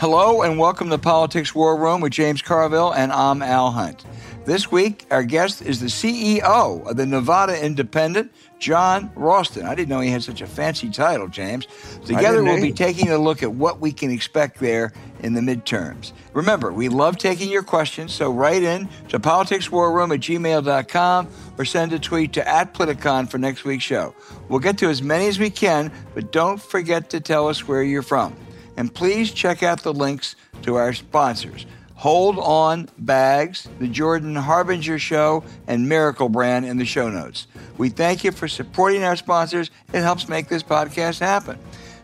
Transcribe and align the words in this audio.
Hello 0.00 0.40
and 0.40 0.58
welcome 0.58 0.88
to 0.88 0.96
Politics 0.96 1.54
War 1.54 1.76
Room 1.76 2.00
with 2.00 2.12
James 2.12 2.40
Carville, 2.40 2.90
and 2.90 3.12
I'm 3.12 3.42
Al 3.42 3.70
Hunt. 3.70 4.02
This 4.46 4.72
week, 4.72 5.04
our 5.10 5.22
guest 5.22 5.60
is 5.60 5.80
the 5.80 5.88
CEO 5.88 6.88
of 6.88 6.96
the 6.96 7.04
Nevada 7.04 7.62
Independent, 7.62 8.32
Jon 8.58 9.12
Ralston. 9.14 9.66
I 9.66 9.74
didn't 9.74 9.90
know 9.90 10.00
he 10.00 10.08
had 10.08 10.22
such 10.22 10.40
a 10.40 10.46
fancy 10.46 10.88
title, 10.88 11.28
James. 11.28 11.66
Together, 12.06 12.42
we'll 12.42 12.62
be 12.62 12.72
taking 12.72 13.10
a 13.10 13.18
look 13.18 13.42
at 13.42 13.52
what 13.52 13.80
we 13.80 13.92
can 13.92 14.10
expect 14.10 14.58
there 14.58 14.94
in 15.22 15.34
the 15.34 15.42
midterms. 15.42 16.12
Remember, 16.32 16.72
we 16.72 16.88
love 16.88 17.18
taking 17.18 17.50
your 17.50 17.62
questions, 17.62 18.14
so 18.14 18.32
write 18.32 18.62
in 18.62 18.88
to 19.10 19.20
politicswarroom 19.20 20.14
at 20.14 20.20
gmail.com 20.20 21.28
or 21.58 21.64
send 21.66 21.92
a 21.92 21.98
tweet 21.98 22.32
to 22.32 22.48
at 22.48 22.72
Politicon 22.72 23.30
for 23.30 23.36
next 23.36 23.64
week's 23.64 23.84
show. 23.84 24.14
We'll 24.48 24.60
get 24.60 24.78
to 24.78 24.88
as 24.88 25.02
many 25.02 25.26
as 25.28 25.38
we 25.38 25.50
can, 25.50 25.92
but 26.14 26.32
don't 26.32 26.58
forget 26.58 27.10
to 27.10 27.20
tell 27.20 27.48
us 27.48 27.68
where 27.68 27.82
you're 27.82 28.00
from. 28.00 28.34
And 28.80 28.94
please 28.94 29.30
check 29.30 29.62
out 29.62 29.82
the 29.82 29.92
links 29.92 30.36
to 30.62 30.76
our 30.76 30.94
sponsors. 30.94 31.66
Hold 31.96 32.38
On 32.38 32.88
Bags, 32.96 33.68
the 33.78 33.86
Jordan 33.86 34.34
Harbinger 34.34 34.98
Show, 34.98 35.44
and 35.66 35.86
Miracle 35.86 36.30
Brand 36.30 36.64
in 36.64 36.78
the 36.78 36.86
show 36.86 37.10
notes. 37.10 37.46
We 37.76 37.90
thank 37.90 38.24
you 38.24 38.32
for 38.32 38.48
supporting 38.48 39.04
our 39.04 39.16
sponsors. 39.16 39.70
It 39.92 40.00
helps 40.00 40.30
make 40.30 40.48
this 40.48 40.62
podcast 40.62 41.20
happen. 41.20 41.58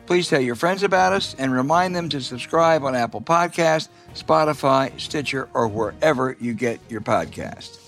Please 0.04 0.28
tell 0.28 0.42
your 0.42 0.54
friends 0.54 0.82
about 0.82 1.14
us 1.14 1.34
and 1.38 1.50
remind 1.50 1.96
them 1.96 2.10
to 2.10 2.20
subscribe 2.20 2.84
on 2.84 2.94
Apple 2.94 3.22
Podcast, 3.22 3.88
Spotify, 4.14 5.00
Stitcher, 5.00 5.48
or 5.54 5.68
wherever 5.68 6.36
you 6.38 6.52
get 6.52 6.78
your 6.90 7.00
podcast. 7.00 7.78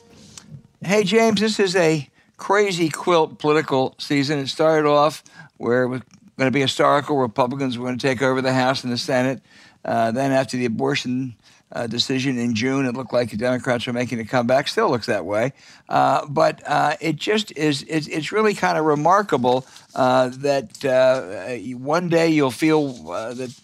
Hey, 0.83 1.05
James, 1.05 1.43
this 1.43 1.61
is 1.61 1.77
a 1.77 2.09
crazy 2.39 2.89
quilt 2.89 3.39
political 3.39 3.97
season. 3.99 4.39
It 4.39 4.49
started 4.49 4.89
off 4.89 5.23
where 5.59 5.83
it 5.83 5.89
was 5.89 6.01
going 6.39 6.47
to 6.47 6.55
be 6.55 6.61
historical. 6.61 7.19
Republicans 7.19 7.77
were 7.77 7.87
going 7.87 7.99
to 7.99 8.07
take 8.07 8.23
over 8.23 8.41
the 8.41 8.53
House 8.53 8.85
and 8.85 8.93
the 8.93 8.99
Senate. 8.99 9.43
Uh, 9.85 10.11
then, 10.13 10.33
after 10.33 10.57
the 10.57 10.65
abortion 10.65 11.35
uh, 11.73 11.87
decision 11.87 12.39
in 12.39 12.55
June, 12.55 12.87
it 12.87 12.95
looked 12.95 13.13
like 13.13 13.31
the 13.31 13.37
Democrats 13.37 13.87
were 13.87 13.93
making 13.93 14.21
a 14.21 14.25
comeback. 14.25 14.69
Still 14.69 14.91
looks 14.91 15.07
that 15.07 15.25
way. 15.25 15.53
Uh, 15.89 16.25
but 16.27 16.63
uh, 16.67 16.95
it 17.01 17.17
just 17.17 17.57
is, 17.57 17.85
it's, 17.89 18.07
it's 18.07 18.33
really 18.33 18.55
kind 18.55 18.79
of 18.79 18.85
remarkable 18.85 19.67
uh, 19.95 20.29
that 20.29 20.85
uh, 20.85 21.57
one 21.77 22.09
day 22.09 22.29
you'll 22.29 22.51
feel 22.51 22.93
that 23.35 23.55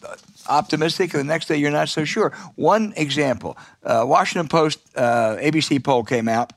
optimistic, 0.48 1.14
and 1.14 1.20
the 1.20 1.25
next 1.25 1.47
day 1.47 1.56
you're 1.56 1.70
not 1.70 1.89
so 1.89 2.05
sure. 2.05 2.30
One 2.56 2.92
example 2.97 3.56
Washington 3.84 4.48
Post 4.48 4.95
ABC 4.95 5.83
poll 5.83 6.05
came 6.05 6.28
out 6.28 6.52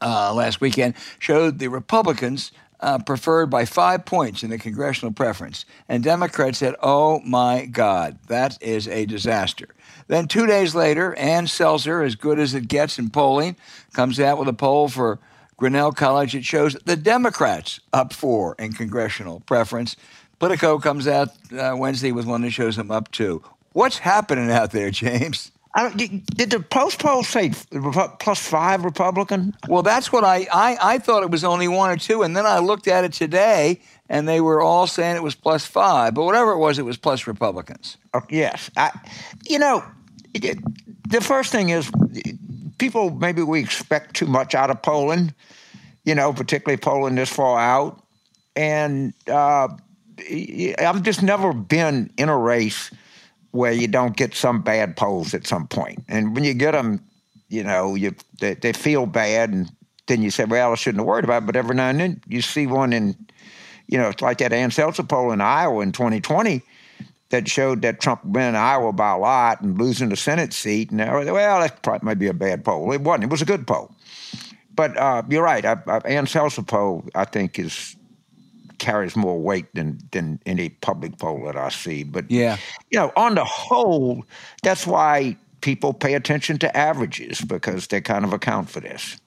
last 0.00 0.60
weekend, 0.60 0.94
showed 1.18 1.58
the 1.58 1.68
Republicans 1.68 2.50
uh, 2.80 2.98
preferred 2.98 3.46
by 3.46 3.64
five 3.64 4.04
points 4.04 4.42
in 4.42 4.50
the 4.50 4.58
congressional 4.58 5.12
preference. 5.12 5.64
And 5.88 6.02
Democrats 6.04 6.58
said, 6.58 6.74
oh 6.82 7.20
my 7.20 7.66
God, 7.66 8.18
that 8.28 8.62
is 8.62 8.86
a 8.88 9.06
disaster. 9.06 9.68
Then 10.06 10.28
two 10.28 10.46
days 10.46 10.74
later, 10.74 11.14
Ann 11.16 11.46
Selzer, 11.46 12.04
as 12.04 12.14
good 12.14 12.38
as 12.38 12.54
it 12.54 12.68
gets 12.68 12.98
in 12.98 13.10
polling, 13.10 13.56
comes 13.92 14.18
out 14.18 14.38
with 14.38 14.48
a 14.48 14.52
poll 14.52 14.88
for 14.88 15.18
Grinnell 15.56 15.92
College. 15.92 16.34
It 16.34 16.44
shows 16.44 16.74
the 16.84 16.96
Democrats 16.96 17.80
up 17.92 18.12
four 18.12 18.54
in 18.58 18.72
congressional 18.72 19.40
preference. 19.40 19.96
Politico 20.38 20.78
comes 20.78 21.08
out 21.08 21.30
uh, 21.52 21.74
Wednesday 21.76 22.12
with 22.12 22.26
one 22.26 22.42
that 22.42 22.52
shows 22.52 22.76
them 22.76 22.90
up 22.90 23.10
two. 23.10 23.42
What's 23.72 23.98
happening 23.98 24.50
out 24.50 24.70
there, 24.70 24.90
James? 24.90 25.50
Did 25.96 26.50
the 26.50 26.60
post 26.60 26.98
poll 26.98 27.22
say 27.22 27.52
plus 28.18 28.38
five 28.40 28.84
Republican? 28.84 29.54
Well, 29.68 29.82
that's 29.82 30.10
what 30.10 30.24
I, 30.24 30.46
I 30.52 30.94
I 30.94 30.98
thought 30.98 31.22
it 31.22 31.30
was 31.30 31.44
only 31.44 31.68
one 31.68 31.90
or 31.90 31.96
two, 31.96 32.22
and 32.22 32.36
then 32.36 32.46
I 32.46 32.58
looked 32.58 32.88
at 32.88 33.04
it 33.04 33.12
today, 33.12 33.80
and 34.08 34.26
they 34.26 34.40
were 34.40 34.60
all 34.60 34.86
saying 34.86 35.16
it 35.16 35.22
was 35.22 35.36
plus 35.36 35.66
five. 35.66 36.14
But 36.14 36.24
whatever 36.24 36.52
it 36.52 36.58
was, 36.58 36.78
it 36.78 36.84
was 36.84 36.96
plus 36.96 37.26
Republicans. 37.26 37.96
Oh, 38.12 38.22
yes, 38.28 38.70
I, 38.76 38.90
you 39.48 39.58
know, 39.58 39.84
it, 40.34 40.58
the 41.08 41.20
first 41.20 41.52
thing 41.52 41.68
is 41.68 41.90
people 42.78 43.10
maybe 43.10 43.42
we 43.42 43.60
expect 43.60 44.16
too 44.16 44.26
much 44.26 44.54
out 44.54 44.70
of 44.70 44.82
polling, 44.82 45.32
you 46.04 46.14
know, 46.14 46.32
particularly 46.32 46.78
polling 46.78 47.14
this 47.14 47.30
far 47.30 47.60
out, 47.60 48.02
and 48.56 49.12
uh, 49.28 49.68
I've 50.78 51.02
just 51.02 51.22
never 51.22 51.52
been 51.52 52.10
in 52.16 52.28
a 52.28 52.36
race 52.36 52.90
where 53.52 53.72
you 53.72 53.88
don't 53.88 54.16
get 54.16 54.34
some 54.34 54.62
bad 54.62 54.96
polls 54.96 55.34
at 55.34 55.46
some 55.46 55.66
point. 55.66 56.04
And 56.08 56.34
when 56.34 56.44
you 56.44 56.54
get 56.54 56.72
them, 56.72 57.02
you 57.48 57.64
know, 57.64 57.94
you 57.94 58.14
they, 58.40 58.54
they 58.54 58.72
feel 58.72 59.06
bad, 59.06 59.50
and 59.50 59.70
then 60.06 60.22
you 60.22 60.30
say, 60.30 60.44
well, 60.44 60.72
I 60.72 60.74
shouldn't 60.74 61.00
have 61.00 61.06
worried 61.06 61.24
about 61.24 61.42
it. 61.42 61.46
But 61.46 61.56
every 61.56 61.74
now 61.74 61.88
and 61.88 62.00
then 62.00 62.22
you 62.26 62.42
see 62.42 62.66
one 62.66 62.92
in, 62.92 63.16
you 63.86 63.98
know, 63.98 64.08
it's 64.08 64.22
like 64.22 64.38
that 64.38 64.52
Ann 64.52 64.70
Selzer 64.70 65.08
poll 65.08 65.32
in 65.32 65.40
Iowa 65.40 65.80
in 65.80 65.92
2020 65.92 66.62
that 67.30 67.48
showed 67.48 67.82
that 67.82 68.00
Trump 68.00 68.24
win 68.24 68.56
Iowa 68.56 68.92
by 68.92 69.12
a 69.12 69.18
lot 69.18 69.60
and 69.60 69.78
losing 69.78 70.08
the 70.08 70.16
Senate 70.16 70.52
seat. 70.52 70.90
And 70.90 70.98
well, 71.00 71.60
that 71.60 71.82
probably 71.82 72.06
might 72.06 72.18
be 72.18 72.28
a 72.28 72.34
bad 72.34 72.64
poll. 72.64 72.92
It 72.92 73.02
wasn't. 73.02 73.24
It 73.24 73.30
was 73.30 73.42
a 73.42 73.46
good 73.46 73.66
poll. 73.66 73.94
But 74.74 74.96
uh, 74.96 75.22
you're 75.28 75.42
right. 75.42 75.64
I, 75.64 75.76
I, 75.86 75.98
Ann 76.04 76.26
Selzer 76.26 76.66
poll, 76.66 77.04
I 77.14 77.24
think, 77.24 77.58
is 77.58 77.96
carries 78.78 79.16
more 79.16 79.38
weight 79.38 79.66
than 79.74 79.98
than 80.12 80.40
any 80.46 80.70
public 80.70 81.18
poll 81.18 81.44
that 81.46 81.56
I 81.56 81.68
see. 81.68 82.02
But 82.02 82.30
yeah, 82.30 82.56
you 82.90 82.98
know, 82.98 83.12
on 83.16 83.34
the 83.34 83.44
whole, 83.44 84.24
that's 84.62 84.86
why 84.86 85.36
people 85.60 85.92
pay 85.92 86.14
attention 86.14 86.58
to 86.58 86.76
averages 86.76 87.40
because 87.40 87.88
they 87.88 88.00
kind 88.00 88.24
of 88.24 88.32
account 88.32 88.70
for 88.70 88.80
this. 88.80 89.18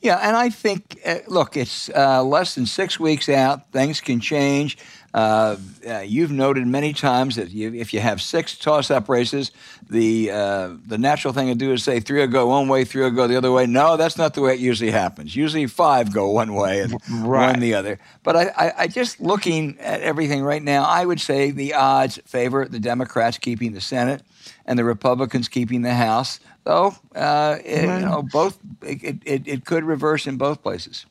Yeah, 0.00 0.18
and 0.22 0.36
I 0.36 0.50
think, 0.50 0.98
uh, 1.06 1.20
look, 1.28 1.56
it's 1.56 1.88
uh, 1.88 2.22
less 2.22 2.54
than 2.54 2.66
six 2.66 3.00
weeks 3.00 3.28
out. 3.30 3.72
Things 3.72 4.02
can 4.02 4.20
change. 4.20 4.76
Uh, 5.14 5.56
uh, 5.88 6.00
you've 6.00 6.32
noted 6.32 6.66
many 6.66 6.92
times 6.92 7.36
that 7.36 7.50
you, 7.50 7.72
if 7.72 7.94
you 7.94 8.00
have 8.00 8.20
six 8.20 8.58
toss-up 8.58 9.08
races, 9.08 9.52
the 9.88 10.28
uh, 10.28 10.70
the 10.86 10.98
natural 10.98 11.32
thing 11.32 11.46
to 11.46 11.54
do 11.54 11.72
is 11.72 11.84
say 11.84 12.00
three 12.00 12.18
will 12.18 12.26
go 12.26 12.48
one 12.48 12.66
way, 12.66 12.84
three 12.84 13.04
will 13.04 13.12
go 13.12 13.28
the 13.28 13.36
other 13.36 13.52
way. 13.52 13.64
No, 13.64 13.96
that's 13.96 14.18
not 14.18 14.34
the 14.34 14.40
way 14.40 14.54
it 14.54 14.58
usually 14.58 14.90
happens. 14.90 15.36
Usually 15.36 15.68
five 15.68 16.12
go 16.12 16.30
one 16.30 16.54
way 16.54 16.80
and 16.80 16.94
right. 17.10 17.52
one 17.52 17.60
the 17.60 17.74
other. 17.74 18.00
But 18.24 18.34
I, 18.34 18.42
I, 18.56 18.72
I, 18.78 18.86
just 18.88 19.20
looking 19.20 19.78
at 19.78 20.00
everything 20.00 20.42
right 20.42 20.62
now, 20.62 20.82
I 20.82 21.06
would 21.06 21.20
say 21.20 21.52
the 21.52 21.74
odds 21.74 22.18
favor 22.26 22.64
the 22.64 22.80
Democrats 22.80 23.38
keeping 23.38 23.72
the 23.72 23.80
Senate 23.80 24.22
and 24.66 24.76
the 24.76 24.84
Republicans 24.84 25.48
keeping 25.48 25.82
the 25.82 25.94
House. 25.94 26.40
Though, 26.64 26.96
uh, 27.14 27.58
it, 27.64 27.82
you 27.82 27.86
know, 27.86 28.22
both 28.32 28.58
it, 28.82 29.20
it, 29.24 29.46
it 29.46 29.64
could 29.64 29.84
reverse 29.84 30.26
in 30.26 30.38
both 30.38 30.60
places. 30.60 31.06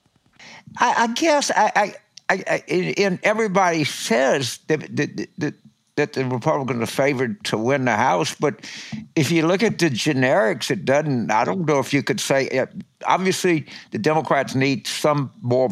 I, 0.77 0.93
I 0.97 1.07
guess 1.07 1.51
I, 1.51 1.71
I, 1.75 1.95
I, 2.29 2.63
and 2.97 3.19
everybody 3.23 3.83
says 3.83 4.59
that, 4.67 4.95
that, 4.95 5.27
that, 5.37 5.53
that 5.95 6.13
the 6.13 6.25
Republicans 6.25 6.81
are 6.81 6.85
favored 6.91 7.43
to 7.45 7.57
win 7.57 7.85
the 7.85 7.95
House, 7.95 8.33
but 8.35 8.69
if 9.15 9.31
you 9.31 9.45
look 9.45 9.61
at 9.61 9.77
the 9.79 9.89
generics, 9.89 10.71
it 10.71 10.85
doesn't. 10.85 11.29
I 11.29 11.43
don't 11.45 11.65
know 11.65 11.79
if 11.79 11.93
you 11.93 12.01
could 12.01 12.19
say. 12.19 12.65
Obviously, 13.05 13.67
the 13.91 13.99
Democrats 13.99 14.55
need 14.55 14.87
some 14.87 15.31
more 15.41 15.69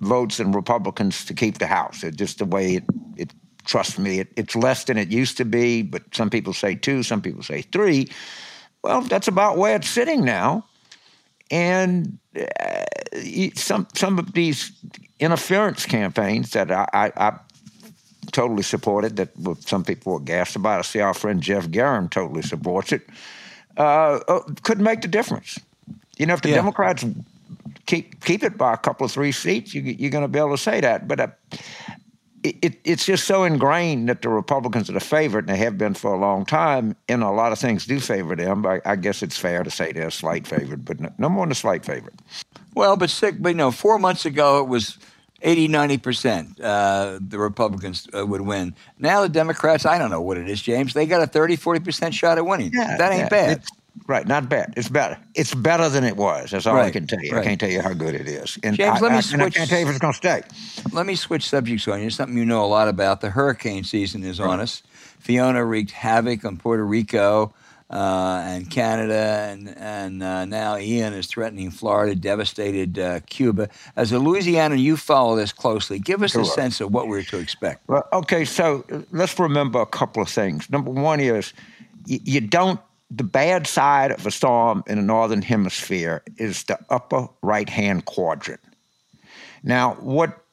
votes 0.00 0.36
than 0.36 0.52
Republicans 0.52 1.24
to 1.24 1.34
keep 1.34 1.58
the 1.58 1.66
House. 1.66 2.04
It's 2.04 2.16
just 2.16 2.38
the 2.38 2.44
way 2.44 2.76
it. 2.76 2.84
it 3.16 3.32
trust 3.64 3.96
me, 3.96 4.18
it, 4.18 4.32
it's 4.36 4.56
less 4.56 4.84
than 4.84 4.98
it 4.98 5.08
used 5.08 5.36
to 5.36 5.44
be. 5.44 5.82
But 5.82 6.02
some 6.12 6.28
people 6.28 6.52
say 6.52 6.74
two, 6.74 7.02
some 7.02 7.22
people 7.22 7.42
say 7.42 7.62
three. 7.62 8.10
Well, 8.82 9.02
that's 9.02 9.28
about 9.28 9.56
where 9.56 9.76
it's 9.76 9.88
sitting 9.88 10.24
now, 10.24 10.66
and 11.50 12.18
uh, 12.36 12.84
some 13.54 13.86
some 13.94 14.18
of 14.18 14.32
these 14.32 14.72
interference 15.20 15.86
campaigns 15.86 16.50
that 16.50 16.70
I, 16.70 16.86
I, 16.92 17.12
I 17.16 17.38
totally 18.32 18.62
supported, 18.62 19.16
that 19.16 19.30
some 19.60 19.84
people 19.84 20.14
were 20.14 20.20
gassed 20.20 20.56
about. 20.56 20.78
I 20.78 20.82
see 20.82 21.00
our 21.00 21.14
friend 21.14 21.40
Geoff 21.40 21.70
Garin 21.70 22.08
totally 22.08 22.42
supports 22.42 22.92
it. 22.92 23.02
Uh, 23.76 24.20
uh, 24.28 24.40
could 24.62 24.80
make 24.80 25.02
the 25.02 25.08
difference. 25.08 25.58
You 26.18 26.26
know, 26.26 26.34
if 26.34 26.42
the 26.42 26.50
yeah. 26.50 26.56
Democrats 26.56 27.04
keep 27.86 28.22
keep 28.24 28.42
it 28.42 28.58
by 28.58 28.74
a 28.74 28.76
couple 28.76 29.04
of 29.04 29.12
three 29.12 29.32
seats, 29.32 29.74
you, 29.74 29.82
are 29.82 30.10
going 30.10 30.22
to 30.22 30.28
be 30.28 30.38
able 30.38 30.50
to 30.50 30.58
say 30.58 30.80
that. 30.80 31.08
But 31.08 31.20
uh, 31.20 31.28
it, 32.42 32.78
it's 32.84 33.06
just 33.06 33.24
so 33.24 33.44
ingrained 33.44 34.08
that 34.08 34.22
the 34.22 34.28
Republicans 34.28 34.90
are 34.90 34.94
the 34.94 35.00
favorite, 35.00 35.48
and 35.48 35.50
they 35.50 35.64
have 35.64 35.78
been 35.78 35.94
for 35.94 36.12
a 36.12 36.18
long 36.18 36.44
time, 36.44 36.96
and 37.08 37.22
a 37.22 37.30
lot 37.30 37.52
of 37.52 37.58
things 37.58 37.86
do 37.86 38.00
favor 38.00 38.34
them. 38.34 38.66
I, 38.66 38.80
I 38.84 38.96
guess 38.96 39.22
it's 39.22 39.38
fair 39.38 39.62
to 39.62 39.70
say 39.70 39.92
they're 39.92 40.08
a 40.08 40.12
slight 40.12 40.46
favorite, 40.46 40.84
but 40.84 41.00
no, 41.00 41.12
no 41.18 41.28
more 41.28 41.46
than 41.46 41.52
a 41.52 41.56
slight 41.56 41.84
favorite. 41.84 42.14
Well, 42.74 42.96
but 42.96 43.10
sick, 43.10 43.36
but 43.38 43.50
you 43.50 43.54
know, 43.54 43.70
four 43.70 43.98
months 43.98 44.24
ago 44.24 44.60
it 44.60 44.68
was 44.68 44.98
80, 45.42 45.68
90% 45.68 46.60
uh, 46.62 47.18
the 47.20 47.38
Republicans 47.38 48.08
uh, 48.16 48.24
would 48.26 48.40
win. 48.40 48.74
Now 48.98 49.22
the 49.22 49.28
Democrats, 49.28 49.84
I 49.84 49.98
don't 49.98 50.10
know 50.10 50.22
what 50.22 50.38
it 50.38 50.48
is, 50.48 50.62
James. 50.62 50.94
They 50.94 51.06
got 51.06 51.22
a 51.22 51.26
30, 51.26 51.56
40% 51.56 52.12
shot 52.12 52.38
at 52.38 52.46
winning. 52.46 52.70
Yeah, 52.72 52.96
that 52.96 53.12
ain't 53.12 53.22
yeah, 53.22 53.28
bad. 53.28 53.64
Right, 54.06 54.26
not 54.26 54.48
bad. 54.48 54.72
It's 54.76 54.88
better. 54.88 55.18
It's 55.34 55.54
better 55.54 55.88
than 55.88 56.02
it 56.04 56.16
was. 56.16 56.50
That's 56.50 56.66
all 56.66 56.74
right, 56.74 56.86
I 56.86 56.90
can 56.90 57.06
tell 57.06 57.20
you. 57.20 57.32
Right. 57.32 57.42
I 57.42 57.44
can't 57.44 57.60
tell 57.60 57.70
you 57.70 57.82
how 57.82 57.92
good 57.92 58.14
it 58.14 58.26
is. 58.26 58.58
And 58.62 58.74
James, 58.76 58.98
I, 58.98 59.00
let 59.00 59.12
me 59.12 59.18
I, 59.18 59.20
switch. 59.20 59.40
I 59.40 59.50
can't 59.50 59.70
tell 59.70 59.80
you 59.80 59.86
if 59.86 59.90
it's 59.90 59.98
going 59.98 60.14
to 60.14 60.16
stay. 60.16 60.42
Let 60.92 61.04
me 61.04 61.14
switch 61.14 61.46
subjects 61.46 61.86
on 61.88 62.00
you. 62.00 62.06
It's 62.06 62.16
something 62.16 62.36
you 62.36 62.46
know 62.46 62.64
a 62.64 62.66
lot 62.66 62.88
about. 62.88 63.20
The 63.20 63.30
hurricane 63.30 63.84
season 63.84 64.24
is 64.24 64.40
right. 64.40 64.48
on 64.48 64.60
us. 64.60 64.82
Fiona 65.18 65.64
wreaked 65.64 65.92
havoc 65.92 66.44
on 66.44 66.56
Puerto 66.56 66.84
Rico. 66.84 67.54
Uh, 67.92 68.42
and 68.46 68.70
Canada, 68.70 69.48
and 69.50 69.68
and 69.76 70.22
uh, 70.22 70.44
now 70.46 70.78
Ian 70.78 71.12
is 71.12 71.26
threatening 71.26 71.70
Florida, 71.70 72.14
devastated 72.14 72.98
uh, 72.98 73.20
Cuba. 73.26 73.68
As 73.96 74.12
a 74.12 74.16
Louisianan, 74.16 74.78
you 74.78 74.96
follow 74.96 75.36
this 75.36 75.52
closely. 75.52 75.98
Give 75.98 76.22
us 76.22 76.32
Sure. 76.32 76.42
a 76.42 76.44
sense 76.46 76.80
of 76.80 76.92
what 76.92 77.08
we're 77.08 77.22
to 77.24 77.38
expect. 77.38 77.86
Well, 77.88 78.08
okay, 78.12 78.44
so 78.46 78.84
uh, 78.90 79.02
let's 79.12 79.38
remember 79.38 79.80
a 79.80 79.86
couple 79.86 80.22
of 80.22 80.28
things. 80.28 80.70
Number 80.70 80.90
one 80.90 81.20
is 81.20 81.52
you, 82.06 82.18
you 82.24 82.40
don't, 82.40 82.80
the 83.10 83.24
bad 83.24 83.66
side 83.66 84.10
of 84.10 84.26
a 84.26 84.30
storm 84.30 84.82
in 84.86 84.96
the 84.96 85.02
northern 85.04 85.42
hemisphere 85.42 86.22
is 86.38 86.64
the 86.64 86.78
upper 86.88 87.28
right 87.42 87.68
hand 87.68 88.06
quadrant. 88.06 88.60
Now, 89.62 89.94
what, 90.00 90.44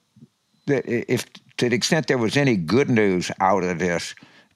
the, 0.65 1.11
if 1.11 1.25
to 1.57 1.69
the 1.69 1.75
extent 1.75 2.07
there 2.07 2.17
was 2.17 2.35
any 2.35 2.57
good 2.57 2.89
news 2.89 3.31
out 3.39 3.63
of 3.63 3.79
this, 3.79 4.13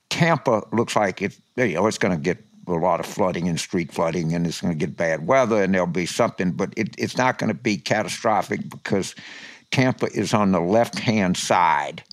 Tampa 0.09 0.63
looks 0.73 0.95
like 0.95 1.21
it, 1.21 1.37
you 1.55 1.75
know, 1.75 1.87
it's 1.87 1.97
going 1.97 2.15
to 2.15 2.21
get 2.21 2.37
a 2.67 2.71
lot 2.73 2.99
of 2.99 3.05
flooding 3.05 3.47
and 3.47 3.59
street 3.59 3.91
flooding, 3.91 4.33
and 4.33 4.47
it's 4.47 4.61
going 4.61 4.73
to 4.73 4.77
get 4.77 4.95
bad 4.95 5.27
weather, 5.27 5.61
and 5.63 5.73
there'll 5.73 5.87
be 5.87 6.05
something, 6.05 6.51
but 6.51 6.73
it, 6.77 6.95
it's 6.97 7.17
not 7.17 7.37
going 7.37 7.49
to 7.49 7.53
be 7.53 7.77
catastrophic 7.77 8.69
because 8.69 9.15
Tampa 9.71 10.07
is 10.13 10.33
on 10.33 10.51
the 10.51 10.59
left 10.61 10.99
hand 10.99 11.35
side 11.37 12.03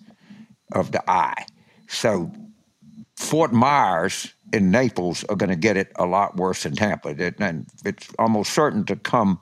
of 0.72 0.92
the 0.92 1.10
eye. 1.10 1.44
So 1.88 2.32
Fort 3.16 3.52
Myers 3.52 4.32
and 4.52 4.72
Naples 4.72 5.24
are 5.24 5.36
going 5.36 5.50
to 5.50 5.56
get 5.56 5.76
it 5.76 5.92
a 5.96 6.06
lot 6.06 6.36
worse 6.36 6.62
than 6.64 6.74
Tampa. 6.74 7.10
It- 7.10 7.36
And 7.40 7.66
it's 7.84 8.08
almost 8.18 8.52
certain 8.52 8.84
to 8.86 8.96
come 8.96 9.40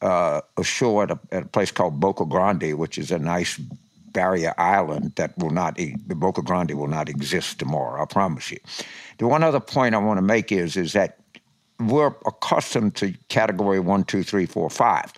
uh, 0.00 0.40
ashore 0.56 1.04
at 1.04 1.10
a, 1.10 1.18
at 1.30 1.42
a 1.44 1.46
place 1.46 1.70
called 1.70 2.00
Boca 2.00 2.24
Grande, 2.24 2.74
which 2.78 2.98
is 2.98 3.10
a 3.10 3.18
nice 3.18 3.60
barrier 4.12 4.54
island 4.58 5.12
that 5.16 5.36
will 5.38 5.50
not, 5.50 5.76
the 5.76 6.14
Boca 6.14 6.42
Grande 6.42 6.74
will 6.74 6.88
not 6.88 7.08
exist 7.08 7.58
tomorrow, 7.58 8.02
I 8.02 8.06
promise 8.06 8.50
you. 8.50 8.58
The 9.18 9.26
one 9.26 9.42
other 9.42 9.60
point 9.60 9.94
I 9.94 9.98
want 9.98 10.18
to 10.18 10.22
make 10.22 10.52
is, 10.52 10.76
is 10.76 10.92
that 10.92 11.18
we're 11.80 12.14
accustomed 12.26 12.94
to 12.96 13.14
category 13.28 13.80
one, 13.80 14.04
two, 14.04 14.22
three, 14.22 14.46
four, 14.46 14.70
five. 14.70 15.12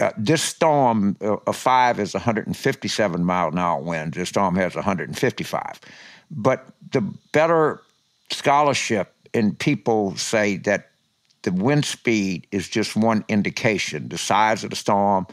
Uh, 0.00 0.12
this 0.18 0.42
storm, 0.42 1.16
uh, 1.22 1.36
a 1.46 1.52
five 1.52 1.98
is 1.98 2.12
157 2.12 3.24
mile 3.24 3.48
an 3.48 3.58
hour 3.58 3.80
wind. 3.80 4.14
This 4.14 4.28
storm 4.28 4.54
has 4.56 4.74
155. 4.74 5.80
But 6.30 6.66
the 6.92 7.00
better 7.32 7.80
scholarship 8.30 9.14
and 9.32 9.58
people 9.58 10.16
say 10.16 10.56
that 10.58 10.90
the 11.42 11.52
wind 11.52 11.84
speed 11.84 12.46
is 12.50 12.68
just 12.68 12.96
one 12.96 13.24
indication. 13.28 14.08
The 14.08 14.18
size 14.18 14.64
of 14.64 14.70
the 14.70 14.76
storm, 14.76 15.26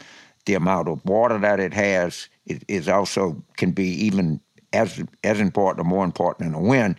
the 0.46 0.54
amount 0.54 0.88
of 0.88 1.04
water 1.06 1.40
that 1.40 1.60
it 1.60 1.74
has, 1.74 2.30
is 2.46 2.88
also 2.88 3.42
can 3.58 3.72
be 3.72 3.88
even 4.06 4.40
as 4.74 5.04
as 5.24 5.40
important 5.40 5.86
or 5.86 5.90
more 5.90 6.04
important 6.04 6.52
than 6.52 6.62
the 6.62 6.70
wind. 6.70 6.96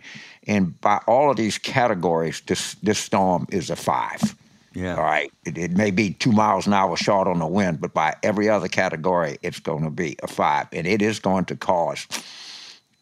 And 0.47 0.79
by 0.81 0.99
all 1.07 1.29
of 1.29 1.37
these 1.37 1.57
categories, 1.57 2.41
this 2.47 2.75
this 2.75 2.99
storm 2.99 3.47
is 3.51 3.69
a 3.69 3.75
five. 3.75 4.35
Yeah. 4.73 4.97
All 4.97 5.03
right. 5.03 5.31
It, 5.45 5.57
it 5.57 5.71
may 5.71 5.89
be 5.89 6.13
two 6.13 6.33
miles 6.33 6.67
an 6.67 6.73
hour 6.73 6.97
short 6.97 7.27
on 7.27 7.39
the 7.39 7.47
wind, 7.47 7.79
but 7.79 7.93
by 7.93 8.13
every 8.23 8.49
other 8.49 8.67
category, 8.67 9.37
it's 9.41 9.59
going 9.59 9.83
to 9.83 9.89
be 9.89 10.17
a 10.21 10.27
five. 10.27 10.67
And 10.73 10.85
it 10.85 11.01
is 11.01 11.19
going 11.19 11.45
to 11.45 11.55
cause 11.55 12.05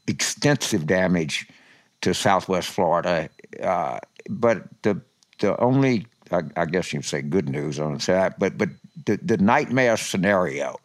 extensive 0.08 0.86
damage 0.86 1.48
to 2.02 2.14
Southwest 2.14 2.70
Florida. 2.70 3.28
Uh, 3.62 4.00
but 4.30 4.64
the 4.84 5.02
the 5.40 5.60
only, 5.60 6.06
I, 6.32 6.42
I 6.56 6.66
guess 6.66 6.94
you'd 6.94 7.06
say 7.06 7.22
good 7.22 7.50
news 7.50 7.80
on 7.80 7.98
that, 7.98 8.38
but 8.38 8.58
but 8.58 8.70
the, 9.06 9.18
the 9.18 9.38
nightmare 9.38 9.98
scenario 9.98 10.78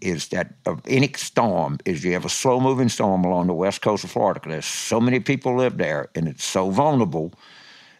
is 0.00 0.28
that 0.28 0.54
of 0.66 0.80
any 0.86 1.10
storm 1.14 1.78
is 1.84 2.04
you 2.04 2.12
have 2.12 2.24
a 2.24 2.30
slow 2.30 2.60
moving 2.60 2.88
storm 2.88 3.24
along 3.24 3.46
the 3.46 3.54
west 3.54 3.80
coast 3.80 4.04
of 4.04 4.10
Florida 4.10 4.40
because 4.40 4.52
there's 4.52 4.66
so 4.66 5.00
many 5.00 5.20
people 5.20 5.56
live 5.56 5.78
there 5.78 6.08
and 6.14 6.28
it's 6.28 6.44
so 6.44 6.70
vulnerable. 6.70 7.32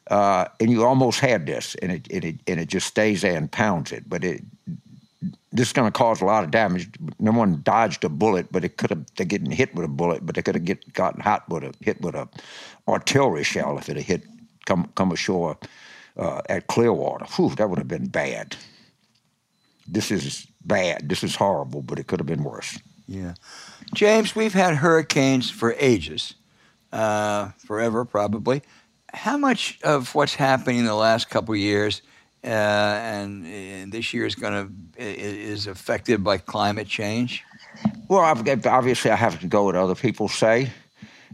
Uh, 0.09 0.47
and 0.61 0.71
you 0.71 0.85
almost 0.85 1.19
had 1.19 1.47
this, 1.47 1.75
and 1.77 1.91
it, 1.91 2.07
and 2.13 2.25
it 2.25 2.37
and 2.47 2.61
it 2.61 2.69
just 2.69 2.87
stays 2.87 3.23
there 3.23 3.37
and 3.37 3.51
pounds 3.51 3.91
it. 3.91 4.09
But 4.09 4.23
it 4.23 4.45
this 5.53 5.69
is 5.69 5.73
going 5.73 5.91
to 5.91 5.97
cause 5.97 6.21
a 6.21 6.25
lot 6.25 6.45
of 6.45 6.51
damage. 6.51 6.89
No 7.19 7.33
one 7.33 7.61
dodged 7.63 8.05
a 8.05 8.09
bullet, 8.09 8.47
but 8.53 8.65
it 8.65 8.77
could 8.77 8.91
have 8.91 9.05
they're 9.17 9.27
getting 9.27 9.51
hit 9.51 9.75
with 9.75 9.85
a 9.85 9.89
bullet, 9.89 10.25
but 10.25 10.35
they 10.35 10.43
could 10.43 10.55
have 10.55 10.65
get 10.65 10.93
gotten 10.93 11.21
hot 11.21 11.49
with 11.49 11.65
a 11.65 11.73
hit 11.81 12.01
with 12.01 12.15
a 12.15 12.29
artillery 12.87 13.43
shell 13.43 13.79
if 13.79 13.89
it 13.89 13.97
had 13.97 14.05
hit 14.05 14.23
come 14.67 14.91
come 14.95 15.11
ashore 15.11 15.57
uh, 16.17 16.43
at 16.49 16.67
Clearwater. 16.67 17.25
Whew, 17.25 17.55
that 17.57 17.69
would 17.69 17.79
have 17.79 17.89
been 17.89 18.07
bad. 18.07 18.57
This 19.89 20.11
is 20.11 20.47
bad. 20.67 21.09
This 21.09 21.23
is 21.23 21.37
horrible, 21.37 21.83
but 21.83 21.99
it 21.99 22.07
could 22.07 22.21
have 22.21 22.27
been 22.27 22.45
worse. 22.45 22.79
Yeah. 23.07 23.35
James, 23.95 24.35
we've 24.35 24.55
had 24.55 24.75
hurricanes 24.75 25.51
for 25.51 25.75
ages, 25.79 26.35
uh, 26.93 27.51
forever 27.59 28.05
probably. 28.05 28.63
How 29.15 29.37
much 29.37 29.79
of 29.83 30.15
what's 30.15 30.35
happening 30.35 30.79
in 30.79 30.85
the 30.85 30.95
last 30.95 31.31
couple 31.31 31.55
of 31.55 31.61
years 31.61 32.03
uh, 32.45 32.49
and, 32.49 33.47
and 33.47 33.93
this 33.93 34.13
year 34.13 34.27
is 34.27 34.35
going 34.35 34.53
to 34.53 35.03
is 35.03 35.67
affected 35.67 36.25
by 36.25 36.39
climate 36.39 36.89
change? 36.89 37.45
Well, 38.09 38.21
I've, 38.21 38.67
obviously, 38.67 39.11
I 39.11 39.17
have 39.17 39.41
to 39.41 39.47
go 39.47 39.65
what 39.65 39.77
other 39.77 39.95
people 39.95 40.29
say, 40.29 40.71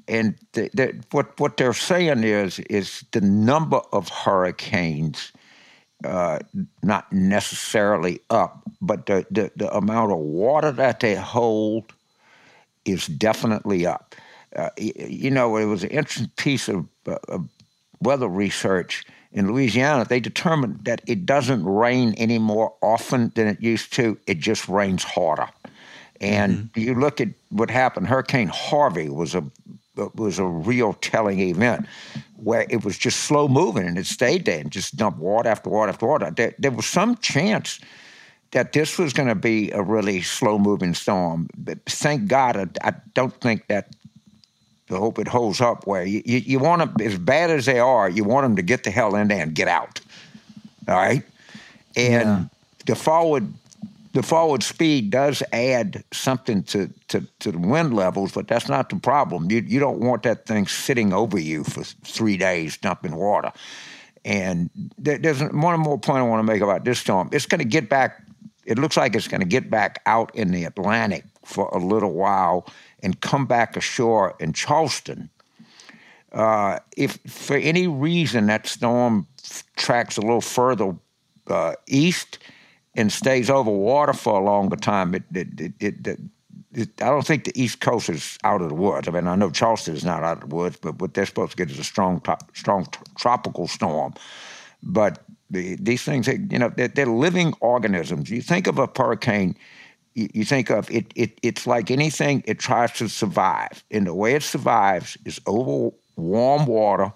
and 0.09 0.35
the, 0.53 0.71
the, 0.75 1.05
what 1.11 1.39
what 1.39 1.57
they're 1.57 1.73
saying 1.73 2.25
is 2.25 2.59
is 2.61 3.05
the 3.13 3.21
number 3.21 3.81
of 3.93 4.09
hurricanes, 4.09 5.33
uh, 6.05 6.39
not 6.83 7.13
necessarily 7.13 8.21
up, 8.31 8.63
but 8.81 9.07
the, 9.07 9.27
the 9.31 9.51
the 9.57 9.75
amount 9.75 10.13
of 10.13 10.19
water 10.19 10.73
that 10.73 11.01
they 11.01 11.15
hold 11.15 11.93
is 12.85 13.07
definitely 13.07 13.87
up. 13.87 14.15
Uh, 14.55 14.71
you 14.77 15.31
know, 15.31 15.57
it 15.57 15.65
was 15.65 15.83
an 15.83 15.91
interesting 15.91 16.31
piece 16.37 16.69
of, 16.69 16.87
uh, 17.07 17.17
of 17.29 17.49
weather 18.01 18.29
research 18.29 19.05
in 19.33 19.51
Louisiana. 19.51 20.05
They 20.05 20.21
determined 20.21 20.85
that 20.85 21.01
it 21.07 21.25
doesn't 21.25 21.65
rain 21.65 22.15
any 22.17 22.39
more 22.39 22.75
often 22.83 23.33
than 23.35 23.47
it 23.47 23.63
used 23.63 23.93
to. 23.95 24.19
It 24.27 24.39
just 24.41 24.69
rains 24.69 25.05
harder. 25.05 25.49
And 26.21 26.71
you 26.77 26.95
look 26.95 27.21
at 27.21 27.29
what 27.51 27.71
happened. 27.71 28.07
Hurricane 28.07 28.49
Harvey 28.49 29.09
was 29.09 29.35
a 29.35 29.43
was 29.97 30.39
a 30.39 30.45
real 30.45 30.95
telling 30.95 31.39
event 31.41 31.87
where 32.37 32.67
it 32.71 32.85
was 32.85 32.99
just 32.99 33.21
slow 33.21 33.47
moving 33.49 33.87
and 33.87 33.99
it 33.99 34.07
stayed 34.07 34.45
there 34.47 34.61
and 34.61 34.71
just 34.71 34.97
dumped 34.97 35.19
water 35.19 35.49
after 35.49 35.71
water 35.71 35.91
after 35.91 36.07
water. 36.07 36.31
There, 36.31 36.55
there 36.59 36.71
was 36.71 36.87
some 36.87 37.17
chance 37.17 37.79
that 38.51 38.73
this 38.73 38.99
was 38.99 39.13
going 39.13 39.29
to 39.29 39.35
be 39.35 39.71
a 39.71 39.83
really 39.83 40.23
slow 40.23 40.59
moving 40.59 40.95
storm. 40.95 41.49
But 41.57 41.79
thank 41.87 42.29
God, 42.29 42.57
I, 42.57 42.89
I 42.89 42.93
don't 43.15 43.35
think 43.41 43.67
that. 43.69 43.89
I 44.91 44.97
hope 44.97 45.19
it 45.19 45.29
holds 45.29 45.63
up. 45.63 45.87
Where 45.87 46.05
you, 46.05 46.21
you, 46.27 46.39
you 46.39 46.59
want 46.59 46.81
them 46.81 47.07
as 47.07 47.17
bad 47.19 47.49
as 47.49 47.65
they 47.65 47.79
are, 47.79 48.11
you 48.11 48.25
want 48.25 48.45
them 48.45 48.57
to 48.57 48.63
get 48.63 48.85
the 48.85 48.91
hell 48.91 49.15
in 49.17 49.29
there 49.29 49.43
and 49.43 49.55
get 49.55 49.67
out. 49.69 50.01
All 50.87 50.97
right, 50.97 51.23
and 51.97 52.29
Yeah. 52.29 52.45
the 52.85 52.95
forward 52.95 53.51
the 54.13 54.23
forward 54.23 54.63
speed 54.63 55.11
does 55.11 55.43
add 55.53 56.05
something 56.13 56.63
to, 56.65 56.93
to, 57.09 57.27
to 57.41 57.53
the 57.53 57.59
wind 57.59 57.95
levels, 57.95 58.33
but 58.33 58.47
that's 58.47 58.69
not 58.69 58.91
the 58.91 58.97
problem. 58.97 59.51
You 59.51 59.61
you 59.67 59.81
don't 59.81 60.01
want 60.01 60.23
that 60.25 60.47
thing 60.47 60.67
sitting 60.67 61.13
over 61.13 61.39
you 61.39 61.65
for 61.65 61.83
three 61.83 62.37
days 62.37 62.77
dumping 62.77 63.17
water. 63.17 63.53
And 64.25 64.71
there, 64.99 65.19
there's 65.19 65.43
one 65.43 65.81
more 65.81 65.99
point 65.99 66.19
I 66.19 66.23
want 66.23 66.47
to 66.47 66.53
make 66.53 66.63
about 66.63 66.85
this 66.85 67.01
storm. 67.01 67.31
It's 67.33 67.47
going 67.47 67.61
to 67.61 67.65
get 67.65 67.89
back. 67.89 68.23
It 68.65 68.79
looks 68.79 68.97
like 68.97 69.17
it's 69.17 69.29
going 69.29 69.41
to 69.41 69.47
get 69.47 69.71
back 69.71 70.01
out 70.07 70.35
in 70.37 70.53
the 70.53 70.65
Atlantic 70.65 71.25
for 71.45 71.69
a 71.69 71.79
little 71.79 72.13
while 72.13 72.67
and 73.03 73.21
come 73.21 73.47
back 73.47 73.77
ashore 73.77 74.37
in 74.39 74.53
Charleston. 74.53 75.31
Uh, 76.33 76.79
if 76.97 77.19
for 77.27 77.57
any 77.57 77.87
reason 77.87 78.47
that 78.47 78.67
storm 78.67 79.27
tracks 79.77 80.17
a 80.17 80.21
little 80.21 80.41
further 80.41 80.95
uh, 81.49 81.75
east 81.89 82.39
and 82.95 83.11
stays 83.11 83.49
over 83.49 83.71
water 83.71 84.13
for 84.13 84.41
a 84.41 84.45
longer 84.45 84.77
time, 84.77 85.15
it, 85.15 85.23
it, 85.35 85.73
it, 85.81 86.07
it, 86.75 86.89
I 87.01 87.07
don't 87.07 87.27
think 87.27 87.45
the 87.45 87.61
East 87.61 87.81
Coast 87.81 88.09
is 88.09 88.39
out 88.45 88.63
of 88.63 88.69
the 88.69 88.75
woods. 88.75 89.09
I 89.09 89.11
mean, 89.11 89.27
I 89.27 89.35
know 89.35 89.51
Charleston 89.51 89.95
is 89.95 90.05
not 90.05 90.23
out 90.23 90.43
of 90.43 90.49
the 90.49 90.55
woods, 90.55 90.79
but 90.81 91.01
what 91.01 91.15
they're 91.15 91.27
supposed 91.27 91.53
to 91.53 91.57
get 91.57 91.71
is 91.71 91.79
a 91.79 91.85
strong, 91.85 92.23
strong 92.55 92.87
tropical 93.17 93.67
storm. 93.67 94.15
But 94.83 95.23
the, 95.51 95.77
these 95.77 96.03
things, 96.03 96.27
you 96.27 96.59
know, 96.59 96.71
they're, 96.71 96.89
they're 96.89 97.07
living 97.07 97.55
organisms. 97.61 98.31
You 98.31 98.43
think 98.43 98.67
of 98.67 98.79
a 98.79 98.89
hurricane, 98.97 99.55
you, 100.15 100.29
you 100.33 100.45
think 100.45 100.71
of 100.71 100.91
it, 100.91 101.13
it. 101.15 101.39
It's 101.43 101.67
like 101.67 101.91
anything; 101.91 102.43
it 102.47 102.59
tries 102.59 102.93
to 102.93 103.09
survive, 103.09 103.85
and 103.91 104.07
the 104.07 104.15
way 104.15 104.35
it 104.35 104.43
survives 104.43 105.17
is 105.25 105.41
over 105.47 105.95
warm 106.17 106.67
water 106.67 107.13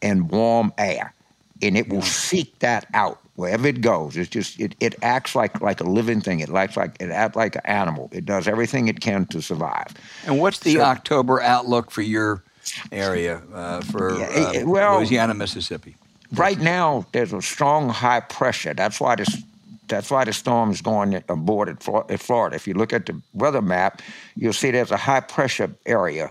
and 0.00 0.30
warm 0.30 0.72
air, 0.78 1.12
and 1.60 1.76
it 1.76 1.88
will 1.88 2.02
seek 2.02 2.58
that 2.60 2.86
out 2.94 3.20
wherever 3.38 3.68
it 3.68 3.80
goes. 3.80 4.16
It's 4.16 4.28
just 4.28 4.58
it, 4.58 4.74
it 4.80 4.96
acts 5.02 5.36
like 5.36 5.60
like 5.60 5.80
a 5.80 5.84
living 5.84 6.20
thing. 6.20 6.40
It 6.40 6.50
acts 6.50 6.76
like 6.76 6.96
it 7.00 7.10
acts 7.10 7.36
like 7.36 7.54
an 7.54 7.62
animal. 7.64 8.10
It 8.12 8.24
does 8.26 8.48
everything 8.48 8.88
it 8.88 9.00
can 9.00 9.26
to 9.26 9.40
survive. 9.40 9.94
And 10.26 10.40
what's 10.40 10.58
the 10.58 10.74
So- 10.74 10.80
October 10.80 11.40
outlook 11.40 11.92
for 11.92 12.02
your 12.02 12.42
area 12.90 13.40
uh, 13.54 13.80
for 13.82 14.10
uh, 14.10 14.64
well- 14.64 14.96
Louisiana, 14.96 15.34
Mississippi? 15.34 15.94
Right 16.34 16.58
now, 16.60 17.06
there's 17.12 17.32
a 17.32 17.40
strong 17.40 17.88
high 17.88 18.20
pressure. 18.20 18.74
That's 18.74 19.00
why 19.00 19.14
this. 19.14 19.42
That's 19.86 20.10
why 20.10 20.24
the 20.24 20.34
storm 20.34 20.70
is 20.70 20.82
going 20.82 21.14
aboard 21.30 21.70
at 21.70 22.20
Florida. 22.20 22.54
If 22.54 22.66
you 22.68 22.74
look 22.74 22.92
at 22.92 23.06
the 23.06 23.18
weather 23.32 23.62
map, 23.62 24.02
you'll 24.36 24.52
see 24.52 24.70
there's 24.70 24.90
a 24.90 24.98
high 24.98 25.20
pressure 25.20 25.70
area, 25.86 26.30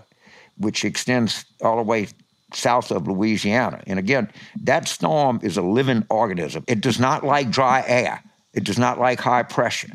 which 0.58 0.84
extends 0.84 1.44
all 1.60 1.74
the 1.76 1.82
way 1.82 2.06
south 2.52 2.90
of 2.90 3.06
Louisiana. 3.06 3.82
And 3.86 3.98
again, 3.98 4.30
that 4.62 4.88
storm 4.88 5.40
is 5.42 5.56
a 5.56 5.62
living 5.62 6.04
organism. 6.08 6.64
It 6.66 6.80
does 6.80 6.98
not 6.98 7.24
like 7.24 7.50
dry 7.50 7.84
air. 7.86 8.22
It 8.54 8.64
does 8.64 8.78
not 8.78 8.98
like 8.98 9.20
high 9.20 9.42
pressure. 9.42 9.92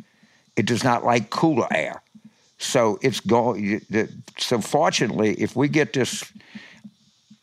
It 0.56 0.66
does 0.66 0.84
not 0.84 1.04
like 1.04 1.30
cooler 1.30 1.68
air. 1.72 2.02
So 2.60 3.00
it's 3.02 3.20
going. 3.20 3.82
So 4.38 4.62
fortunately, 4.62 5.34
if 5.34 5.56
we 5.56 5.68
get 5.68 5.94
this 5.94 6.24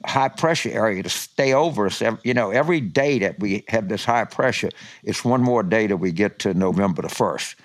high 0.07 0.29
pressure 0.29 0.71
area 0.71 1.03
to 1.03 1.11
stay 1.11 1.53
over 1.53 1.87
us, 1.87 2.03
you 2.25 2.33
know, 2.33 2.51
every 2.51 2.81
day 2.81 3.19
that 3.19 3.39
we 3.39 3.65
have 3.69 3.89
this 3.89 4.05
high 4.05 4.25
pressure, 4.25 4.71
it's 5.03 5.25
one 5.25 5.43
more 5.43 5.63
day 5.63 5.87
that 5.89 5.99
we 5.99 6.13
get 6.13 6.39
to 6.41 6.55
November 6.55 7.03
the 7.03 7.09
first, 7.09 7.57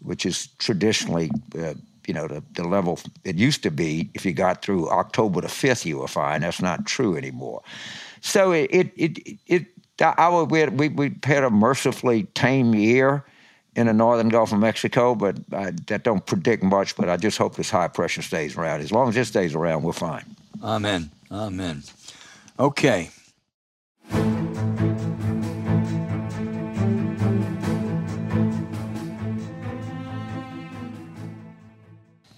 which 0.00 0.24
is 0.24 0.46
traditionally. 0.58 1.30
Uh, 1.58 1.74
you 2.06 2.14
know, 2.14 2.28
the, 2.28 2.42
the 2.52 2.64
level 2.64 2.98
it 3.24 3.36
used 3.36 3.62
to 3.62 3.70
be, 3.70 4.10
if 4.14 4.24
you 4.24 4.32
got 4.32 4.62
through 4.62 4.90
October 4.90 5.40
the 5.40 5.48
5th, 5.48 5.84
you 5.84 5.98
were 5.98 6.08
fine. 6.08 6.40
That's 6.40 6.62
not 6.62 6.86
true 6.86 7.16
anymore. 7.16 7.62
So 8.20 8.52
it, 8.52 8.70
it, 8.70 8.92
it, 8.96 9.38
it 9.46 9.66
I 10.00 10.28
would, 10.28 10.50
we, 10.50 10.88
we 10.88 11.14
had 11.22 11.44
a 11.44 11.50
mercifully 11.50 12.24
tame 12.34 12.74
year 12.74 13.24
in 13.76 13.86
the 13.86 13.92
northern 13.92 14.28
Gulf 14.28 14.52
of 14.52 14.58
Mexico, 14.58 15.14
but 15.14 15.38
I, 15.52 15.72
that 15.86 16.02
don't 16.02 16.24
predict 16.26 16.62
much. 16.62 16.96
But 16.96 17.08
I 17.08 17.16
just 17.16 17.38
hope 17.38 17.56
this 17.56 17.70
high 17.70 17.88
pressure 17.88 18.22
stays 18.22 18.56
around. 18.56 18.80
As 18.80 18.92
long 18.92 19.08
as 19.08 19.16
it 19.16 19.24
stays 19.26 19.54
around, 19.54 19.82
we're 19.82 19.92
fine. 19.92 20.24
Amen. 20.62 21.10
Amen. 21.30 21.82
Okay. 22.58 23.10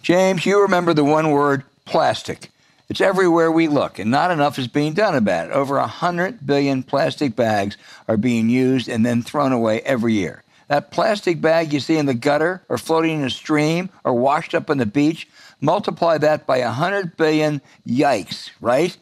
James, 0.05 0.45
you 0.45 0.61
remember 0.61 0.93
the 0.93 1.03
one 1.03 1.31
word 1.31 1.65
plastic. 1.87 2.51
It's 2.91 3.01
everywhere 3.01 3.51
we 3.51 3.69
look, 3.69 3.99
and 3.99 4.11
not 4.11 4.31
enough 4.31 4.59
is 4.59 4.69
being 4.69 4.93
done 4.93 5.15
about 5.15 5.49
it. 5.49 5.55
Over 5.55 5.79
100 5.79 6.47
billion 6.47 6.83
plastic 6.83 7.35
bags 7.35 7.79
are 8.07 8.19
being 8.19 8.51
used 8.51 8.87
and 8.87 9.07
then 9.07 9.23
thrown 9.23 9.51
away 9.51 9.81
every 9.81 10.13
year. 10.13 10.43
That 10.69 10.91
plastic 10.91 11.41
bag 11.41 11.73
you 11.73 11.81
see 11.81 11.97
in 11.97 12.05
the 12.05 12.13
gutter 12.13 12.61
or 12.69 12.77
floating 12.77 13.21
in 13.21 13.25
a 13.25 13.31
stream 13.31 13.89
or 14.05 14.13
washed 14.13 14.55
up 14.55 14.69
on 14.69 14.77
the 14.77 14.85
beach, 14.85 15.27
multiply 15.63 16.19
that 16.19 16.47
by 16.47 16.59
100 16.59 17.17
billion, 17.17 17.63
yikes, 17.87 18.51
right? 18.61 18.95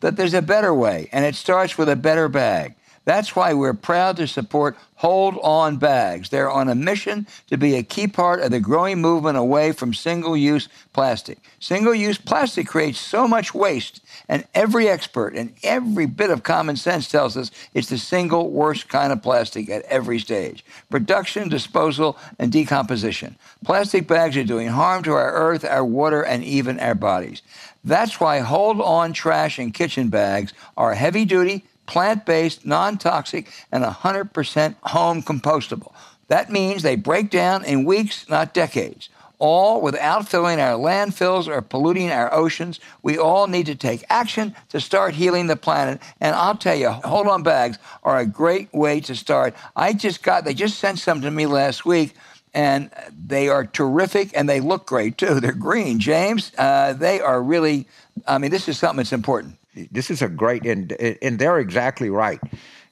But 0.00 0.16
there's 0.16 0.32
a 0.32 0.40
better 0.40 0.72
way, 0.72 1.10
and 1.12 1.26
it 1.26 1.34
starts 1.34 1.76
with 1.76 1.90
a 1.90 1.96
better 1.96 2.30
bag. 2.30 2.75
That's 3.06 3.36
why 3.36 3.54
we're 3.54 3.72
proud 3.72 4.16
to 4.16 4.26
support 4.26 4.76
Hold 4.96 5.38
On 5.40 5.76
Bags. 5.76 6.28
They're 6.28 6.50
on 6.50 6.68
a 6.68 6.74
mission 6.74 7.28
to 7.46 7.56
be 7.56 7.76
a 7.76 7.84
key 7.84 8.08
part 8.08 8.40
of 8.40 8.50
the 8.50 8.58
growing 8.58 9.00
movement 9.00 9.38
away 9.38 9.70
from 9.70 9.94
single 9.94 10.36
use 10.36 10.68
plastic. 10.92 11.38
Single 11.60 11.94
use 11.94 12.18
plastic 12.18 12.66
creates 12.66 12.98
so 12.98 13.28
much 13.28 13.54
waste, 13.54 14.00
and 14.28 14.44
every 14.56 14.88
expert 14.88 15.34
and 15.36 15.54
every 15.62 16.06
bit 16.06 16.30
of 16.30 16.42
common 16.42 16.74
sense 16.74 17.08
tells 17.08 17.36
us 17.36 17.52
it's 17.74 17.90
the 17.90 17.98
single 17.98 18.50
worst 18.50 18.88
kind 18.88 19.12
of 19.12 19.22
plastic 19.22 19.70
at 19.70 19.84
every 19.84 20.18
stage 20.18 20.64
production, 20.90 21.48
disposal, 21.48 22.18
and 22.40 22.50
decomposition. 22.50 23.36
Plastic 23.64 24.08
bags 24.08 24.36
are 24.36 24.42
doing 24.42 24.66
harm 24.66 25.04
to 25.04 25.12
our 25.12 25.32
earth, 25.32 25.64
our 25.64 25.84
water, 25.84 26.22
and 26.22 26.42
even 26.42 26.80
our 26.80 26.96
bodies. 26.96 27.42
That's 27.84 28.18
why 28.18 28.40
Hold 28.40 28.80
On 28.80 29.12
Trash 29.12 29.60
and 29.60 29.72
Kitchen 29.72 30.08
Bags 30.08 30.52
are 30.76 30.94
heavy 30.94 31.24
duty 31.24 31.64
plant 31.86 32.26
based, 32.26 32.66
non 32.66 32.98
toxic, 32.98 33.50
and 33.72 33.84
100% 33.84 34.76
home 34.82 35.22
compostable. 35.22 35.92
That 36.28 36.50
means 36.50 36.82
they 36.82 36.96
break 36.96 37.30
down 37.30 37.64
in 37.64 37.84
weeks, 37.84 38.28
not 38.28 38.52
decades. 38.52 39.08
All 39.38 39.82
without 39.82 40.26
filling 40.26 40.60
our 40.60 40.78
landfills 40.78 41.46
or 41.46 41.60
polluting 41.60 42.10
our 42.10 42.32
oceans. 42.32 42.80
We 43.02 43.18
all 43.18 43.46
need 43.46 43.66
to 43.66 43.74
take 43.74 44.02
action 44.08 44.56
to 44.70 44.80
start 44.80 45.14
healing 45.14 45.46
the 45.46 45.56
planet. 45.56 46.00
And 46.22 46.34
I'll 46.34 46.56
tell 46.56 46.74
you, 46.74 46.88
hold 46.88 47.26
on 47.26 47.42
bags 47.42 47.78
are 48.02 48.18
a 48.18 48.26
great 48.26 48.72
way 48.72 49.00
to 49.00 49.14
start. 49.14 49.54
I 49.76 49.92
just 49.92 50.22
got, 50.22 50.44
they 50.44 50.54
just 50.54 50.78
sent 50.78 50.98
some 50.98 51.20
to 51.20 51.30
me 51.30 51.44
last 51.44 51.84
week 51.84 52.14
and 52.54 52.90
they 53.14 53.50
are 53.50 53.66
terrific 53.66 54.30
and 54.34 54.48
they 54.48 54.60
look 54.60 54.86
great 54.86 55.18
too. 55.18 55.38
They're 55.40 55.52
green, 55.52 56.00
James. 56.00 56.50
Uh, 56.56 56.94
they 56.94 57.20
are 57.20 57.42
really, 57.42 57.86
I 58.26 58.38
mean, 58.38 58.50
this 58.50 58.68
is 58.68 58.78
something 58.78 58.96
that's 58.96 59.12
important 59.12 59.58
this 59.90 60.10
is 60.10 60.22
a 60.22 60.28
great 60.28 60.64
and 60.66 60.92
and 61.22 61.38
they're 61.38 61.58
exactly 61.58 62.10
right. 62.10 62.40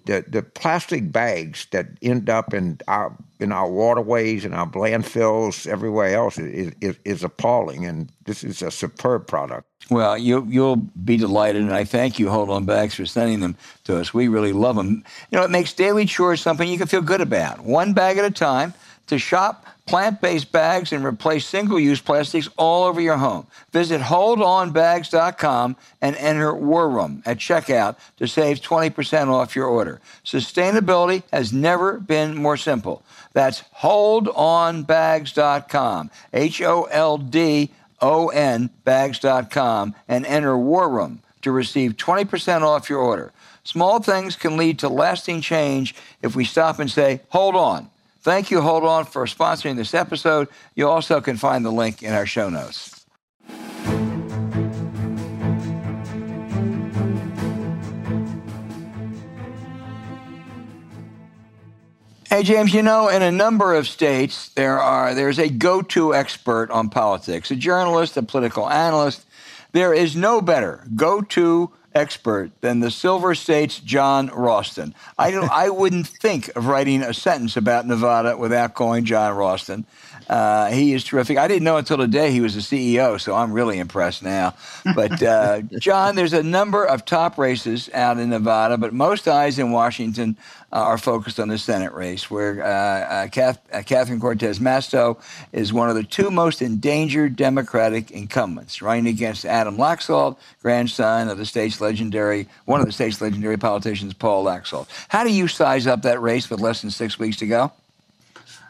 The 0.06 0.24
the 0.28 0.42
plastic 0.42 1.10
bags 1.10 1.66
that 1.70 1.86
end 2.02 2.28
up 2.28 2.52
in 2.52 2.78
our 2.88 3.16
in 3.40 3.52
our 3.52 3.70
waterways 3.70 4.44
and 4.44 4.54
our 4.54 4.68
landfills 4.70 5.66
everywhere 5.66 6.14
else 6.14 6.38
is, 6.38 6.72
is, 6.80 6.98
is 7.04 7.24
appalling, 7.24 7.84
and 7.84 8.10
this 8.24 8.44
is 8.44 8.62
a 8.62 8.70
superb 8.70 9.26
product. 9.26 9.66
Well, 9.90 10.16
you 10.16 10.46
you'll 10.48 10.76
be 10.76 11.16
delighted, 11.16 11.62
and 11.62 11.72
I 11.72 11.84
thank 11.84 12.18
you, 12.18 12.30
Hold 12.30 12.50
On 12.50 12.64
Bags, 12.64 12.94
for 12.94 13.06
sending 13.06 13.40
them 13.40 13.56
to 13.84 13.98
us. 13.98 14.12
We 14.12 14.28
really 14.28 14.52
love 14.52 14.76
them. 14.76 15.04
You 15.30 15.38
know, 15.38 15.44
it 15.44 15.50
makes 15.50 15.72
daily 15.72 16.06
chores 16.06 16.40
something 16.40 16.68
you 16.68 16.78
can 16.78 16.86
feel 16.86 17.02
good 17.02 17.20
about, 17.20 17.64
one 17.64 17.92
bag 17.94 18.18
at 18.18 18.24
a 18.24 18.30
time. 18.30 18.74
To 19.08 19.18
shop 19.18 19.66
plant 19.86 20.20
based 20.20 20.52
bags 20.52 20.92
and 20.92 21.04
replace 21.04 21.46
single 21.46 21.78
use 21.78 22.00
plastics 22.00 22.48
all 22.56 22.82
over 22.84 23.00
your 23.00 23.18
home. 23.18 23.46
Visit 23.72 24.00
holdonbags.com 24.00 25.76
and 26.00 26.16
enter 26.16 26.52
War 26.54 26.88
Room 26.88 27.22
at 27.26 27.36
checkout 27.38 27.96
to 28.16 28.26
save 28.26 28.60
20% 28.60 29.28
off 29.28 29.54
your 29.54 29.66
order. 29.66 30.00
Sustainability 30.24 31.22
has 31.32 31.52
never 31.52 32.00
been 32.00 32.34
more 32.36 32.56
simple. 32.56 33.02
That's 33.32 33.62
holdonbags.com, 33.78 36.10
H 36.32 36.62
O 36.62 36.84
L 36.84 37.18
D 37.18 37.70
O 38.00 38.28
N 38.28 38.70
bags.com, 38.84 39.94
and 40.08 40.24
enter 40.26 40.56
War 40.56 40.88
Room 40.88 41.20
to 41.42 41.52
receive 41.52 41.96
20% 41.96 42.62
off 42.62 42.88
your 42.88 43.00
order. 43.00 43.32
Small 43.64 44.00
things 44.00 44.36
can 44.36 44.56
lead 44.56 44.78
to 44.78 44.88
lasting 44.88 45.40
change 45.40 45.96
if 46.22 46.36
we 46.36 46.44
stop 46.44 46.78
and 46.78 46.88
say, 46.90 47.20
hold 47.28 47.54
on. 47.54 47.90
Thank 48.24 48.50
you, 48.50 48.62
Hold 48.62 48.84
On, 48.84 49.04
for 49.04 49.26
sponsoring 49.26 49.76
this 49.76 49.92
episode. 49.92 50.48
You 50.74 50.88
also 50.88 51.20
can 51.20 51.36
find 51.36 51.62
the 51.62 51.70
link 51.70 52.02
in 52.02 52.14
our 52.14 52.24
show 52.24 52.48
notes. 52.48 53.04
Hey 62.30 62.42
James, 62.42 62.72
you 62.72 62.82
know, 62.82 63.08
in 63.08 63.20
a 63.20 63.30
number 63.30 63.74
of 63.74 63.86
states 63.86 64.48
there 64.54 64.80
are 64.80 65.14
there's 65.14 65.38
a 65.38 65.50
go-to 65.50 66.14
expert 66.14 66.70
on 66.70 66.88
politics, 66.88 67.50
a 67.50 67.56
journalist, 67.56 68.16
a 68.16 68.22
political 68.22 68.68
analyst. 68.70 69.26
There 69.72 69.92
is 69.92 70.16
no 70.16 70.40
better 70.40 70.82
go-to 70.96 71.70
expert 71.94 72.50
than 72.60 72.80
the 72.80 72.90
Silver 72.90 73.34
State's 73.34 73.78
Jon 73.78 74.28
Ralston. 74.28 74.94
I 75.18 75.30
don't. 75.30 75.50
I 75.50 75.68
wouldn't 75.70 76.06
think 76.06 76.54
of 76.56 76.66
writing 76.66 77.02
a 77.02 77.14
sentence 77.14 77.56
about 77.56 77.86
Nevada 77.86 78.36
without 78.36 78.74
calling 78.74 79.04
Jon 79.04 79.36
Ralston. 79.36 79.86
Uh, 80.28 80.70
he 80.70 80.94
is 80.94 81.04
terrific. 81.04 81.36
I 81.36 81.48
didn't 81.48 81.64
know 81.64 81.76
until 81.76 81.98
today 81.98 82.30
he 82.30 82.40
was 82.40 82.56
a 82.56 82.60
CEO, 82.60 83.20
so 83.20 83.34
I'm 83.34 83.52
really 83.52 83.78
impressed 83.78 84.22
now. 84.22 84.54
But 84.94 85.22
uh, 85.22 85.60
Jon, 85.78 86.16
there's 86.16 86.32
a 86.32 86.42
number 86.42 86.84
of 86.84 87.04
top 87.04 87.36
races 87.36 87.90
out 87.92 88.18
in 88.18 88.30
Nevada, 88.30 88.78
but 88.78 88.94
most 88.94 89.28
eyes 89.28 89.58
in 89.58 89.70
Washington 89.70 90.36
uh, 90.74 90.78
are 90.78 90.98
focused 90.98 91.38
on 91.38 91.46
the 91.48 91.56
Senate 91.56 91.92
race, 91.92 92.28
where 92.28 92.62
uh, 92.62 92.66
uh, 92.66 93.28
Kath, 93.28 93.60
uh, 93.72 93.82
Catherine 93.82 94.20
Cortez 94.20 94.58
Masto 94.58 95.20
is 95.52 95.72
one 95.72 95.88
of 95.88 95.94
the 95.94 96.02
two 96.02 96.32
most 96.32 96.60
endangered 96.60 97.36
Democratic 97.36 98.10
incumbents, 98.10 98.82
running 98.82 99.06
against 99.06 99.44
Adam 99.44 99.76
Laxalt, 99.76 100.36
grandson 100.62 101.28
of 101.28 101.38
the 101.38 101.46
state's 101.46 101.80
legendary, 101.80 102.48
one 102.64 102.80
of 102.80 102.86
the 102.86 102.92
state's 102.92 103.20
legendary 103.20 103.56
politicians, 103.56 104.12
Paul 104.14 104.44
Laxalt. 104.44 104.88
How 105.08 105.22
do 105.22 105.32
you 105.32 105.46
size 105.46 105.86
up 105.86 106.02
that 106.02 106.20
race 106.20 106.50
with 106.50 106.60
less 106.60 106.82
than 106.82 106.90
six 106.90 107.20
weeks 107.20 107.36
to 107.36 107.46
go? 107.46 107.72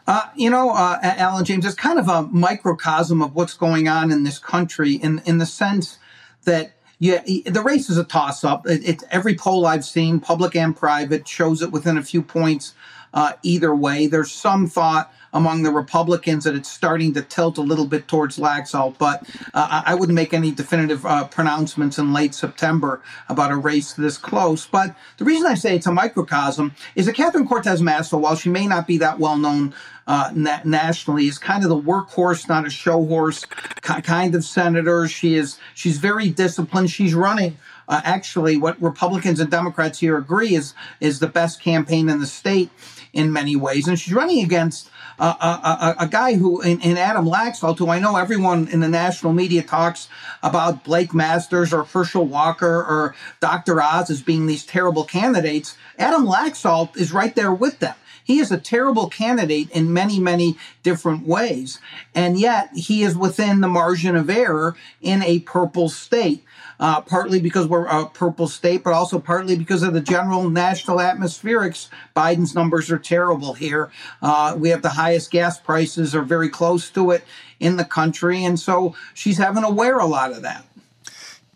Uh, 0.07 0.29
you 0.35 0.51
know, 0.51 0.69
uh, 0.69 0.99
Al 1.01 1.37
and 1.37 1.47
James, 1.47 1.65
it's 1.65 1.73
kind 1.73 1.97
of 1.97 2.07
a 2.07 2.21
microcosm 2.21 3.23
of 3.23 3.33
what's 3.33 3.55
going 3.55 3.87
on 3.87 4.11
in 4.11 4.23
this 4.23 4.37
country 4.37 4.93
in, 4.93 5.23
in 5.25 5.39
the 5.39 5.47
sense 5.47 5.97
that 6.43 6.74
yeah, 6.99 7.21
the 7.45 7.61
race 7.61 7.89
is 7.89 7.97
a 7.97 8.03
toss 8.03 8.43
up. 8.43 8.67
It, 8.67 8.87
it's 8.87 9.03
every 9.11 9.35
poll 9.35 9.65
I've 9.65 9.85
seen, 9.85 10.19
public 10.19 10.55
and 10.55 10.75
private, 10.75 11.27
shows 11.27 11.61
it 11.61 11.71
within 11.71 11.97
a 11.97 12.03
few 12.03 12.21
points 12.21 12.73
uh, 13.15 13.33
either 13.41 13.73
way. 13.73 14.05
There's 14.05 14.31
some 14.31 14.67
thought 14.67 15.11
among 15.33 15.63
the 15.63 15.71
Republicans 15.71 16.43
that 16.43 16.55
it's 16.55 16.71
starting 16.71 17.13
to 17.13 17.21
tilt 17.21 17.57
a 17.57 17.61
little 17.61 17.85
bit 17.85 18.07
towards 18.07 18.37
Laxalt, 18.37 18.97
but 18.97 19.27
uh, 19.53 19.83
I 19.85 19.93
wouldn't 19.93 20.15
make 20.15 20.33
any 20.33 20.51
definitive 20.51 21.05
uh, 21.05 21.25
pronouncements 21.27 21.97
in 21.97 22.13
late 22.13 22.33
September 22.33 23.01
about 23.27 23.51
a 23.51 23.57
race 23.57 23.93
this 23.93 24.17
close. 24.17 24.65
But 24.65 24.95
the 25.17 25.25
reason 25.25 25.47
I 25.47 25.55
say 25.55 25.75
it's 25.75 25.87
a 25.87 25.91
microcosm 25.91 26.73
is 26.95 27.05
that 27.05 27.15
Catherine 27.15 27.47
Cortez 27.47 27.81
Masto, 27.81 28.19
while 28.19 28.35
she 28.35 28.49
may 28.49 28.67
not 28.67 28.87
be 28.87 28.97
that 28.99 29.19
well 29.19 29.37
known 29.37 29.73
uh, 30.07 30.31
na- 30.33 30.61
nationally, 30.63 31.27
is 31.27 31.37
kind 31.37 31.63
of 31.63 31.69
the 31.69 31.81
workhorse, 31.81 32.47
not 32.47 32.65
a 32.65 32.69
show 32.69 33.05
horse 33.05 33.43
kind 33.81 34.35
of 34.35 34.43
senator. 34.45 35.07
She 35.07 35.35
is 35.35 35.59
she's 35.73 35.97
very 35.97 36.29
disciplined. 36.29 36.91
She's 36.91 37.13
running 37.13 37.57
uh, 37.87 38.01
actually 38.03 38.57
what 38.57 38.81
Republicans 38.81 39.39
and 39.39 39.49
Democrats 39.49 39.99
here 39.99 40.17
agree 40.17 40.55
is 40.55 40.73
is 40.99 41.19
the 41.19 41.27
best 41.27 41.61
campaign 41.61 42.09
in 42.09 42.19
the 42.19 42.25
state 42.25 42.69
in 43.15 43.31
many 43.31 43.55
ways. 43.55 43.87
And 43.87 43.97
she's 43.97 44.13
running 44.13 44.43
against 44.43 44.89
uh, 45.17 45.33
a, 45.39 46.03
a, 46.03 46.03
a, 46.03 46.07
guy 46.07 46.33
who, 46.33 46.61
in, 46.61 46.81
in, 46.81 46.97
Adam 46.97 47.25
Laxalt, 47.25 47.77
who 47.77 47.89
I 47.89 47.99
know 47.99 48.17
everyone 48.17 48.67
in 48.67 48.81
the 48.81 48.89
national 48.89 49.31
media 49.31 49.63
talks 49.63 50.09
about 50.43 50.83
Blake 50.83 51.13
Masters 51.13 51.73
or 51.73 51.85
Herschel 51.85 52.25
Walker 52.25 52.83
or 52.83 53.15
Dr. 53.39 53.81
Oz 53.81 54.09
as 54.09 54.21
being 54.21 54.45
these 54.45 54.65
terrible 54.65 55.05
candidates. 55.05 55.77
Adam 55.97 56.25
Laxalt 56.25 56.97
is 56.97 57.13
right 57.13 57.33
there 57.33 57.53
with 57.53 57.79
them. 57.79 57.95
He 58.25 58.39
is 58.39 58.51
a 58.51 58.57
terrible 58.57 59.07
candidate 59.07 59.69
in 59.69 59.93
many, 59.93 60.19
many 60.19 60.57
different 60.83 61.25
ways. 61.25 61.79
And 62.13 62.37
yet 62.37 62.69
he 62.75 63.03
is 63.03 63.15
within 63.15 63.61
the 63.61 63.67
margin 63.67 64.15
of 64.15 64.29
error 64.29 64.75
in 64.99 65.23
a 65.23 65.39
purple 65.39 65.89
state. 65.89 66.43
Uh, 66.79 67.01
partly 67.01 67.39
because 67.39 67.67
we're 67.67 67.85
a 67.85 68.05
purple 68.07 68.47
state, 68.47 68.83
but 68.83 68.93
also 68.93 69.17
partly 69.17 69.55
because 69.55 69.81
of 69.81 69.93
the 69.93 70.01
general 70.01 70.49
national 70.49 70.97
atmospherics. 70.97 71.87
Biden's 72.15 72.53
numbers 72.53 72.91
are 72.91 72.99
terrible 72.99 73.53
here. 73.53 73.91
Uh, 74.21 74.55
we 74.57 74.69
have 74.69 74.81
the 74.81 74.89
highest 74.89 75.31
gas 75.31 75.59
prices, 75.59 76.13
are 76.13 76.21
very 76.21 76.49
close 76.49 76.89
to 76.89 77.11
it 77.11 77.23
in 77.59 77.77
the 77.77 77.85
country, 77.85 78.43
and 78.43 78.59
so 78.59 78.95
she's 79.13 79.37
having 79.37 79.63
to 79.63 79.69
wear 79.69 79.99
a 79.99 80.05
lot 80.05 80.31
of 80.31 80.41
that. 80.41 80.65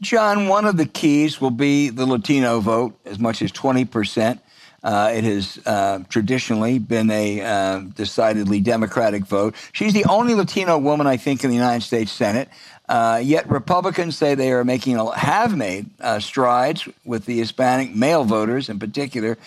Jon, 0.01 0.47
one 0.47 0.65
of 0.65 0.77
the 0.77 0.85
keys 0.85 1.41
will 1.41 1.51
be 1.51 1.89
the 1.89 2.05
Latino 2.05 2.61
vote, 2.61 2.97
as 3.05 3.19
much 3.19 3.41
as 3.41 3.51
20%. 3.51 4.39
Uh, 4.81 5.11
it 5.13 5.25
has 5.25 5.59
uh, 5.65 5.99
traditionally 6.07 6.79
been 6.79 7.11
a 7.11 7.41
uh, 7.41 7.79
decidedly 7.95 8.61
Democratic 8.61 9.25
vote. 9.25 9.55
She's 9.73 9.93
the 9.93 10.05
only 10.05 10.35
Latino 10.35 10.77
woman, 10.77 11.05
I 11.05 11.17
think, 11.17 11.43
in 11.43 11.49
the 11.49 11.55
United 11.55 11.83
States 11.83 12.13
Senate. 12.13 12.47
Uh, 12.89 13.21
yet 13.23 13.47
Republicans 13.47 14.17
say 14.17 14.33
they 14.33 14.51
are 14.51 14.63
making 14.63 14.97
have 15.15 15.55
made 15.55 15.85
uh, 16.01 16.19
strides 16.19 16.89
with 17.05 17.25
the 17.25 17.37
Hispanic 17.37 17.95
male 17.95 18.23
voters 18.23 18.67
in 18.67 18.79
particular. 18.79 19.37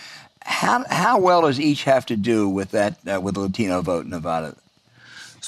How 0.42 0.84
how 0.88 1.18
well 1.18 1.42
does 1.42 1.58
each 1.58 1.82
have 1.82 2.06
to 2.06 2.16
do 2.16 2.48
with 2.48 2.70
that 2.70 2.98
uh, 3.12 3.20
with 3.20 3.34
the 3.34 3.40
Latino 3.40 3.82
vote 3.82 4.04
in 4.04 4.10
Nevada? 4.10 4.54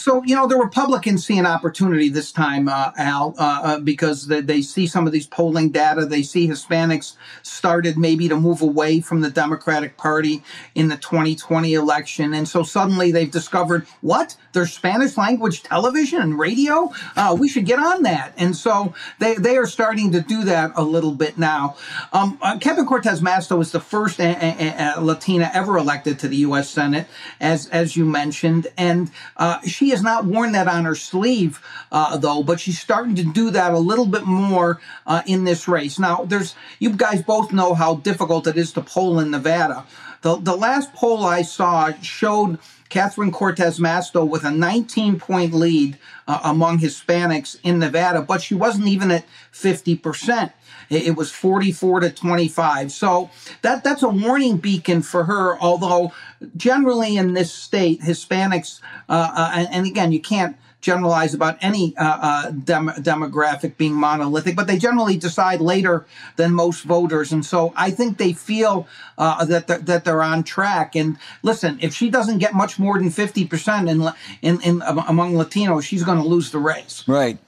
So, 0.05 0.23
you 0.27 0.37
know, 0.37 0.47
the 0.47 0.59
Republicans 0.59 1.25
see 1.25 1.39
an 1.39 1.47
opportunity 1.47 2.11
this 2.11 2.31
time, 2.31 2.69
uh, 2.69 2.93
Al, 2.99 3.35
uh, 3.39 3.61
uh, 3.65 3.79
because 3.79 4.27
they, 4.27 4.43
they, 4.43 4.61
see 4.61 4.87
some 4.87 5.07
of 5.07 5.15
these 5.15 5.27
polling 5.27 5.71
data. 5.71 6.05
They 6.05 6.23
see 6.23 6.47
Hispanics 6.47 7.17
started 7.43 7.97
maybe 7.97 8.29
to 8.29 8.37
move 8.37 8.61
away 8.61 9.01
from 9.01 9.23
the 9.23 9.31
Democratic 9.31 9.97
Party 9.97 10.43
in 10.75 10.89
the 10.89 10.99
2020 10.99 11.73
election. 11.73 12.35
And 12.35 12.47
so 12.47 12.63
suddenly 12.63 13.13
they've 13.13 13.31
discovered 13.31 13.87
what? 14.03 14.37
There's 14.53 14.75
Spanish 14.75 15.17
language 15.17 15.63
television 15.63 16.21
and 16.21 16.39
radio? 16.39 16.93
Uh, 17.17 17.35
we 17.41 17.49
should 17.49 17.65
get 17.65 17.79
on 17.79 18.03
that. 18.03 18.35
And 18.37 18.55
so 18.55 18.93
they, 19.21 19.37
they 19.37 19.57
are 19.57 19.67
starting 19.67 20.13
to 20.13 20.21
do 20.21 20.45
that 20.45 20.73
a 20.77 20.83
little 20.85 21.13
bit 21.13 21.39
now. 21.39 21.77
Um, 22.13 22.39
uh, 22.43 22.59
Catherine 22.59 22.87
Cortez 22.87 23.23
Masto 23.23 23.59
is 23.63 23.73
the 23.73 23.81
first 23.81 24.21
a- 24.21 24.37
a- 24.37 25.01
a 25.01 25.03
Latina 25.03 25.51
ever 25.55 25.79
elected 25.79 26.19
to 26.19 26.29
the 26.29 26.37
U.S. 26.49 26.69
Senate, 26.69 27.07
as, 27.41 27.69
as 27.71 27.97
you 27.97 28.05
mentioned. 28.05 28.67
And 28.77 29.11
uh, 29.39 29.63
she 29.63 29.94
has 29.95 30.03
not 30.03 30.25
worn 30.25 30.53
that 30.53 30.67
on 30.67 30.85
her 30.85 30.95
sleeve, 30.95 31.61
uh, 31.93 32.17
though, 32.17 32.43
but 32.43 32.59
she's 32.59 32.81
starting 32.81 33.15
to 33.15 33.23
do 33.23 33.51
that 33.51 33.73
a 33.73 33.79
little 33.79 34.07
bit 34.07 34.25
more 34.25 34.81
uh, 35.07 35.23
in 35.27 35.45
this 35.45 35.69
race. 35.69 35.99
Now, 35.99 36.25
there's 36.25 36.57
you 36.81 36.91
guys 36.91 37.23
both 37.23 37.53
know 37.53 37.75
how 37.75 37.97
difficult 37.97 38.47
it 38.47 38.57
is 38.57 38.73
to 38.73 38.81
poll 38.81 39.21
in 39.21 39.31
Nevada. 39.31 39.87
The, 40.23 40.37
the 40.37 40.57
last 40.57 40.93
poll 40.95 41.25
I 41.25 41.43
saw 41.43 41.93
showed 42.01 42.59
Catherine 42.89 43.31
Cortez 43.31 43.79
Masto 43.79 44.27
with 44.27 44.45
a 44.45 44.51
19 44.51 45.19
point 45.19 45.53
lead 45.53 45.99
uh, 46.27 46.41
among 46.45 46.79
Hispanics 46.79 47.59
in 47.63 47.79
Nevada, 47.79 48.23
but 48.23 48.43
she 48.43 48.55
wasn't 48.55 48.89
even 48.89 49.11
at 49.11 49.27
50%. 49.53 50.53
It 50.95 51.17
was 51.17 51.31
44 51.31 52.01
to 52.01 52.11
25. 52.11 52.93
So 52.93 53.31
that 53.63 53.85
that's 53.85 54.03
a 54.03 54.09
warning 54.09 54.59
beacon 54.59 55.03
for 55.03 55.25
her. 55.25 55.59
Although 55.59 56.13
generally 56.57 57.17
in 57.17 57.35
this 57.35 57.53
state, 57.53 58.01
Hispanics, 58.01 58.81
uh, 59.09 59.31
uh, 59.35 59.51
and, 59.55 59.69
and, 59.71 59.87
again, 59.87 60.13
you 60.13 60.21
can't 60.21 60.57
generalize 60.81 61.33
about 61.33 61.57
any 61.63 61.97
uh, 61.97 62.19
uh, 62.21 62.51
dem- 62.51 62.93
demographic 62.99 63.77
being 63.79 63.95
monolithic, 63.95 64.55
but 64.55 64.67
they 64.67 64.77
generally 64.77 65.17
decide 65.17 65.61
later 65.61 66.05
than 66.37 66.53
most 66.53 66.85
voters, 66.85 67.33
and 67.33 67.45
so 67.45 67.73
I 67.75 67.91
think 67.91 68.19
they 68.19 68.35
feel 68.35 68.87
uh, 69.17 69.45
that 69.47 69.67
they're, 69.67 69.79
that 69.79 70.05
they're 70.05 70.23
on 70.23 70.45
track. 70.45 70.95
And 70.95 71.17
listen, 71.43 71.79
if 71.81 71.95
she 71.95 72.11
doesn't 72.11 72.39
get 72.39 72.53
much 72.53 72.79
more 72.79 72.99
than 72.99 73.09
fifty 73.11 73.47
percent 73.47 73.89
in, 73.89 74.07
in 74.43 74.61
in 74.61 74.83
among 74.83 75.33
Latinos, 75.35 75.85
she's 75.85 76.05
going 76.05 76.19
to 76.19 76.29
lose 76.29 76.51
the 76.51 76.59
race. 76.59 77.03
Right. 77.09 77.39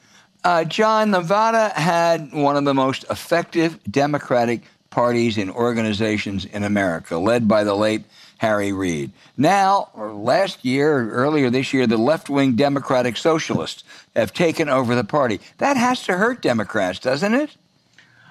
Uh, 0.47 0.63
Jon, 0.63 1.11
Nevada 1.11 1.71
had 1.71 2.33
one 2.33 2.57
of 2.57 2.65
the 2.65 2.73
most 2.73 3.05
effective 3.11 3.81
Democratic 3.91 4.63
parties 4.91 5.39
and 5.39 5.51
organizations 5.51 6.45
in 6.45 6.63
America, 6.63 7.19
led 7.19 7.49
by 7.49 7.65
the 7.65 7.75
late 7.75 8.05
Harry 8.39 8.71
Reid. 8.71 9.11
Now, 9.37 9.89
or 9.93 10.13
last 10.13 10.65
year, 10.65 10.99
or 10.99 11.11
earlier 11.11 11.51
this 11.51 11.73
year, 11.73 11.89
the 11.89 11.97
left 11.97 12.31
wing 12.31 12.55
Democratic 12.55 13.17
Socialists 13.17 13.83
have 14.15 14.33
taken 14.33 14.69
over 14.69 14.95
the 14.95 15.03
party. 15.03 15.41
That 15.59 15.77
has 15.77 16.05
to 16.05 16.13
hurt 16.13 16.43
Democrats, 16.43 17.01
doesn't 17.01 17.35
it? 17.35 17.51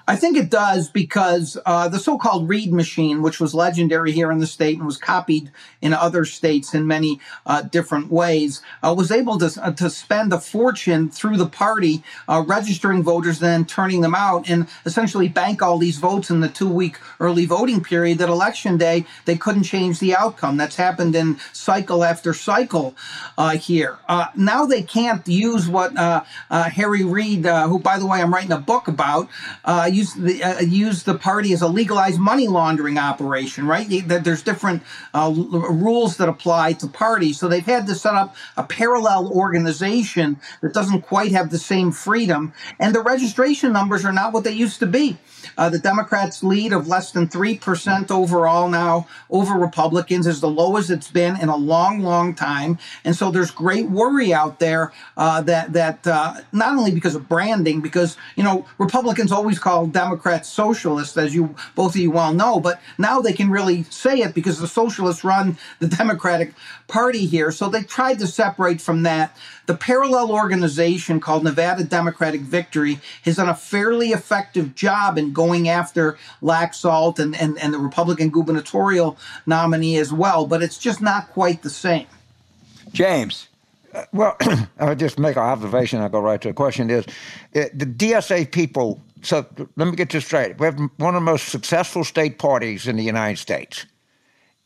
I 0.08 0.14
think 0.14 0.36
it 0.36 0.50
does 0.50 0.88
because 0.88 1.58
uh, 1.66 1.88
the 1.88 1.98
so 1.98 2.16
called 2.16 2.48
Reid 2.48 2.72
machine, 2.72 3.22
which 3.22 3.40
was 3.40 3.54
legendary 3.54 4.12
here 4.12 4.30
in 4.30 4.38
the 4.38 4.46
state 4.46 4.76
and 4.76 4.86
was 4.86 4.98
copied 4.98 5.50
in 5.82 5.92
other 5.92 6.24
states 6.24 6.74
in 6.74 6.86
many 6.86 7.20
uh, 7.44 7.62
different 7.62 8.10
ways, 8.10 8.62
uh, 8.84 8.94
was 8.96 9.10
able 9.10 9.36
to, 9.38 9.50
uh, 9.60 9.72
to 9.72 9.90
spend 9.90 10.32
a 10.32 10.38
fortune 10.38 11.10
through 11.10 11.36
the 11.36 11.46
party, 11.46 12.04
uh, 12.28 12.44
registering 12.46 13.02
voters, 13.02 13.40
then 13.40 13.64
turning 13.64 14.00
them 14.00 14.14
out, 14.14 14.48
and 14.48 14.68
essentially 14.84 15.26
bank 15.26 15.60
all 15.60 15.76
these 15.76 15.98
votes 15.98 16.30
in 16.30 16.38
the 16.38 16.48
two 16.48 16.68
week 16.68 16.98
early 17.18 17.44
voting 17.44 17.82
period 17.82 18.18
that 18.18 18.28
election 18.28 18.76
day 18.76 19.04
they 19.24 19.36
couldn't 19.36 19.64
change 19.64 19.98
the 19.98 20.14
outcome. 20.14 20.56
That's 20.56 20.76
happened 20.76 21.16
in 21.16 21.36
cycle 21.52 22.04
after 22.04 22.32
cycle 22.32 22.94
uh, 23.36 23.56
here. 23.56 23.98
now 24.36 24.66
they 24.66 24.82
can't 24.82 25.26
use 25.26 25.68
what 25.68 25.96
Harry 26.50 27.02
Reid, 27.02 27.44
who, 27.44 27.80
by 27.80 27.98
the 27.98 28.06
way, 28.06 28.20
I'm 28.22 28.32
writing 28.32 28.52
a 28.52 28.58
book 28.58 28.86
about, 28.86 29.28
use 29.96 30.14
the 30.14 30.42
uh, 30.42 30.60
use 30.60 31.02
the 31.02 31.16
party 31.16 31.52
as 31.52 31.62
a 31.62 31.68
legalized 31.68 32.20
money 32.20 32.48
laundering 32.48 32.98
operation, 32.98 33.66
right? 33.66 33.86
There's 34.06 34.42
different 34.42 34.82
uh, 35.14 35.32
rules 35.34 36.16
that 36.18 36.28
apply 36.28 36.74
to 36.74 36.86
parties, 36.86 37.38
so 37.38 37.48
they've 37.48 37.64
had 37.64 37.86
to 37.86 37.94
set 37.94 38.14
up 38.14 38.36
a 38.56 38.64
parallel 38.64 39.32
organization 39.32 40.38
that 40.60 40.72
doesn't 40.72 41.02
quite 41.02 41.32
have 41.32 41.50
the 41.50 41.58
same 41.58 41.92
freedom, 41.92 42.52
and 42.78 42.94
the 42.94 43.02
registration 43.02 43.72
numbers 43.72 44.04
are 44.04 44.12
not 44.12 44.32
what 44.32 44.44
they 44.44 44.52
used 44.52 44.80
to 44.80 44.86
be. 44.86 45.18
Uh, 45.58 45.68
the 45.70 45.78
Democrats' 45.78 46.42
lead 46.42 46.72
of 46.72 46.88
less 46.88 47.12
than 47.12 47.28
3% 47.28 48.10
overall 48.10 48.68
now 48.68 49.06
over 49.30 49.54
Republicans 49.54 50.26
is 50.26 50.40
the 50.40 50.48
lowest 50.48 50.90
it's 50.90 51.10
been 51.10 51.40
in 51.40 51.48
a 51.48 51.56
long, 51.56 52.00
long 52.00 52.34
time. 52.34 52.78
And 53.04 53.14
so 53.16 53.30
there's 53.30 53.50
great 53.50 53.88
worry 53.88 54.34
out 54.34 54.58
there 54.58 54.92
uh, 55.16 55.40
that, 55.42 55.72
that 55.72 56.06
uh, 56.06 56.34
not 56.52 56.76
only 56.76 56.90
because 56.90 57.14
of 57.14 57.28
branding, 57.28 57.80
because, 57.80 58.16
you 58.36 58.42
know, 58.42 58.66
Republicans 58.78 59.32
always 59.32 59.58
call 59.58 59.85
Democrats 59.92 60.48
socialists, 60.48 61.16
as 61.16 61.34
you 61.34 61.54
both 61.74 61.94
of 61.94 62.00
you 62.00 62.10
well 62.10 62.32
know, 62.32 62.60
but 62.60 62.80
now 62.98 63.20
they 63.20 63.32
can 63.32 63.50
really 63.50 63.84
say 63.84 64.18
it 64.20 64.34
because 64.34 64.60
the 64.60 64.68
socialists 64.68 65.24
run 65.24 65.56
the 65.78 65.88
Democratic 65.88 66.54
Party 66.88 67.26
here. 67.26 67.50
So 67.50 67.68
they 67.68 67.82
tried 67.82 68.18
to 68.20 68.26
separate 68.26 68.80
from 68.80 69.02
that. 69.02 69.36
The 69.66 69.74
parallel 69.74 70.30
organization 70.30 71.18
called 71.18 71.42
Nevada 71.42 71.82
Democratic 71.82 72.40
Victory 72.40 73.00
has 73.22 73.36
done 73.36 73.48
a 73.48 73.54
fairly 73.54 74.10
effective 74.10 74.74
job 74.74 75.18
in 75.18 75.32
going 75.32 75.68
after 75.68 76.16
Laxalt 76.40 77.18
and, 77.18 77.34
and, 77.36 77.58
and 77.58 77.74
the 77.74 77.78
Republican 77.78 78.30
gubernatorial 78.30 79.18
nominee 79.44 79.96
as 79.96 80.12
well, 80.12 80.46
but 80.46 80.62
it's 80.62 80.78
just 80.78 81.00
not 81.00 81.30
quite 81.30 81.62
the 81.62 81.70
same. 81.70 82.06
James. 82.92 83.48
Uh, 83.92 84.04
well, 84.12 84.36
I'll 84.78 84.94
just 84.94 85.18
make 85.18 85.36
an 85.36 85.42
observation. 85.42 86.00
I'll 86.00 86.08
go 86.08 86.20
right 86.20 86.40
to 86.40 86.48
the 86.48 86.54
question 86.54 86.90
is 86.90 87.06
it, 87.52 87.76
the 87.76 87.86
DSA 87.86 88.50
people. 88.52 89.00
So 89.22 89.46
let 89.76 89.88
me 89.88 89.96
get 89.96 90.10
this 90.10 90.24
straight. 90.24 90.58
We 90.58 90.66
have 90.66 90.78
one 90.78 91.14
of 91.14 91.20
the 91.20 91.20
most 91.20 91.48
successful 91.48 92.04
state 92.04 92.38
parties 92.38 92.86
in 92.86 92.96
the 92.96 93.02
United 93.02 93.38
States. 93.38 93.86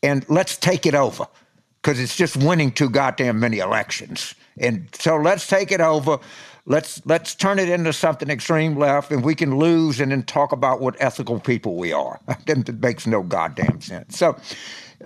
And 0.03 0.25
let's 0.29 0.57
take 0.57 0.85
it 0.85 0.95
over 0.95 1.25
because 1.81 1.99
it's 1.99 2.15
just 2.15 2.37
winning 2.37 2.71
too 2.71 2.89
goddamn 2.89 3.39
many 3.39 3.59
elections. 3.59 4.35
And 4.57 4.87
so 4.93 5.17
let's 5.17 5.47
take 5.47 5.71
it 5.71 5.81
over. 5.81 6.19
Let's 6.65 7.03
let's 7.05 7.33
turn 7.33 7.57
it 7.57 7.69
into 7.69 7.91
something 7.91 8.29
extreme 8.29 8.77
left, 8.77 9.11
and 9.11 9.23
we 9.23 9.33
can 9.33 9.57
lose, 9.57 9.99
and 9.99 10.11
then 10.11 10.21
talk 10.23 10.51
about 10.51 10.79
what 10.79 10.95
ethical 10.99 11.39
people 11.39 11.75
we 11.75 11.91
are. 11.91 12.19
it 12.47 12.79
makes 12.81 13.07
no 13.07 13.23
goddamn 13.23 13.81
sense. 13.81 14.19
So, 14.19 14.37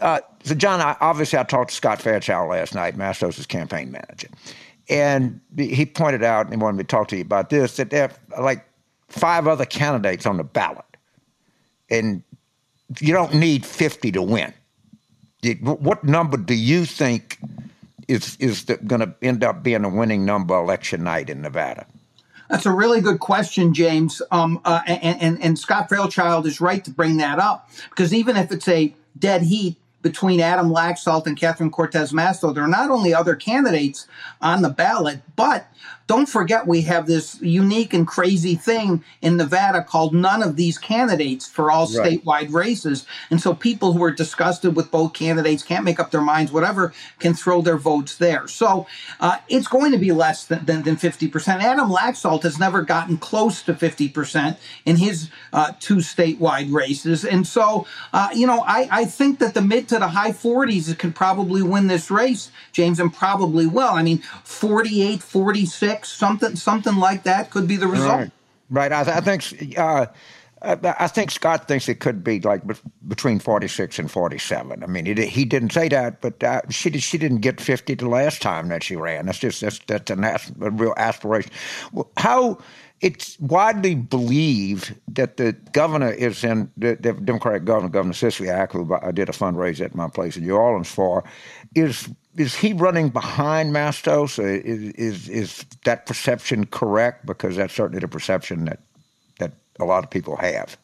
uh, 0.01 0.19
so 0.43 0.53
Jon, 0.53 0.81
I, 0.81 0.97
obviously, 0.99 1.39
I 1.39 1.43
talked 1.43 1.69
to 1.69 1.75
Scott 1.75 2.01
Fairchild 2.01 2.49
last 2.49 2.75
night, 2.75 2.97
Mastos' 2.97 3.47
campaign 3.47 3.89
manager, 3.89 4.27
and 4.89 5.39
he 5.57 5.85
pointed 5.85 6.23
out, 6.23 6.45
and 6.45 6.53
he 6.53 6.61
wanted 6.61 6.77
me 6.77 6.83
to 6.83 6.87
talk 6.87 7.07
to 7.09 7.15
you 7.15 7.21
about 7.21 7.49
this, 7.49 7.77
that 7.77 8.19
like 8.41 8.65
five 9.07 9.47
other 9.47 9.65
candidates 9.65 10.25
on 10.25 10.37
the 10.37 10.43
ballot, 10.43 10.85
and 11.89 12.23
you 12.99 13.13
don't 13.13 13.33
need 13.33 13.65
fifty 13.65 14.11
to 14.11 14.21
win. 14.21 14.53
What 15.61 16.03
number 16.03 16.37
do 16.37 16.55
you 16.55 16.85
think 16.85 17.37
is 18.07 18.35
is 18.39 18.63
going 18.63 19.01
to 19.01 19.13
end 19.21 19.43
up 19.43 19.63
being 19.63 19.83
a 19.83 19.89
winning 19.89 20.25
number 20.25 20.55
election 20.55 21.03
night 21.03 21.29
in 21.29 21.41
Nevada? 21.41 21.85
That's 22.49 22.65
a 22.65 22.71
really 22.71 23.01
good 23.01 23.19
question, 23.19 23.73
James. 23.73 24.21
Um, 24.31 24.61
uh, 24.65 24.81
and, 24.85 25.21
and, 25.21 25.43
and 25.43 25.59
Scott 25.59 25.89
Fairchild 25.89 26.45
is 26.45 26.61
right 26.61 26.83
to 26.85 26.91
bring 26.91 27.17
that 27.17 27.39
up 27.39 27.69
because 27.89 28.13
even 28.13 28.37
if 28.37 28.51
it's 28.51 28.67
a 28.67 28.93
dead 29.17 29.41
heat 29.41 29.77
between 30.01 30.39
Adam 30.39 30.69
Laxalt 30.69 31.25
and 31.25 31.35
Catherine 31.35 31.71
Cortez 31.71 32.11
Masto, 32.11 32.53
there 32.53 32.63
are 32.63 32.67
not 32.67 32.91
only 32.91 33.13
other 33.13 33.35
candidates 33.35 34.07
on 34.41 34.61
the 34.61 34.69
ballot, 34.69 35.21
but 35.35 35.67
don't 36.07 36.27
forget, 36.27 36.67
we 36.67 36.81
have 36.83 37.07
this 37.07 37.41
unique 37.41 37.93
and 37.93 38.05
crazy 38.05 38.55
thing 38.55 39.03
in 39.21 39.37
Nevada 39.37 39.83
called 39.83 40.13
none 40.13 40.43
of 40.43 40.55
these 40.55 40.77
candidates 40.77 41.47
for 41.47 41.71
all 41.71 41.87
right. 41.87 42.21
statewide 42.23 42.53
races. 42.53 43.07
And 43.31 43.41
so 43.41 43.55
people 43.55 43.93
who 43.93 44.03
are 44.03 44.11
disgusted 44.11 44.75
with 44.75 44.91
both 44.91 45.13
candidates, 45.13 45.63
can't 45.63 45.83
make 45.83 45.99
up 45.99 46.11
their 46.11 46.21
minds, 46.21 46.51
whatever, 46.51 46.93
can 47.17 47.33
throw 47.33 47.61
their 47.61 47.77
votes 47.77 48.17
there. 48.17 48.47
So 48.47 48.85
uh, 49.19 49.37
it's 49.47 49.67
going 49.67 49.91
to 49.93 49.97
be 49.97 50.11
less 50.11 50.45
than, 50.45 50.65
than, 50.65 50.83
than, 50.83 50.95
50%. 50.95 51.47
Adam 51.61 51.89
Laxalt 51.89 52.43
has 52.43 52.59
never 52.59 52.83
gotten 52.83 53.17
close 53.17 53.63
to 53.63 53.73
50% 53.73 54.57
in 54.85 54.97
his 54.97 55.29
uh, 55.53 55.73
two 55.79 55.97
statewide 55.97 56.71
races. 56.71 57.25
And 57.25 57.45
so, 57.47 57.87
uh, 58.13 58.29
you 58.33 58.45
know, 58.45 58.63
I, 58.65 58.87
I 58.91 59.05
think 59.05 59.39
that 59.39 59.55
the 59.55 59.61
mid 59.61 59.89
to 59.89 59.99
the 59.99 60.07
high 60.07 60.31
40s 60.31 60.97
can 60.97 61.11
probably 61.11 61.63
win 61.63 61.87
this 61.87 62.11
race, 62.11 62.51
James, 62.71 62.99
and 62.99 63.11
probably 63.11 63.65
will. 63.65 63.89
I 63.89 64.03
mean, 64.03 64.19
48, 64.43 65.21
46 65.21 65.94
something 66.03 66.55
something 66.55 66.97
like 66.97 67.23
that 67.23 67.51
could 67.51 67.67
be 67.67 67.77
the 67.77 67.87
result. 67.87 68.19
Right, 68.19 68.31
right. 68.69 68.91
I, 68.91 69.03
th- 69.03 69.17
I 69.17 69.21
think 69.21 69.77
uh, 69.77 70.07
I 70.61 71.07
think 71.07 71.31
Scott 71.31 71.67
thinks 71.67 71.87
it 71.87 71.99
could 71.99 72.23
be 72.23 72.39
like 72.39 72.63
between 73.07 73.39
46 73.39 73.99
and 73.99 74.09
47. 74.09 74.83
I 74.83 74.87
mean, 74.87 75.05
he, 75.05 75.13
he 75.27 75.45
didn't 75.45 75.71
say 75.71 75.89
that, 75.89 76.21
but 76.21 76.43
uh, 76.43 76.61
she 76.69 76.97
she 76.97 77.17
didn't 77.17 77.39
get 77.39 77.61
50 77.61 77.93
the 77.95 78.09
last 78.09 78.41
time 78.41 78.69
that 78.69 78.83
she 78.83 78.95
ran. 78.95 79.27
That's 79.27 79.37
just 79.37 79.61
that's 79.61 79.79
that's 79.85 80.09
an 80.09 80.23
as, 80.23 80.51
a 80.61 80.71
real 80.71 80.93
aspiration. 80.97 81.51
How 82.17 82.57
it's 83.01 83.37
widely 83.39 83.93
believed 83.93 84.95
that 85.09 85.37
the 85.37 85.53
governor 85.73 86.11
is 86.11 86.43
in 86.43 86.71
the, 86.77 86.95
the 86.95 87.13
Democratic 87.13 87.65
governor, 87.65 87.89
Governor 87.89 88.13
Sisolak, 88.13 88.71
who 88.71 88.91
I 88.95 89.11
did 89.11 89.29
a 89.29 89.33
fundraiser 89.33 89.81
at 89.81 89.95
my 89.95 90.07
place 90.07 90.37
in 90.37 90.43
New 90.43 90.55
Orleans 90.55 90.89
for, 90.89 91.23
is 91.75 92.09
is 92.37 92.55
he 92.55 92.73
running 92.73 93.09
behind 93.09 93.73
Mastos? 93.73 94.43
Is, 94.43 94.93
is, 94.93 95.29
is 95.29 95.65
that 95.85 96.05
perception 96.05 96.65
correct? 96.65 97.25
Because 97.25 97.55
that's 97.55 97.73
certainly 97.73 97.99
the 97.99 98.07
perception 98.07 98.65
that 98.65 98.79
that 99.39 99.53
a 99.79 99.85
lot 99.85 100.03
of 100.03 100.09
people 100.09 100.37
have. 100.37 100.77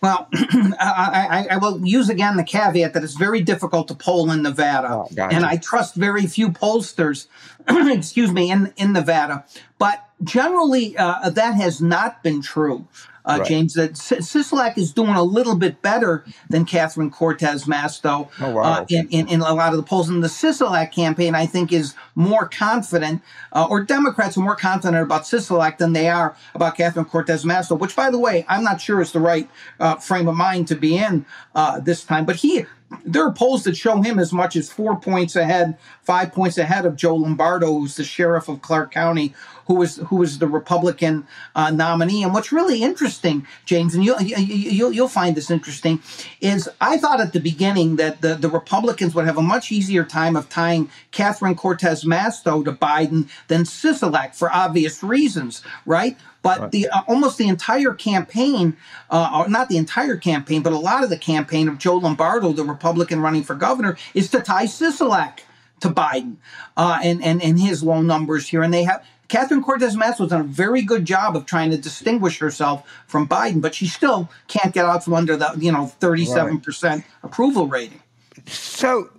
Well, 0.00 0.28
I, 0.32 1.46
I, 1.50 1.54
I, 1.54 1.56
will 1.56 1.84
use 1.84 2.08
again 2.08 2.36
the 2.36 2.44
caveat 2.44 2.94
that 2.94 3.02
it's 3.02 3.14
very 3.14 3.40
difficult 3.40 3.88
to 3.88 3.94
poll 3.94 4.30
in 4.30 4.42
Nevada, 4.42 4.88
oh, 4.90 5.08
gotcha. 5.14 5.34
and 5.34 5.44
I 5.44 5.56
trust 5.56 5.96
very 5.96 6.26
few 6.26 6.50
pollsters, 6.50 7.26
excuse 7.68 8.32
me, 8.32 8.50
in 8.50 8.72
in 8.76 8.92
Nevada. 8.92 9.44
But 9.78 10.04
generally, 10.22 10.96
uh, 10.96 11.30
that 11.30 11.54
has 11.54 11.80
not 11.80 12.22
been 12.22 12.42
true 12.42 12.86
uh, 13.28 13.38
right. 13.38 13.48
James, 13.48 13.74
that 13.74 13.92
Sisolak 13.92 14.78
is 14.78 14.92
doing 14.92 15.10
a 15.10 15.22
little 15.22 15.54
bit 15.54 15.82
better 15.82 16.24
than 16.48 16.64
Catherine 16.64 17.10
Cortez 17.10 17.64
Masto 17.64 18.28
oh, 18.40 18.50
wow. 18.50 18.62
uh, 18.62 18.86
in, 18.88 19.06
in, 19.10 19.28
in, 19.28 19.40
a 19.42 19.52
lot 19.52 19.72
of 19.72 19.76
the 19.76 19.82
polls. 19.82 20.08
And 20.08 20.24
the 20.24 20.28
Sisolak 20.28 20.92
campaign, 20.92 21.34
I 21.34 21.44
think, 21.44 21.70
is 21.70 21.94
more 22.14 22.48
confident, 22.48 23.20
uh, 23.52 23.66
or 23.68 23.84
Democrats 23.84 24.38
are 24.38 24.40
more 24.40 24.56
confident 24.56 25.02
about 25.02 25.22
Sisolak 25.22 25.76
than 25.76 25.92
they 25.92 26.08
are 26.08 26.34
about 26.54 26.76
Catherine 26.76 27.04
Cortez 27.04 27.44
Masto, 27.44 27.78
which, 27.78 27.94
by 27.94 28.10
the 28.10 28.18
way, 28.18 28.46
I'm 28.48 28.64
not 28.64 28.80
sure 28.80 29.02
is 29.02 29.12
the 29.12 29.20
right 29.20 29.48
uh, 29.78 29.96
frame 29.96 30.26
of 30.26 30.34
mind 30.34 30.66
to 30.68 30.74
be 30.74 30.96
in 30.96 31.26
uh, 31.54 31.80
this 31.80 32.04
time. 32.04 32.24
But 32.24 32.36
he, 32.36 32.64
there 33.04 33.24
are 33.24 33.32
polls 33.32 33.64
that 33.64 33.76
show 33.76 34.00
him 34.00 34.18
as 34.18 34.32
much 34.32 34.56
as 34.56 34.70
four 34.70 34.98
points 34.98 35.36
ahead, 35.36 35.76
five 36.08 36.32
points 36.32 36.56
ahead 36.56 36.86
of 36.86 36.96
Joe 36.96 37.16
Lombardo, 37.16 37.70
who's 37.70 37.96
the 37.96 38.02
sheriff 38.02 38.48
of 38.48 38.62
Clark 38.62 38.92
County, 38.92 39.34
who 39.66 39.74
was 39.74 39.96
who 39.96 40.16
was 40.16 40.38
the 40.38 40.46
Republican 40.46 41.26
uh, 41.54 41.70
nominee. 41.70 42.22
And 42.22 42.32
what's 42.32 42.50
really 42.50 42.82
interesting, 42.82 43.46
James, 43.66 43.94
and 43.94 44.02
you'll, 44.02 44.18
you'll 44.22 44.90
you'll 44.90 45.08
find 45.08 45.36
this 45.36 45.50
interesting, 45.50 46.00
is 46.40 46.66
I 46.80 46.96
thought 46.96 47.20
at 47.20 47.34
the 47.34 47.40
beginning 47.40 47.96
that 47.96 48.22
the, 48.22 48.36
the 48.36 48.48
Republicans 48.48 49.14
would 49.14 49.26
have 49.26 49.36
a 49.36 49.42
much 49.42 49.70
easier 49.70 50.02
time 50.02 50.34
of 50.34 50.48
tying 50.48 50.88
Catherine 51.10 51.54
Cortez 51.54 52.04
Masto 52.04 52.64
to 52.64 52.72
Biden 52.72 53.28
than 53.48 53.64
Sisolak 53.64 54.34
for 54.34 54.50
obvious 54.50 55.02
reasons, 55.02 55.62
right? 55.84 56.16
But 56.40 56.58
right. 56.58 56.70
the 56.70 56.88
uh, 56.88 57.02
almost 57.06 57.36
the 57.36 57.48
entire 57.48 57.92
campaign, 57.92 58.78
uh, 59.10 59.44
not 59.46 59.68
the 59.68 59.76
entire 59.76 60.16
campaign, 60.16 60.62
but 60.62 60.72
a 60.72 60.78
lot 60.78 61.04
of 61.04 61.10
the 61.10 61.18
campaign 61.18 61.68
of 61.68 61.76
Joe 61.76 61.98
Lombardo, 61.98 62.54
the 62.54 62.64
Republican 62.64 63.20
running 63.20 63.42
for 63.42 63.54
governor, 63.54 63.98
is 64.14 64.30
to 64.30 64.40
tie 64.40 64.64
Sisolak 64.64 65.40
to 65.80 65.88
Biden 65.88 66.36
uh, 66.76 66.98
and, 67.02 67.22
and 67.22 67.42
and 67.42 67.58
his 67.60 67.82
low 67.82 68.02
numbers 68.02 68.48
here. 68.48 68.62
And 68.62 68.72
they 68.72 68.84
have 68.84 69.04
Catherine 69.28 69.62
Cortez 69.62 69.94
Masto 69.94 70.18
has 70.18 70.30
done 70.30 70.40
a 70.40 70.44
very 70.44 70.82
good 70.82 71.04
job 71.04 71.36
of 71.36 71.46
trying 71.46 71.70
to 71.70 71.76
distinguish 71.76 72.38
herself 72.38 72.88
from 73.06 73.28
Biden, 73.28 73.60
but 73.60 73.74
she 73.74 73.86
still 73.86 74.28
can't 74.48 74.72
get 74.72 74.86
out 74.86 75.04
from 75.04 75.14
under 75.14 75.36
the 75.36 75.54
you 75.58 75.70
know 75.70 75.92
37% 76.00 76.82
right. 76.82 77.04
approval 77.22 77.66
rating. 77.66 78.00
So 78.46 79.10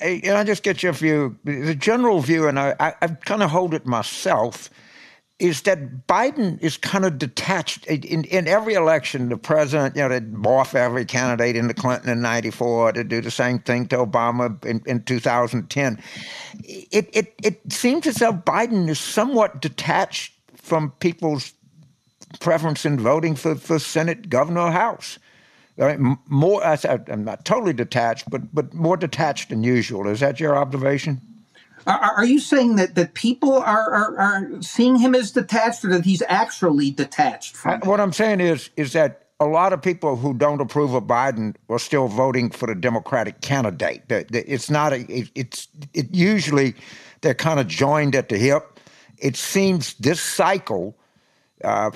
I 0.00 0.44
just 0.44 0.62
get 0.62 0.82
your 0.82 0.92
view, 0.92 1.36
the 1.44 1.74
general 1.74 2.20
view, 2.20 2.48
and 2.48 2.58
I, 2.58 2.74
I, 2.78 2.94
I 3.00 3.06
kind 3.08 3.42
of 3.42 3.50
hold 3.50 3.72
it 3.72 3.86
myself 3.86 4.68
is 5.38 5.62
that 5.62 6.06
Biden 6.06 6.60
is 6.62 6.76
kind 6.76 7.04
of 7.04 7.18
detached. 7.18 7.86
In, 7.86 8.24
in 8.24 8.46
every 8.46 8.74
election, 8.74 9.28
the 9.28 9.36
president, 9.36 9.96
you 9.96 10.02
know, 10.02 10.08
they 10.08 10.20
morph 10.20 10.74
every 10.74 11.04
candidate 11.04 11.56
into 11.56 11.74
Clinton 11.74 12.10
in 12.10 12.22
94 12.22 12.92
to 12.92 13.04
do 13.04 13.20
the 13.20 13.30
same 13.30 13.58
thing 13.58 13.86
to 13.88 13.96
Obama 13.96 14.64
in, 14.64 14.82
in 14.86 15.02
2010. 15.02 16.02
It, 16.64 17.10
it, 17.12 17.34
it 17.42 17.72
seems 17.72 18.06
as 18.06 18.16
though 18.16 18.32
Biden 18.32 18.88
is 18.88 19.00
somewhat 19.00 19.60
detached 19.60 20.34
from 20.54 20.92
people's 21.00 21.52
preference 22.40 22.84
in 22.84 23.00
voting 23.00 23.34
for, 23.34 23.56
for 23.56 23.78
Senate, 23.78 24.28
governor, 24.28 24.70
House. 24.70 25.18
I 25.78 25.96
mean, 25.96 26.18
more, 26.28 26.62
I'm 26.62 27.24
not 27.24 27.44
totally 27.44 27.72
detached, 27.72 28.30
but, 28.30 28.54
but 28.54 28.74
more 28.74 28.96
detached 28.96 29.48
than 29.48 29.64
usual. 29.64 30.06
Is 30.06 30.20
that 30.20 30.38
your 30.38 30.56
observation? 30.56 31.20
Are, 31.86 31.98
are 31.98 32.24
you 32.24 32.38
saying 32.38 32.76
that, 32.76 32.94
that 32.94 33.14
people 33.14 33.54
are, 33.54 33.92
are, 33.92 34.18
are, 34.18 34.62
seeing 34.62 34.96
him 34.96 35.14
as 35.14 35.32
detached 35.32 35.84
or 35.84 35.88
that 35.88 36.04
he's 36.04 36.22
actually 36.28 36.90
detached 36.90 37.56
from 37.56 37.80
What 37.80 38.00
I'm 38.00 38.12
saying 38.12 38.40
is 38.40 38.70
is 38.76 38.92
that 38.92 39.22
a 39.40 39.46
lot 39.46 39.72
of 39.72 39.82
people 39.82 40.14
who 40.14 40.34
don't 40.34 40.60
approve 40.60 40.94
of 40.94 41.04
Biden 41.04 41.56
are 41.68 41.78
still 41.80 42.06
voting 42.06 42.50
for 42.50 42.66
the 42.66 42.76
Democratic 42.76 43.40
candidate. 43.40 44.02
It's 44.08 44.70
not 44.70 44.92
a, 44.92 45.04
it's 45.34 45.66
it 45.92 46.14
usually 46.14 46.74
they're 47.22 47.34
kind 47.34 47.58
of 47.58 47.66
joined 47.66 48.14
at 48.14 48.28
the 48.28 48.38
hip. 48.38 48.78
It 49.18 49.36
seems 49.36 49.94
this 49.94 50.20
cycle, 50.20 50.96
uh, 51.64 51.90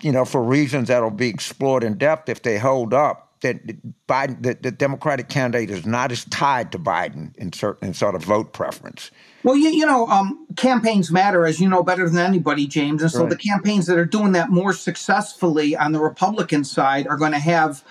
you 0.00 0.12
know, 0.12 0.24
for 0.24 0.42
reasons 0.42 0.88
that'll 0.88 1.10
be 1.10 1.28
explored 1.28 1.82
in 1.82 1.98
depth 1.98 2.28
if 2.28 2.42
they 2.42 2.58
hold 2.58 2.94
up, 2.94 3.32
that 3.40 3.66
Biden, 4.08 4.40
the, 4.42 4.54
the 4.54 4.70
Democratic 4.70 5.28
candidate 5.28 5.70
is 5.70 5.84
not 5.84 6.12
as 6.12 6.24
tied 6.26 6.70
to 6.72 6.78
Biden 6.78 7.36
in 7.36 7.52
certain 7.52 7.88
in 7.88 7.94
sort 7.94 8.14
of 8.14 8.22
vote 8.24 8.52
preference. 8.52 9.10
Well, 9.44 9.56
you, 9.56 9.70
you 9.70 9.86
know, 9.86 10.06
um, 10.06 10.46
campaigns 10.56 11.10
matter, 11.10 11.46
as 11.46 11.60
you 11.60 11.68
know 11.68 11.82
better 11.82 12.08
than 12.08 12.18
anybody, 12.18 12.66
James. 12.66 13.02
And 13.02 13.10
so 13.10 13.22
right. 13.22 13.30
the 13.30 13.36
campaigns 13.36 13.86
that 13.86 13.98
are 13.98 14.04
doing 14.04 14.32
that 14.32 14.50
more 14.50 14.72
successfully 14.72 15.76
on 15.76 15.92
the 15.92 16.00
Republican 16.00 16.64
side 16.64 17.08
are 17.08 17.16
going 17.16 17.32
to 17.32 17.38
have 17.38 17.82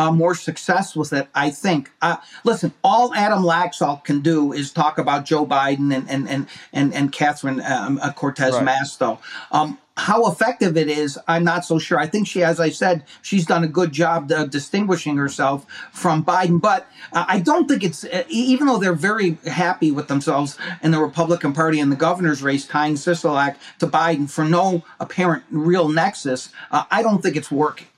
uh, 0.00 0.10
more 0.10 0.34
success 0.34 0.96
with 0.96 1.12
it, 1.12 1.28
I 1.34 1.50
think. 1.50 1.90
Uh, 2.00 2.16
listen, 2.44 2.72
all 2.82 3.14
Adam 3.14 3.42
Laxalt 3.42 4.04
can 4.04 4.20
do 4.20 4.52
is 4.52 4.72
talk 4.72 4.96
about 4.96 5.26
Joe 5.26 5.44
Biden 5.44 5.94
and 5.94 6.08
and 6.08 6.28
and 6.28 6.46
and, 6.72 6.94
and 6.94 7.12
Catherine 7.12 7.60
um, 7.60 7.98
uh, 8.02 8.12
Cortez 8.12 8.54
right. 8.54 8.66
Masto. 8.66 9.18
Um, 9.52 9.78
how 9.96 10.26
effective 10.30 10.78
it 10.78 10.88
is, 10.88 11.18
I'm 11.28 11.44
not 11.44 11.66
so 11.66 11.78
sure. 11.78 11.98
I 11.98 12.06
think 12.06 12.26
she, 12.26 12.42
as 12.42 12.58
I 12.58 12.70
said, 12.70 13.04
she's 13.20 13.44
done 13.44 13.64
a 13.64 13.68
good 13.68 13.92
job 13.92 14.32
of 14.32 14.48
distinguishing 14.48 15.18
herself 15.18 15.66
from 15.92 16.24
Biden. 16.24 16.58
But 16.58 16.88
uh, 17.12 17.26
I 17.28 17.40
don't 17.40 17.68
think 17.68 17.84
it's, 17.84 18.04
uh, 18.04 18.24
even 18.30 18.66
though 18.66 18.78
they're 18.78 18.94
very 18.94 19.36
happy 19.46 19.90
with 19.90 20.08
themselves 20.08 20.56
in 20.82 20.92
the 20.92 21.00
Republican 21.00 21.52
Party 21.52 21.80
in 21.80 21.90
the 21.90 21.96
governor's 21.96 22.42
race, 22.42 22.66
tying 22.66 22.94
Sisolak 22.94 23.56
to 23.80 23.86
Biden 23.86 24.30
for 24.30 24.44
no 24.46 24.84
apparent 25.00 25.44
real 25.50 25.88
nexus, 25.88 26.48
uh, 26.70 26.84
I 26.90 27.02
don't 27.02 27.22
think 27.22 27.36
it's 27.36 27.50
working. 27.50 27.88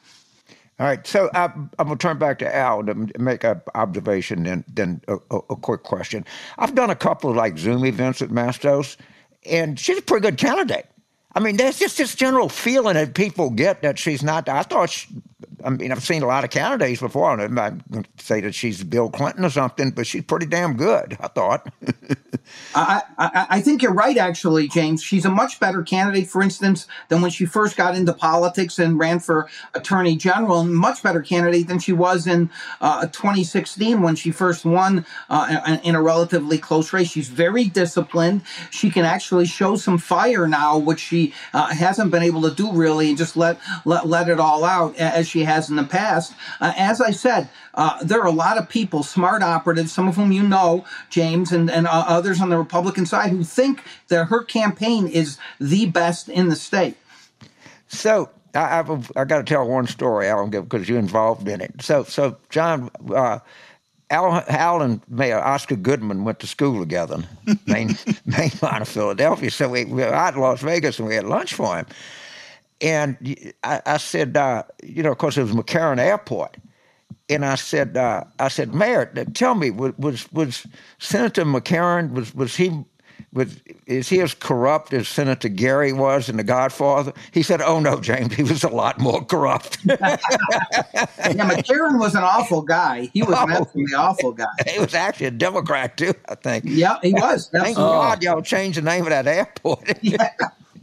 All 0.83 0.89
right, 0.89 1.07
so 1.07 1.31
I, 1.33 1.45
am 1.45 1.71
going 1.79 1.91
to 1.91 1.97
turn 1.97 2.19
back 2.19 2.41
to 2.41 2.57
Al 2.57 2.83
to 2.83 3.09
make 3.17 3.45
an 3.45 3.63
observation 3.77 4.47
and 4.47 4.65
then 4.67 5.01
a, 5.07 5.15
a, 5.31 5.37
a, 5.51 5.55
quick 5.55 5.85
question. 5.85 6.25
I've 6.59 6.75
done 6.75 6.91
a 6.91 6.97
couple 6.97 7.31
of 7.31 7.37
like 7.37 7.57
Zoom 7.57 7.85
events 7.85 8.21
at 8.21 8.31
Mastos, 8.31 8.97
and 9.49 9.79
she's 9.79 9.99
a 9.99 10.03
pretty 10.03 10.23
good 10.23 10.39
candidate. 10.39 10.89
I 11.35 11.41
mean, 11.41 11.57
there's 11.57 11.79
just 11.79 11.99
this 11.99 12.15
general 12.15 12.49
feeling 12.49 12.95
that 12.95 13.15
people 13.15 13.51
get 13.51 13.83
that 13.83 13.99
she's 13.99 14.23
not. 14.23 14.49
I 14.49 14.63
thought 14.63 14.91
she, 14.91 15.09
I 15.65 15.71
mean, 15.71 15.93
I've 15.93 16.03
seen 16.03 16.23
a 16.23 16.27
lot 16.27 16.45
of 16.45 16.51
candidates 16.51 17.01
before. 17.01 17.33
And 17.33 17.43
I'm 17.43 17.55
not 17.55 18.07
say 18.19 18.41
that 18.41 18.55
she's 18.55 18.83
Bill 18.85 19.11
Clinton 19.11 19.45
or 19.45 19.51
something, 19.51 19.91
but 19.91 20.07
she's 20.07 20.25
pretty 20.25 20.47
damn 20.47 20.77
good, 20.77 21.17
I 21.21 21.29
thought. 21.29 21.73
I, 22.75 23.03
I, 23.19 23.47
I 23.51 23.61
think 23.61 23.83
you're 23.83 23.93
right, 23.93 24.17
actually, 24.17 24.69
James. 24.69 25.03
She's 25.03 25.25
a 25.25 25.31
much 25.31 25.61
better 25.61 25.83
candidate, 25.83 26.29
for 26.29 26.43
instance, 26.43 26.87
than 27.09 27.21
when 27.23 27.31
she 27.31 27.45
first 27.45 27.77
got 27.77 27.95
into 27.95 28.13
politics 28.13 28.79
and 28.79 28.99
ran 28.99 29.21
for 29.21 29.49
attorney 29.75 30.17
general, 30.17 30.61
and 30.61 30.75
much 30.75 31.03
better 31.03 31.23
candidate 31.23 31.69
than 31.69 31.79
she 31.79 31.93
was 31.93 32.27
in 32.27 32.51
uh, 32.81 33.07
2016 33.07 34.03
when 34.03 34.17
she 34.17 34.31
first 34.31 34.65
won 34.65 35.05
uh, 35.29 35.79
in 35.83 35.95
a 35.95 36.03
relatively 36.03 36.59
close 36.59 36.93
race. 36.93 37.11
She's 37.11 37.29
very 37.29 37.65
disciplined. 37.65 38.43
She 38.71 38.91
can 38.91 39.05
actually 39.05 39.47
show 39.47 39.77
some 39.77 39.99
fire 39.99 40.47
now, 40.47 40.79
which 40.79 41.01
she 41.01 41.22
uh, 41.53 41.75
hasn't 41.75 42.11
been 42.11 42.23
able 42.23 42.43
to 42.43 42.55
do 42.55 42.73
really, 42.73 43.09
and 43.09 43.19
just 43.19 43.37
let, 43.37 43.59
let, 43.85 44.07
let 44.07 44.29
it 44.29 44.41
all 44.41 44.65
out 44.65 44.97
as 44.97 45.29
she 45.29 45.45
has 45.45 45.71
in 45.71 45.77
the 45.77 45.85
past. 45.85 46.35
Uh, 46.61 46.73
as 46.77 47.01
I 47.01 47.13
said, 47.13 47.49
uh, 47.75 48.03
there 48.03 48.21
are 48.21 48.27
a 48.27 48.39
lot 48.47 48.59
of 48.59 48.69
people, 48.69 49.03
smart 49.03 49.43
operatives, 49.43 49.93
some 49.93 50.09
of 50.09 50.17
whom 50.17 50.33
you 50.33 50.43
know, 50.43 50.85
James, 51.11 51.53
and, 51.53 51.71
and 51.71 51.87
uh, 51.87 52.05
others 52.07 52.41
on 52.41 52.49
the 52.51 52.59
Republican 52.59 53.07
side, 53.07 53.31
who 53.31 53.45
think 53.45 53.83
that 54.09 54.27
her 54.27 54.43
campaign 54.45 55.07
is 55.07 55.39
the 55.61 55.87
best 55.87 56.29
in 56.29 56.49
the 56.49 56.57
state. 56.57 56.97
So 57.89 58.31
I, 58.55 58.79
I've, 58.81 59.13
I 59.17 59.25
got 59.25 59.39
to 59.39 59.45
tell 59.45 59.67
one 59.67 59.87
story, 59.87 60.29
Alan, 60.29 60.51
because 60.51 60.89
you're 60.89 60.99
involved 60.99 61.49
in 61.49 61.61
it. 61.61 61.73
So, 61.81 62.05
so 62.05 62.37
Jon, 62.51 62.91
uh, 63.15 63.39
Al, 64.13 64.45
Al 64.49 64.83
and 64.83 65.01
Mayor 65.09 65.41
Oscar 65.41 65.77
Goodman 65.77 66.25
went 66.25 66.39
to 66.41 66.47
school 66.47 66.79
together, 66.79 67.25
main 67.67 67.97
main 68.27 68.51
line 68.61 68.83
of 68.83 68.89
Philadelphia. 68.89 69.51
So 69.51 69.69
we, 69.69 69.85
we 69.87 70.03
were 70.03 70.15
out 70.15 70.35
in 70.35 70.41
Las 70.41 70.61
Vegas 70.61 70.99
and 70.99 71.09
we 71.09 71.15
had 71.15 71.25
lunch 71.25 71.55
for 71.55 71.79
him. 71.79 71.87
And 72.81 73.45
I, 73.65 73.81
I 73.87 73.97
said, 73.97 74.37
uh, 74.37 74.65
you 74.83 75.03
know, 75.03 75.13
of 75.13 75.19
course 75.19 75.37
it 75.39 75.43
was 75.43 75.53
McCarran 75.53 75.99
Airport 75.99 76.57
and 77.29 77.45
I 77.45 77.55
said, 77.55 77.97
uh, 77.97 78.25
I 78.39 78.49
said, 78.49 78.75
Mayor, 78.75 79.07
tell 79.35 79.55
me, 79.55 79.71
was 79.71 80.31
was 80.33 80.67
Senator 80.99 81.45
McCarran 81.45 82.13
was 82.13 82.35
was 82.35 82.57
he 82.57 82.85
was 83.33 83.61
is 83.87 84.09
he 84.09 84.21
as 84.21 84.35
corrupt 84.35 84.93
as 84.93 85.09
Senator 85.09 85.49
Geary 85.49 85.93
was 85.93 86.29
in 86.29 86.37
The 86.37 86.45
Godfather? 86.45 87.13
He 87.33 87.43
said, 87.43 87.61
"Oh 87.61 87.81
no, 87.81 88.01
James, 88.01 88.35
he 88.35 88.43
was 88.43 88.65
a 88.65 88.69
lot 88.69 88.99
more 88.99 89.25
corrupt." 89.25 89.79
yeah, 89.85 90.17
McCarran 91.19 91.99
was 91.99 92.15
an 92.15 92.25
awful 92.25 92.63
guy. 92.63 93.11
He 93.13 93.23
was 93.23 93.37
oh, 93.39 93.45
an 93.45 93.51
absolutely 93.53 93.95
awful 93.95 94.33
guy. 94.33 94.47
He 94.73 94.79
was 94.79 94.95
actually 94.95 95.27
a 95.27 95.31
Democrat 95.33 95.97
too, 95.97 96.15
I 96.29 96.35
think. 96.35 96.65
Yeah, 96.67 96.99
he 97.03 97.13
was. 97.13 97.49
Thank 97.53 97.77
God 97.77 98.23
y'all 98.23 98.43
changed 98.43 98.79
the 98.79 98.83
name 98.83 99.03
of 99.03 99.11
that 99.11 99.27
airport. 99.27 99.99
yeah 100.03 100.31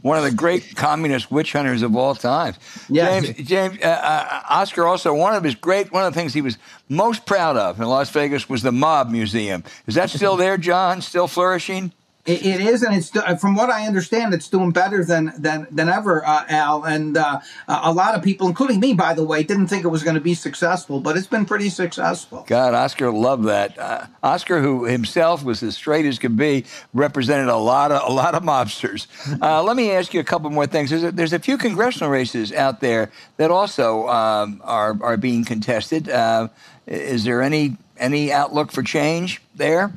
one 0.02 0.16
of 0.16 0.24
the 0.24 0.30
great 0.30 0.76
communist 0.76 1.30
witch 1.30 1.52
hunters 1.52 1.82
of 1.82 1.94
all 1.94 2.14
time. 2.14 2.54
Yeah. 2.88 3.20
James, 3.20 3.48
James 3.48 3.78
uh, 3.82 3.86
uh, 3.86 4.42
Oscar 4.48 4.86
also 4.86 5.14
one 5.14 5.34
of 5.34 5.44
his 5.44 5.54
great 5.54 5.92
one 5.92 6.04
of 6.04 6.12
the 6.12 6.18
things 6.18 6.32
he 6.32 6.40
was 6.40 6.58
most 6.88 7.26
proud 7.26 7.56
of 7.56 7.80
in 7.80 7.86
Las 7.86 8.10
Vegas 8.10 8.48
was 8.48 8.62
the 8.62 8.72
Mob 8.72 9.10
Museum. 9.10 9.62
Is 9.86 9.94
that 9.94 10.10
still 10.10 10.36
there, 10.36 10.56
Jon? 10.56 11.02
Still 11.02 11.28
flourishing? 11.28 11.92
It, 12.26 12.44
it 12.44 12.60
is, 12.60 12.82
and 12.82 12.94
it's 12.94 13.10
from 13.40 13.54
what 13.54 13.70
I 13.70 13.86
understand, 13.86 14.34
it's 14.34 14.48
doing 14.48 14.72
better 14.72 15.02
than 15.04 15.32
than 15.38 15.66
than 15.70 15.88
ever, 15.88 16.24
uh, 16.26 16.44
Al. 16.48 16.84
And 16.84 17.16
uh, 17.16 17.40
a 17.66 17.92
lot 17.92 18.14
of 18.14 18.22
people, 18.22 18.46
including 18.46 18.78
me, 18.78 18.92
by 18.92 19.14
the 19.14 19.24
way, 19.24 19.42
didn't 19.42 19.68
think 19.68 19.84
it 19.84 19.88
was 19.88 20.02
going 20.02 20.16
to 20.16 20.20
be 20.20 20.34
successful, 20.34 21.00
but 21.00 21.16
it's 21.16 21.26
been 21.26 21.46
pretty 21.46 21.70
successful. 21.70 22.44
God, 22.46 22.74
Oscar 22.74 23.10
loved 23.10 23.44
that. 23.44 23.78
Uh, 23.78 24.06
Oscar, 24.22 24.60
who 24.60 24.84
himself 24.84 25.42
was 25.42 25.62
as 25.62 25.76
straight 25.76 26.04
as 26.04 26.18
could 26.18 26.36
be, 26.36 26.66
represented 26.92 27.48
a 27.48 27.56
lot 27.56 27.90
of 27.90 28.08
a 28.08 28.12
lot 28.12 28.34
of 28.34 28.42
mobsters. 28.42 29.06
Uh, 29.40 29.62
let 29.62 29.76
me 29.76 29.90
ask 29.90 30.12
you 30.12 30.20
a 30.20 30.24
couple 30.24 30.50
more 30.50 30.66
things. 30.66 30.90
There's 30.90 31.04
a, 31.04 31.12
there's 31.12 31.32
a 31.32 31.38
few 31.38 31.56
congressional 31.56 32.10
races 32.10 32.52
out 32.52 32.80
there 32.80 33.10
that 33.38 33.50
also 33.50 34.06
um, 34.08 34.60
are 34.64 34.98
are 35.02 35.16
being 35.16 35.44
contested. 35.44 36.08
Uh, 36.08 36.48
is 36.86 37.24
there 37.24 37.40
any 37.40 37.76
any 37.96 38.32
outlook 38.32 38.70
for 38.70 38.82
change 38.82 39.40
there? 39.54 39.92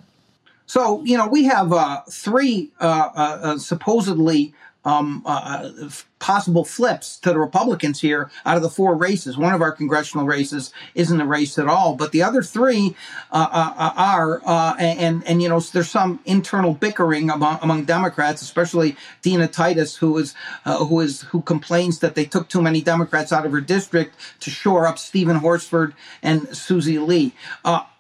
So, 0.74 1.04
you 1.04 1.20
know, 1.20 1.28
we 1.28 1.44
have 1.44 1.72
uh, 1.72 2.02
three 2.10 2.72
uh, 2.82 3.10
uh, 3.16 3.40
uh 3.44 3.58
supposedly 3.60 4.56
um, 4.84 5.22
uh, 5.24 5.70
possible 6.18 6.66
flips 6.66 7.20
to 7.20 7.30
the 7.30 7.38
Republicans 7.38 8.02
here 8.02 8.32
out 8.44 8.56
of 8.56 8.64
the 8.64 8.72
four 8.72 8.96
races. 8.96 9.38
One 9.38 9.54
of 9.54 9.62
our 9.62 9.72
congressional 9.72 10.26
races 10.26 10.74
isn't 10.96 11.22
a 11.22 11.28
race 11.28 11.60
at 11.60 11.68
all, 11.68 11.94
but 11.94 12.12
the 12.12 12.24
other 12.24 12.42
three 12.42 12.96
are. 13.32 14.42
and 14.80 15.24
and 15.28 15.44
you 15.44 15.48
know, 15.48 15.60
there's 15.60 15.92
some 15.92 16.20
internal 16.26 16.74
bickering 16.74 17.30
among 17.30 17.60
among 17.62 17.86
Democrats, 17.86 18.42
especially 18.42 18.96
Dina 19.22 19.48
Titus, 19.48 19.98
who 19.98 20.18
is 20.18 20.34
who 20.66 21.02
is 21.02 21.22
who 21.22 21.44
complains 21.44 22.00
that 22.00 22.16
they 22.16 22.26
took 22.26 22.50
too 22.50 22.64
many 22.64 22.82
Democrats 22.82 23.32
out 23.32 23.46
of 23.46 23.52
her 23.52 23.62
district 23.62 24.16
to 24.40 24.50
shore 24.50 24.88
up 24.88 24.98
Steven 24.98 25.36
Horsford 25.36 25.94
and 26.24 26.58
Susie 26.58 26.98
Lee. 26.98 27.32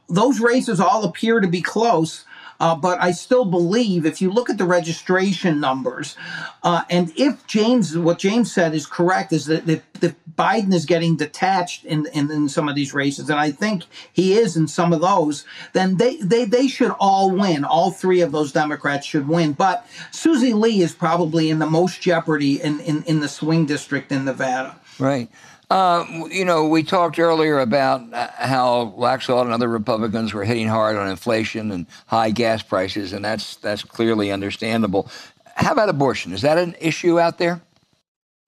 those 0.10 0.40
races 0.40 0.80
all 0.80 1.04
appear 1.04 1.40
to 1.40 1.48
be 1.48 1.62
close. 1.62 2.26
Uh, 2.60 2.76
but 2.76 3.02
I 3.02 3.12
still 3.12 3.46
believe 3.46 4.06
if 4.06 4.22
you 4.22 4.32
look 4.32 4.50
at 4.50 4.58
the 4.58 4.66
registration 4.66 5.60
numbers, 5.60 6.16
uh, 6.63 6.84
and 6.89 7.12
if 7.18 7.46
James, 7.48 7.98
what 7.98 8.20
James 8.20 8.52
said 8.52 8.74
is 8.74 8.86
correct, 8.86 9.34
is 9.34 9.46
that, 9.48 9.66
that, 9.66 9.94
that 9.96 10.36
Biden 10.36 10.74
is 10.74 10.86
getting 10.86 11.16
detached 11.16 11.86
in, 11.86 12.08
in, 12.13 12.32
in, 12.32 12.50
some 12.50 12.70
of 12.70 12.76
these 12.76 12.94
races, 12.94 13.30
and 13.30 13.39
I 13.39 13.52
think 13.52 13.84
he 14.12 14.34
is 14.34 14.56
in 14.56 14.68
some 14.68 14.94
of 14.94 15.02
those, 15.02 15.46
then 15.74 15.98
they, 15.98 16.18
they, 16.18 16.46
they 16.46 16.68
should 16.68 16.92
all 17.00 17.32
win. 17.32 17.63
All 17.63 17.92
three 17.92 18.22
of 18.22 18.32
those 18.32 18.52
Democrats 18.52 19.06
should 19.06 19.28
win. 19.28 19.54
But 19.54 19.86
Susie 20.12 20.54
Lee 20.54 20.82
is 20.82 20.94
probably 20.94 21.50
in 21.50 21.60
the 21.60 21.70
most 21.70 22.02
jeopardy 22.02 22.62
in, 22.62 22.80
in, 22.82 23.04
in 23.04 23.20
the 23.20 23.28
swing 23.28 23.66
district 23.66 24.12
in 24.12 24.26
Nevada. 24.26 24.80
Right. 25.00 25.30
Uh, 25.74 26.28
you 26.30 26.46
know, 26.46 26.68
we 26.68 26.84
talked 26.84 27.18
earlier 27.18 27.58
about 27.58 28.14
uh, 28.14 28.28
how 28.36 28.94
Laxalt 28.96 29.42
and 29.42 29.52
other 29.52 29.68
Republicans 29.68 30.32
were 30.32 30.44
hitting 30.44 30.68
hard 30.68 30.96
on 30.96 31.10
inflation 31.10 31.72
and 31.72 31.88
high 32.06 32.30
gas 32.30 32.62
prices, 32.62 33.12
and 33.12 33.26
that's 33.26 33.56
that's 33.56 33.84
clearly 33.84 34.32
understandable. 34.32 35.10
How 35.56 35.72
about 35.72 35.90
abortion? 35.90 36.32
Is 36.32 36.44
that 36.44 36.60
an 36.60 36.76
issue 36.80 37.20
out 37.20 37.40
there? 37.40 37.60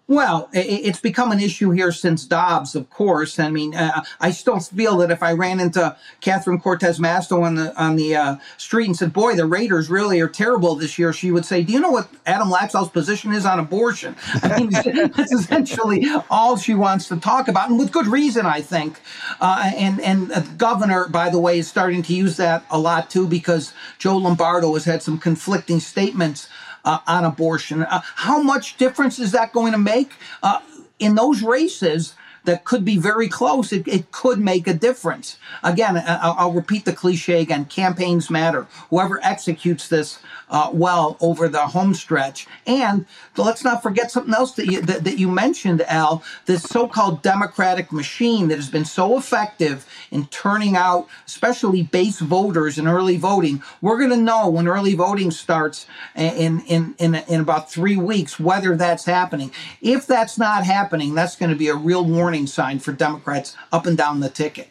Well, 0.08 0.50
it's 0.54 1.00
become 1.00 1.32
an 1.32 1.40
issue 1.40 1.72
here 1.72 1.92
since 1.92 2.26
Dobbs, 2.26 2.76
of 2.76 2.92
course. 2.92 3.40
I 3.40 3.50
mean, 3.50 3.74
uh, 3.74 4.04
I 4.22 4.30
still 4.30 4.60
feel 4.60 4.98
that 4.98 5.10
if 5.10 5.24
I 5.24 5.32
ran 5.34 5.60
into 5.60 5.98
Catherine 6.22 6.60
Cortez 6.60 7.00
Masto 7.00 7.42
on 7.42 7.56
the 7.56 7.76
on 7.82 7.96
the 7.96 8.16
uh, 8.16 8.36
street 8.58 8.86
and 8.86 8.96
said, 8.96 9.14
"Boy, 9.14 9.36
the 9.36 9.48
Raiders 9.48 9.90
really 9.90 10.20
are 10.20 10.28
terrible 10.28 10.76
this 10.76 11.00
year," 11.00 11.12
she 11.12 11.32
would 11.32 11.44
say, 11.44 11.64
"Do 11.64 11.74
you 11.74 11.80
know 11.80 11.90
what 11.90 12.08
Adam 12.28 12.50
Laxalt's 12.50 12.92
position 12.92 13.34
is 13.34 13.48
on 13.48 13.58
abortion?" 13.58 14.16
I 14.44 14.60
mean, 14.60 14.70
that's 15.16 15.32
essentially 15.32 16.06
all 16.30 16.56
she 16.56 16.76
wants 16.76 17.08
to 17.08 17.16
talk 17.18 17.48
about, 17.48 17.72
and 17.72 17.80
with 17.80 17.92
good 17.92 18.08
reason, 18.08 18.46
I 18.46 18.62
think. 18.62 19.02
Uh, 19.42 19.72
and 19.76 20.00
and 20.02 20.28
the 20.28 20.48
governor, 20.56 21.08
by 21.08 21.32
the 21.32 21.40
way, 21.40 21.58
is 21.58 21.68
starting 21.68 22.04
to 22.04 22.14
use 22.14 22.38
that 22.38 22.64
a 22.70 22.78
lot 22.78 23.10
too, 23.10 23.28
because 23.28 23.74
Joe 23.98 24.18
Lombardo 24.18 24.72
has 24.76 24.86
had 24.86 25.02
some 25.02 25.18
conflicting 25.18 25.80
statements 25.80 26.48
uh, 26.86 27.00
on 27.08 27.26
abortion. 27.26 27.84
Uh, 27.84 28.02
how 28.16 28.42
much 28.42 28.78
difference 28.78 29.20
is 29.20 29.32
that 29.34 29.52
going 29.52 29.74
to 29.74 29.78
make 29.78 30.14
uh, 30.44 30.60
in 31.00 31.16
those 31.16 31.42
races? 31.42 32.16
That 32.46 32.64
could 32.64 32.86
be 32.86 32.98
very 32.98 33.28
close, 33.28 33.72
it, 33.72 33.88
it 33.88 34.12
could 34.12 34.40
make 34.40 34.68
a 34.68 34.74
difference. 34.74 35.38
Again, 35.64 35.98
I'll, 35.98 36.36
I'll, 36.38 36.52
repeat 36.52 36.86
the 36.86 36.94
cliche 36.94 37.42
again 37.42 37.66
campaigns 37.66 38.30
matter. 38.30 38.68
Whoever 38.90 39.20
executes 39.24 39.88
this 39.88 40.20
uh, 40.50 40.70
well 40.74 41.18
over 41.22 41.48
the 41.48 41.68
home 41.68 41.94
stretch. 41.94 42.48
And 42.68 43.06
let's 43.36 43.64
not 43.64 43.82
forget 43.82 44.12
something 44.12 44.34
else 44.34 44.54
that 44.54 44.68
you, 44.68 44.82
that, 44.82 45.04
that 45.04 45.18
you 45.18 45.30
mentioned, 45.30 45.82
Al 45.84 46.24
this 46.46 46.64
so 46.64 46.88
called 46.88 47.22
Democratic 47.22 47.92
machine 47.92 48.48
that 48.50 48.58
has 48.58 48.70
been 48.70 48.86
so 48.86 49.18
effective 49.18 49.86
in 50.12 50.28
turning 50.28 50.76
out, 50.76 51.08
especially 51.26 51.84
base 51.84 52.20
voters 52.20 52.78
in 52.78 52.88
early 52.88 53.18
voting. 53.18 53.62
We're 53.82 53.98
going 53.98 54.12
to 54.12 54.18
know 54.18 54.50
when 54.50 54.68
early 54.68 54.96
voting 54.96 55.32
starts 55.32 55.88
in, 56.16 56.62
in, 56.62 56.96
in, 56.98 57.16
in 57.16 57.42
about 57.42 57.72
three 57.72 57.98
weeks 57.98 58.40
whether 58.40 58.76
that's 58.76 59.06
happening. 59.06 59.52
If 59.82 60.06
that's 60.06 60.38
not 60.38 60.64
happening, 60.64 61.16
that's 61.16 61.36
going 61.36 61.52
to 61.52 61.58
be 61.58 61.70
a 61.70 61.76
real 61.76 62.06
warning 62.06 62.35
sign 62.46 62.80
for 62.80 62.92
Democrats 62.92 63.56
up 63.72 63.86
and 63.86 63.98
down 63.98 64.20
the 64.20 64.30
ticket. 64.30 64.70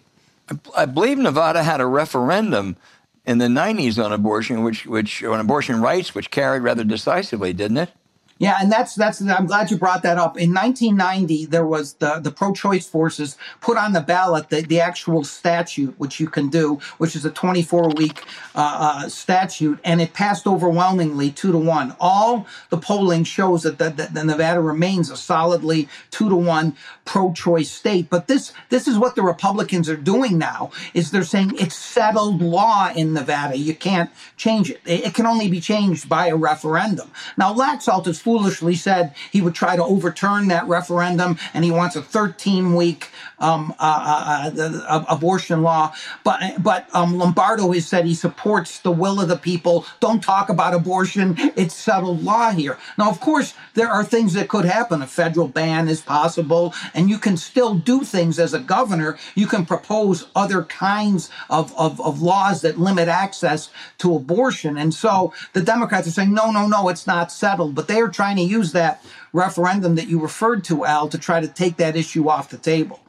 I 0.76 0.84
believe 0.84 1.16
Nevada 1.18 1.62
had 1.62 1.80
a 1.80 1.86
referendum 1.86 2.76
in 3.24 3.38
the 3.38 3.46
90s 3.46 4.02
on 4.02 4.12
abortion, 4.12 4.62
which, 4.62 4.84
which 4.86 5.24
on 5.24 5.40
abortion 5.40 5.80
rights, 5.80 6.14
which 6.14 6.30
carried 6.30 6.62
rather 6.62 6.84
decisively, 6.84 7.52
didn't 7.54 7.78
it? 7.78 7.90
Yeah, 8.38 8.56
and 8.60 8.70
that's 8.70 8.96
that's. 8.96 9.22
I'm 9.22 9.46
glad 9.46 9.70
you 9.70 9.78
brought 9.78 10.02
that 10.02 10.18
up. 10.18 10.36
In 10.36 10.52
1990, 10.52 11.46
there 11.46 11.64
was 11.64 11.94
the 11.94 12.18
the 12.18 12.32
pro-choice 12.32 12.88
forces 12.88 13.38
put 13.60 13.78
on 13.78 13.92
the 13.92 14.00
ballot 14.00 14.50
the, 14.50 14.62
the 14.62 14.80
actual 14.80 15.22
statute, 15.22 15.94
which 15.98 16.18
you 16.18 16.26
can 16.28 16.48
do, 16.48 16.80
which 16.98 17.14
is 17.14 17.24
a 17.24 17.30
24 17.30 17.90
week 17.90 18.24
uh, 18.56 19.02
uh, 19.04 19.08
statute, 19.08 19.78
and 19.84 20.00
it 20.00 20.14
passed 20.14 20.48
overwhelmingly 20.48 21.30
two 21.30 21.52
to 21.52 21.58
one. 21.58 21.94
All 22.00 22.46
the 22.70 22.76
polling 22.76 23.22
shows 23.22 23.62
that 23.62 23.78
the, 23.78 23.90
that 23.90 24.14
the 24.14 24.24
Nevada 24.24 24.60
remains 24.60 25.10
a 25.10 25.16
solidly 25.16 25.88
two 26.10 26.28
to 26.28 26.36
one 26.36 26.76
pro-choice 27.04 27.70
state. 27.70 28.10
But 28.10 28.26
this 28.26 28.52
this 28.68 28.88
is 28.88 28.98
what 28.98 29.14
the 29.14 29.22
Republicans 29.22 29.88
are 29.88 29.96
doing 29.96 30.38
now. 30.38 30.72
Is 30.92 31.12
they're 31.12 31.22
saying 31.22 31.52
it's 31.60 31.76
settled 31.76 32.42
law 32.42 32.90
in 32.92 33.12
Nevada. 33.12 33.56
You 33.56 33.76
can't 33.76 34.10
change 34.36 34.70
it. 34.70 34.80
It 34.84 35.14
can 35.14 35.24
only 35.24 35.48
be 35.48 35.60
changed 35.60 36.08
by 36.08 36.26
a 36.26 36.36
referendum. 36.36 37.12
Now, 37.36 37.54
Laxalt 37.54 38.08
is 38.08 38.23
foolishly 38.24 38.74
said 38.74 39.14
he 39.30 39.42
would 39.42 39.54
try 39.54 39.76
to 39.76 39.84
overturn 39.84 40.48
that 40.48 40.66
referendum, 40.66 41.38
and 41.52 41.62
he 41.62 41.70
wants 41.70 41.94
a 41.94 42.02
13 42.02 42.74
week 42.74 43.10
um, 43.38 43.74
uh, 43.78 44.52
uh, 44.56 44.82
uh, 44.88 45.04
abortion 45.08 45.62
law. 45.62 45.92
But 46.22 46.62
but 46.62 46.88
um, 46.94 47.18
Lombardo 47.18 47.72
has 47.72 47.86
said 47.86 48.06
he 48.06 48.14
supports 48.14 48.80
the 48.80 48.90
will 48.90 49.20
of 49.20 49.28
the 49.28 49.36
people. 49.36 49.86
Don't 50.00 50.22
talk 50.22 50.48
about 50.48 50.74
abortion; 50.74 51.36
it's 51.56 51.74
settled 51.74 52.22
law 52.22 52.50
here. 52.50 52.78
Now, 52.98 53.10
of 53.10 53.20
course, 53.20 53.54
there 53.74 53.88
are 53.88 54.04
things 54.04 54.34
that 54.34 54.48
could 54.48 54.64
happen. 54.64 55.02
A 55.02 55.06
federal 55.06 55.48
ban 55.48 55.88
is 55.88 56.00
possible, 56.00 56.74
and 56.94 57.10
you 57.10 57.18
can 57.18 57.36
still 57.36 57.74
do 57.74 58.00
things 58.00 58.38
as 58.38 58.54
a 58.54 58.60
governor. 58.60 59.18
You 59.34 59.46
can 59.46 59.66
propose 59.66 60.26
other 60.34 60.62
kinds 60.64 61.30
of, 61.50 61.76
of, 61.76 62.00
of 62.00 62.22
laws 62.22 62.62
that 62.62 62.78
limit 62.78 63.08
access 63.08 63.70
to 63.98 64.14
abortion. 64.14 64.76
And 64.76 64.94
so 64.94 65.32
the 65.52 65.60
Democrats 65.60 66.06
are 66.06 66.12
saying, 66.12 66.32
no, 66.32 66.50
no, 66.50 66.66
no, 66.66 66.88
it's 66.88 67.06
not 67.06 67.32
settled. 67.32 67.74
But 67.74 67.88
they 67.88 68.00
are 68.00 68.08
trying 68.08 68.36
to 68.36 68.42
use 68.42 68.72
that 68.72 69.04
referendum 69.32 69.94
that 69.96 70.08
you 70.08 70.20
referred 70.20 70.64
to, 70.64 70.84
Al, 70.84 71.08
to 71.08 71.18
try 71.18 71.40
to 71.40 71.48
take 71.48 71.76
that 71.78 71.96
issue 71.96 72.28
off 72.28 72.50
the 72.50 72.58
table. 72.58 73.00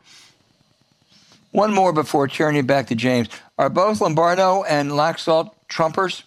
One 1.56 1.74
more 1.74 1.94
before 1.94 2.28
turning 2.28 2.66
back 2.66 2.88
to 2.88 2.96
James. 2.96 3.30
Are 3.58 3.70
both 3.70 4.02
Lombardo 4.02 4.64
and 4.64 4.92
Laxalt 4.92 5.52
Trumpers? 5.70 6.24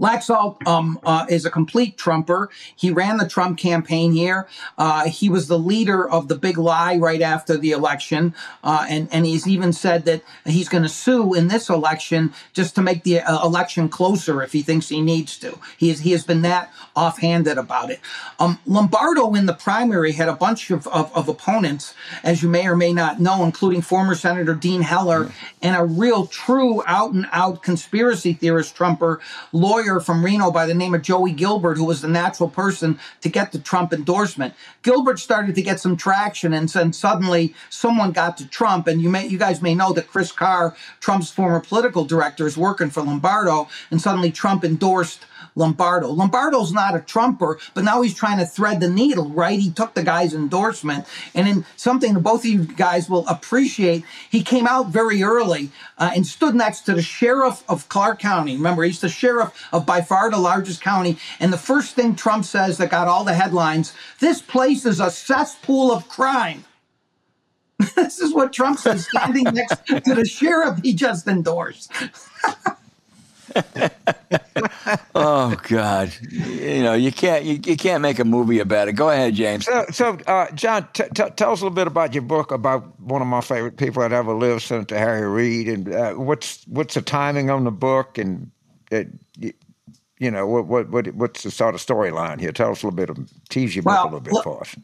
Laxalt 0.00 0.66
um, 0.66 0.98
uh, 1.04 1.26
is 1.28 1.44
a 1.44 1.50
complete 1.50 1.96
Trumper. 1.96 2.50
He 2.74 2.90
ran 2.90 3.18
the 3.18 3.28
Trump 3.28 3.58
campaign 3.58 4.12
here. 4.12 4.48
Uh, 4.76 5.08
he 5.08 5.28
was 5.28 5.46
the 5.46 5.58
leader 5.58 6.08
of 6.08 6.28
the 6.28 6.34
big 6.34 6.58
lie 6.58 6.96
right 6.96 7.22
after 7.22 7.56
the 7.56 7.70
election, 7.70 8.34
uh, 8.62 8.86
and 8.88 9.08
and 9.12 9.24
he's 9.26 9.46
even 9.46 9.72
said 9.72 10.04
that 10.06 10.22
he's 10.44 10.68
going 10.68 10.82
to 10.82 10.88
sue 10.88 11.34
in 11.34 11.48
this 11.48 11.68
election 11.68 12.32
just 12.52 12.74
to 12.74 12.82
make 12.82 13.04
the 13.04 13.20
uh, 13.20 13.44
election 13.44 13.88
closer 13.88 14.42
if 14.42 14.52
he 14.52 14.62
thinks 14.62 14.88
he 14.88 15.00
needs 15.00 15.38
to. 15.38 15.58
He 15.76 15.88
has 15.88 16.00
he 16.00 16.10
has 16.12 16.24
been 16.24 16.42
that 16.42 16.72
offhanded 16.96 17.58
about 17.58 17.90
it. 17.90 18.00
Um, 18.38 18.58
Lombardo 18.66 19.34
in 19.34 19.46
the 19.46 19.54
primary 19.54 20.12
had 20.12 20.28
a 20.28 20.34
bunch 20.34 20.70
of, 20.70 20.86
of, 20.88 21.14
of, 21.14 21.28
opponents, 21.28 21.94
as 22.22 22.42
you 22.42 22.48
may 22.48 22.66
or 22.66 22.76
may 22.76 22.92
not 22.92 23.20
know, 23.20 23.44
including 23.44 23.82
former 23.82 24.14
Senator 24.14 24.54
Dean 24.54 24.82
Heller 24.82 25.32
and 25.62 25.76
a 25.76 25.84
real 25.84 26.26
true 26.26 26.82
out 26.86 27.12
and 27.12 27.26
out 27.32 27.62
conspiracy 27.62 28.32
theorist 28.32 28.76
Trumper 28.76 29.20
lawyer 29.52 29.83
lawyer 29.84 30.00
from 30.00 30.24
Reno 30.24 30.50
by 30.50 30.66
the 30.66 30.74
name 30.74 30.94
of 30.94 31.02
Joey 31.02 31.32
Gilbert, 31.32 31.76
who 31.76 31.84
was 31.84 32.00
the 32.00 32.08
natural 32.08 32.48
person 32.48 32.98
to 33.20 33.28
get 33.28 33.52
the 33.52 33.58
Trump 33.58 33.92
endorsement. 33.92 34.54
Gilbert 34.82 35.18
started 35.18 35.54
to 35.54 35.62
get 35.62 35.78
some 35.78 35.96
traction, 35.96 36.54
and 36.54 36.68
then 36.68 36.92
suddenly 36.92 37.54
someone 37.68 38.12
got 38.12 38.36
to 38.38 38.46
Trump. 38.48 38.86
And 38.86 39.02
you 39.02 39.10
may, 39.10 39.26
you 39.26 39.38
guys 39.38 39.60
may 39.60 39.74
know 39.74 39.92
that 39.92 40.08
Chris 40.08 40.32
Carr, 40.32 40.74
Trump's 41.00 41.30
former 41.30 41.60
political 41.60 42.04
director, 42.04 42.46
is 42.46 42.56
working 42.56 42.90
for 42.90 43.02
Lombardo, 43.02 43.68
and 43.90 44.00
suddenly 44.00 44.32
Trump 44.32 44.64
endorsed 44.64 45.26
Lombardo. 45.56 46.08
Lombardo's 46.08 46.72
not 46.72 46.96
a 46.96 47.00
Trumper, 47.00 47.58
but 47.74 47.84
now 47.84 48.02
he's 48.02 48.14
trying 48.14 48.38
to 48.38 48.46
thread 48.46 48.80
the 48.80 48.88
needle, 48.88 49.30
right? 49.30 49.58
He 49.58 49.70
took 49.70 49.94
the 49.94 50.02
guy's 50.02 50.34
endorsement. 50.34 51.06
And 51.34 51.46
in 51.46 51.64
something 51.76 52.14
that 52.14 52.20
both 52.20 52.40
of 52.40 52.46
you 52.50 52.64
guys 52.64 53.08
will 53.08 53.26
appreciate, 53.28 54.04
he 54.30 54.42
came 54.42 54.66
out 54.66 54.88
very 54.88 55.22
early 55.22 55.70
uh, 55.98 56.10
and 56.14 56.26
stood 56.26 56.54
next 56.54 56.82
to 56.82 56.94
the 56.94 57.02
sheriff 57.02 57.62
of 57.68 57.88
Clark 57.88 58.18
County. 58.18 58.56
Remember, 58.56 58.82
he's 58.82 59.00
the 59.00 59.08
sheriff 59.08 59.52
of 59.72 59.86
by 59.86 60.00
far 60.00 60.30
the 60.30 60.38
largest 60.38 60.80
county. 60.80 61.18
And 61.38 61.52
the 61.52 61.58
first 61.58 61.94
thing 61.94 62.16
Trump 62.16 62.44
says 62.44 62.78
that 62.78 62.90
got 62.90 63.08
all 63.08 63.24
the 63.24 63.34
headlines 63.34 63.94
this 64.20 64.40
place 64.40 64.86
is 64.86 65.00
a 65.00 65.10
cesspool 65.10 65.92
of 65.92 66.08
crime. 66.08 66.64
this 67.96 68.18
is 68.20 68.32
what 68.32 68.52
Trump 68.52 68.78
says 68.78 69.06
standing 69.06 69.44
next 69.44 69.86
to 69.86 70.14
the 70.14 70.24
sheriff 70.24 70.80
he 70.82 70.94
just 70.94 71.26
endorsed. 71.26 71.92
oh 75.14 75.56
God! 75.68 76.12
You 76.30 76.82
know 76.82 76.94
you 76.94 77.12
can't 77.12 77.44
you, 77.44 77.60
you 77.64 77.76
can't 77.76 78.02
make 78.02 78.18
a 78.18 78.24
movie 78.24 78.58
about 78.60 78.88
it. 78.88 78.92
Go 78.92 79.10
ahead, 79.10 79.34
James. 79.34 79.66
So, 79.66 79.86
so 79.90 80.18
uh, 80.26 80.50
Jon, 80.52 80.88
t- 80.92 81.04
t- 81.14 81.30
tell 81.36 81.52
us 81.52 81.60
a 81.60 81.64
little 81.64 81.70
bit 81.70 81.86
about 81.86 82.14
your 82.14 82.22
book 82.22 82.50
about 82.50 83.00
one 83.00 83.22
of 83.22 83.28
my 83.28 83.40
favorite 83.40 83.76
people 83.76 84.02
that 84.02 84.12
ever 84.12 84.34
lived, 84.34 84.62
Senator 84.62 84.98
Harry 84.98 85.28
Reid, 85.28 85.68
and 85.68 85.92
uh, 85.92 86.12
what's 86.14 86.64
what's 86.66 86.94
the 86.94 87.02
timing 87.02 87.50
on 87.50 87.64
the 87.64 87.70
book, 87.70 88.18
and 88.18 88.50
uh, 88.92 89.04
you 90.18 90.30
know 90.30 90.46
what 90.46 90.66
what 90.66 90.90
what 90.90 91.06
what's 91.14 91.42
the 91.42 91.50
sort 91.50 91.74
of 91.74 91.80
storyline 91.80 92.40
here? 92.40 92.52
Tell 92.52 92.70
us 92.70 92.82
a 92.82 92.86
little 92.86 92.96
bit 92.96 93.10
of 93.10 93.18
tease 93.48 93.74
your 93.76 93.82
book 93.82 93.98
a 94.00 94.04
little 94.04 94.20
bit 94.20 94.34
for 94.42 94.60
us. 94.60 94.74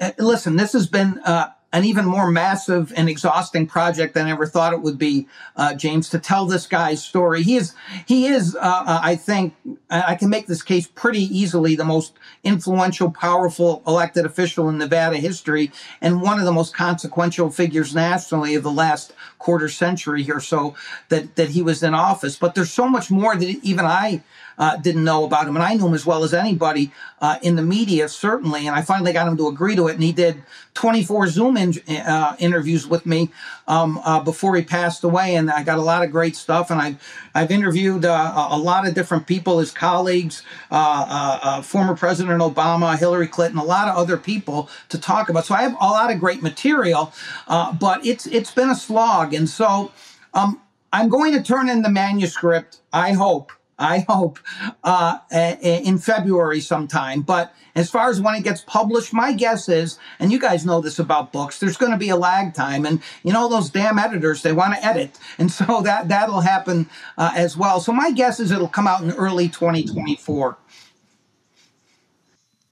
Uh, 0.00 0.12
listen, 0.18 0.56
this 0.56 0.72
has 0.72 0.86
been 0.86 1.18
uh, 1.24 1.48
an 1.76 1.84
even 1.84 2.06
more 2.06 2.30
massive 2.30 2.90
and 2.96 3.06
exhausting 3.06 3.66
project 3.66 4.14
than 4.14 4.26
I 4.26 4.30
ever 4.30 4.46
thought 4.46 4.72
it 4.72 4.80
would 4.80 4.96
be, 4.96 5.28
uh, 5.56 5.74
James, 5.74 6.08
to 6.08 6.18
tell 6.18 6.46
this 6.46 6.66
guy's 6.66 7.04
story. 7.04 7.42
He 7.42 7.56
is, 7.56 7.74
he 8.06 8.28
is, 8.28 8.56
uh, 8.56 8.58
uh, 8.60 9.00
I 9.02 9.14
think, 9.14 9.54
I 9.90 10.14
can 10.14 10.30
make 10.30 10.46
this 10.46 10.62
case 10.62 10.86
pretty 10.86 11.24
easily 11.24 11.76
the 11.76 11.84
most 11.84 12.14
influential, 12.42 13.10
powerful 13.10 13.82
elected 13.86 14.24
official 14.24 14.70
in 14.70 14.78
Nevada 14.78 15.18
history, 15.18 15.70
and 16.00 16.22
one 16.22 16.38
of 16.38 16.46
the 16.46 16.52
most 16.52 16.74
consequential 16.74 17.50
figures 17.50 17.94
nationally 17.94 18.54
of 18.54 18.62
the 18.62 18.72
last 18.72 19.12
quarter 19.38 19.68
century 19.68 20.30
or 20.30 20.40
so 20.40 20.74
that 21.10 21.36
that 21.36 21.50
he 21.50 21.60
was 21.60 21.82
in 21.82 21.92
office. 21.92 22.36
But 22.36 22.54
there's 22.54 22.72
so 22.72 22.88
much 22.88 23.10
more 23.10 23.36
that 23.36 23.46
even 23.62 23.84
I 23.84 24.22
uh, 24.58 24.76
didn't 24.76 25.04
know 25.04 25.24
about 25.24 25.46
him, 25.46 25.56
and 25.56 25.64
I 25.64 25.74
knew 25.74 25.86
him 25.86 25.94
as 25.94 26.06
well 26.06 26.24
as 26.24 26.32
anybody 26.32 26.90
uh, 27.20 27.38
in 27.42 27.56
the 27.56 27.62
media, 27.62 28.08
certainly. 28.08 28.66
And 28.66 28.74
I 28.74 28.82
finally 28.82 29.12
got 29.12 29.28
him 29.28 29.36
to 29.36 29.48
agree 29.48 29.76
to 29.76 29.88
it, 29.88 29.94
and 29.94 30.02
he 30.02 30.12
did 30.12 30.42
24 30.74 31.28
Zoom 31.28 31.56
in, 31.56 31.74
uh, 31.88 32.36
interviews 32.38 32.86
with 32.86 33.06
me 33.06 33.30
um, 33.68 34.00
uh, 34.04 34.20
before 34.20 34.56
he 34.56 34.62
passed 34.62 35.04
away, 35.04 35.34
and 35.36 35.50
I 35.50 35.62
got 35.62 35.78
a 35.78 35.82
lot 35.82 36.04
of 36.04 36.10
great 36.10 36.36
stuff. 36.36 36.70
And 36.70 36.80
I, 36.80 36.96
I've 37.34 37.50
interviewed 37.50 38.04
uh, 38.04 38.48
a 38.50 38.58
lot 38.58 38.86
of 38.86 38.94
different 38.94 39.26
people, 39.26 39.58
his 39.58 39.70
colleagues, 39.70 40.42
uh, 40.70 41.62
former 41.62 41.96
President 41.96 42.40
Obama, 42.40 42.98
Hillary 42.98 43.28
Clinton, 43.28 43.58
a 43.58 43.64
lot 43.64 43.88
of 43.88 43.96
other 43.96 44.16
people 44.16 44.70
to 44.88 44.98
talk 44.98 45.28
about. 45.28 45.46
So 45.46 45.54
I 45.54 45.62
have 45.62 45.72
a 45.72 45.86
lot 45.86 46.12
of 46.12 46.20
great 46.20 46.42
material, 46.42 47.12
but 47.46 48.04
it's 48.06 48.26
it's 48.26 48.50
been 48.50 48.70
a 48.70 48.76
slog, 48.76 49.34
and 49.34 49.48
so. 49.48 49.92
Um, 50.34 50.60
I'm 50.92 51.08
going 51.08 51.32
to 51.32 51.42
turn 51.42 51.68
in 51.68 51.82
the 51.82 51.90
manuscript, 51.90 52.78
I 52.92 53.12
hope, 53.12 53.52
I 53.78 54.06
hope, 54.08 54.38
uh, 54.84 55.18
in 55.30 55.98
February 55.98 56.60
sometime. 56.60 57.20
But 57.22 57.54
as 57.74 57.90
far 57.90 58.08
as 58.08 58.20
when 58.20 58.34
it 58.34 58.42
gets 58.42 58.62
published, 58.62 59.12
my 59.12 59.32
guess 59.32 59.68
is, 59.68 59.98
and 60.18 60.32
you 60.32 60.38
guys 60.38 60.64
know 60.64 60.80
this 60.80 60.98
about 60.98 61.30
books, 61.30 61.58
there's 61.58 61.76
going 61.76 61.92
to 61.92 61.98
be 61.98 62.08
a 62.08 62.16
lag 62.16 62.54
time. 62.54 62.86
And 62.86 63.02
you 63.22 63.32
know, 63.32 63.48
those 63.48 63.68
damn 63.68 63.98
editors, 63.98 64.42
they 64.42 64.52
want 64.52 64.74
to 64.74 64.84
edit. 64.84 65.18
And 65.38 65.52
so 65.52 65.82
that, 65.82 66.08
that'll 66.08 66.40
happen 66.40 66.88
uh, 67.18 67.32
as 67.36 67.56
well. 67.56 67.78
So 67.80 67.92
my 67.92 68.10
guess 68.10 68.40
is 68.40 68.50
it'll 68.50 68.68
come 68.68 68.86
out 68.86 69.02
in 69.02 69.10
early 69.12 69.48
2024. 69.48 70.56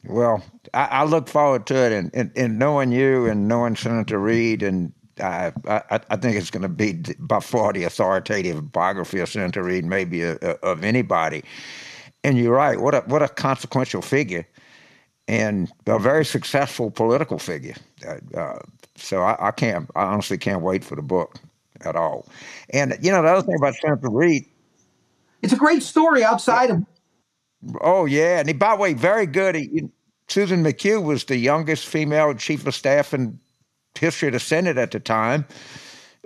Well, 0.07 0.43
I, 0.73 0.85
I 0.85 1.05
look 1.05 1.29
forward 1.29 1.67
to 1.67 1.77
it 1.77 1.93
and, 1.93 2.11
and, 2.15 2.33
and 2.37 2.59
knowing 2.59 2.91
you 2.91 3.27
and 3.27 3.49
knowing 3.49 3.77
Senator 3.77 4.19
Reid 4.19 4.63
and 4.63 4.93
I, 5.21 5.53
I, 5.69 6.01
I, 6.11 6.17
think 6.17 6.37
it's 6.37 6.51
going 6.51 6.63
to 6.63 6.69
be 6.69 6.95
by 7.19 7.41
far 7.41 7.73
the 7.73 7.85
authoritative 7.85 8.73
biography 8.73 9.21
of 9.21 9.29
Senator 9.29 9.63
Reid, 9.63 9.85
maybe 9.85 10.23
a, 10.23 10.37
a, 10.43 10.51
of 10.63 10.85
anybody. 10.85 11.45
And 12.25 12.39
you're 12.39 12.55
right. 12.55 12.81
What 12.81 12.95
a 12.95 13.01
what 13.01 13.23
a 13.23 13.29
consequential 13.29 14.03
figure, 14.03 14.47
and 15.29 15.71
a 15.87 15.99
very 15.99 16.25
successful 16.25 16.91
political 16.91 17.39
figure. 17.39 17.75
Uh, 18.07 18.39
uh, 18.39 18.59
so 18.97 19.23
I, 19.23 19.49
I, 19.49 19.51
can't. 19.51 19.91
I 19.95 20.05
honestly 20.05 20.39
can't 20.39 20.63
wait 20.63 20.85
for 20.85 20.97
the 20.97 21.03
book 21.03 21.39
at 21.83 21.97
all. 21.97 22.27
And 22.71 22.97
you 23.03 23.11
know 23.11 23.23
the 23.23 23.29
other 23.29 23.47
thing 23.47 23.57
about 23.57 23.75
Senator 23.75 24.09
Reid, 24.11 24.47
it's 25.43 25.53
a 25.53 25.57
great 25.57 25.83
story 25.83 26.25
outside 26.25 26.71
of. 26.71 26.85
Oh 27.83 28.07
yeah, 28.07 28.39
and 28.41 28.49
he, 28.49 28.55
by 28.55 28.75
the 28.75 28.81
way, 28.81 28.95
very 28.95 29.27
good. 29.27 29.55
He, 29.55 29.89
Susan 30.29 30.65
McHugh 30.65 31.03
was 31.03 31.25
the 31.25 31.37
youngest 31.37 31.87
female 31.87 32.33
chief 32.35 32.67
of 32.67 32.75
staff 32.75 33.13
in 33.13 33.39
history 33.99 34.29
of 34.29 34.33
the 34.33 34.41
Senate 34.41 34.79
at 34.79 34.91
the 34.91 35.01
time. 35.01 35.47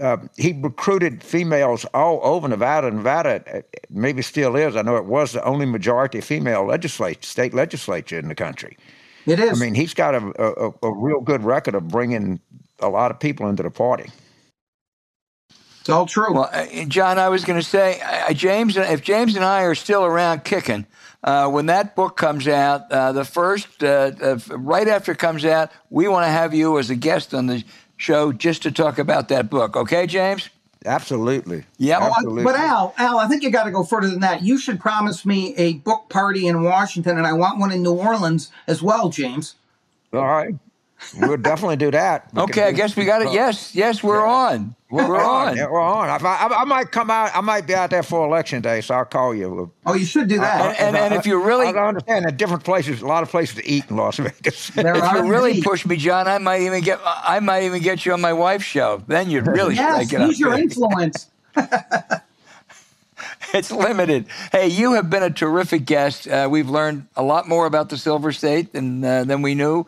Uh, 0.01 0.17
he 0.37 0.53
recruited 0.53 1.25
females 1.25 1.85
all 1.93 2.21
over 2.23 2.47
Nevada. 2.47 2.91
Nevada 2.91 3.43
uh, 3.53 3.63
maybe 3.91 4.23
still 4.23 4.55
is. 4.55 4.77
I 4.77 4.83
know 4.83 4.97
it 4.97 5.07
was 5.07 5.33
the 5.33 5.45
only 5.45 5.67
majority 5.67 6.21
female 6.21 6.65
legislature, 6.65 7.23
state 7.23 7.53
legislature 7.53 8.19
in 8.19 8.29
the 8.29 8.35
country. 8.35 8.77
It 9.27 9.41
is. 9.41 9.61
I 9.61 9.65
mean, 9.65 9.75
he's 9.75 9.95
got 9.95 10.15
a, 10.15 10.33
a, 10.39 10.71
a 10.83 10.93
real 10.95 11.21
good 11.21 11.43
record 11.43 11.75
of 11.75 11.89
bringing 11.89 12.41
a 12.79 12.89
lot 12.89 13.11
of 13.11 13.19
people 13.19 13.49
into 13.49 13.63
the 13.63 13.71
party. 13.71 14.11
It's 15.81 15.89
all 15.89 16.07
true. 16.07 16.33
Well, 16.33 16.51
uh, 16.53 16.85
Jon, 16.85 17.19
I 17.19 17.29
was 17.29 17.45
going 17.45 17.59
to 17.59 17.67
say, 17.67 18.01
uh, 18.01 18.33
James, 18.35 18.77
if 18.77 19.03
James 19.03 19.35
and 19.37 19.45
I 19.45 19.63
are 19.63 19.75
still 19.75 20.05
around 20.05 20.45
kicking, 20.45 20.87
uh, 21.25 21.49
when 21.49 21.67
that 21.67 21.97
book 21.97 22.17
comes 22.17 22.47
out, 22.47 22.91
uh, 22.93 23.13
the 23.13 23.25
first, 23.25 23.83
uh, 23.83 24.13
uh 24.21 24.39
right 24.51 24.89
after 24.89 25.13
it 25.13 25.19
comes 25.19 25.45
out, 25.45 25.71
we 25.91 26.09
want 26.09 26.25
to 26.25 26.31
have 26.31 26.55
you 26.55 26.79
as 26.79 26.91
a 26.91 26.97
guest 26.97 27.35
on 27.35 27.47
the 27.47 27.65
show 27.97 28.33
just 28.33 28.63
to 28.63 28.71
talk 28.71 28.99
about 28.99 29.29
that 29.29 29.51
book. 29.51 29.77
Okay, 29.77 30.07
James? 30.07 30.49
Absolutely. 30.87 31.65
Yeah. 31.77 31.99
Absolutely. 32.01 32.45
But 32.45 32.55
Al, 32.55 32.95
Al, 32.99 33.19
I 33.19 33.27
think 33.27 33.43
you 33.43 33.51
got 33.51 33.65
to 33.65 33.73
go 33.73 33.83
further 33.83 34.09
than 34.09 34.21
that. 34.21 34.43
You 34.43 34.59
should 34.59 34.79
promise 34.79 35.27
me 35.27 35.55
a 35.57 35.75
book 35.75 36.09
party 36.09 36.47
in 36.47 36.63
Washington, 36.63 37.19
and 37.19 37.27
I 37.27 37.33
want 37.33 37.59
one 37.59 37.73
in 37.73 37.83
New 37.83 37.95
Orleans 37.95 38.51
as 38.67 38.81
well, 38.81 39.09
James. 39.09 39.57
All 40.13 40.25
right. 40.25 40.55
We'll 41.17 41.37
definitely 41.37 41.77
do 41.77 41.91
that. 41.93 42.29
We 42.33 42.43
okay, 42.43 42.65
I 42.65 42.73
guess 42.73 42.97
we 42.97 43.05
got 43.05 43.23
it. 43.23 43.33
Yes, 43.33 43.75
yes, 43.75 44.03
we're 44.03 44.25
yeah. 44.25 44.33
on. 44.33 44.75
We're, 44.91 45.09
we're 45.09 45.25
on. 45.25 45.57
Yeah, 45.57 45.71
we're 45.71 45.81
on. 45.81 46.09
I, 46.09 46.17
I, 46.17 46.63
I, 46.63 46.65
might 46.65 46.91
come 46.91 47.11
out. 47.11 47.31
I 47.35 47.41
might 47.41 47.67
be 47.67 47.75
out 47.75 47.91
there 47.91 48.03
for 48.03 48.27
election 48.27 48.63
day, 48.63 48.81
so 48.81 48.95
I'll 48.95 49.05
call 49.05 49.35
you. 49.35 49.71
Oh, 49.87 49.95
you 49.95 50.05
should 50.05 50.29
do 50.29 50.39
that. 50.39 50.81
and, 50.81 50.97
and, 50.97 50.97
and 50.97 51.15
if 51.15 51.27
you 51.27 51.43
really, 51.43 51.67
I 51.67 51.89
understand 51.89 52.25
that 52.25 52.37
different 52.37 52.65
places, 52.65 53.03
a 53.03 53.07
lot 53.07 53.23
of 53.23 53.31
places 53.31 53.57
to 53.57 53.69
eat 53.69 53.85
in 53.91 53.97
Las 53.97 54.17
Vegas. 54.17 54.71
If 54.77 55.13
you 55.13 55.31
really 55.31 55.63
push 55.63 55.87
me, 55.87 55.97
Jon, 55.97 56.27
I 56.27 56.39
might 56.39 56.63
even 56.63 56.83
get. 56.83 57.01
I 57.05 57.41
might 57.41 57.65
even 57.65 57.83
get 57.83 58.05
you 58.05 58.13
on 58.13 58.21
my 58.21 58.33
wife's 58.33 58.65
show. 58.65 59.03
Then 59.07 59.31
you'd 59.31 59.47
really 59.47 59.75
yes, 59.75 60.11
get 60.11 60.21
use 60.21 60.41
your 60.41 60.55
influence. 60.59 61.29
it's 63.55 63.71
limited. 63.71 64.27
Hey, 64.53 64.69
you 64.69 64.95
have 64.95 65.11
been 65.11 65.23
a 65.23 65.31
terrific 65.31 65.85
guest. 65.85 66.27
Uh, 66.27 66.49
we've 66.51 66.69
learned 66.69 67.07
a 67.15 67.23
lot 67.23 67.49
more 67.49 67.67
about 67.67 67.89
the 67.89 67.99
Silver 67.99 68.33
State 68.33 68.73
than 68.73 69.05
uh, 69.05 69.25
than 69.25 69.43
we 69.43 69.55
knew. 69.55 69.87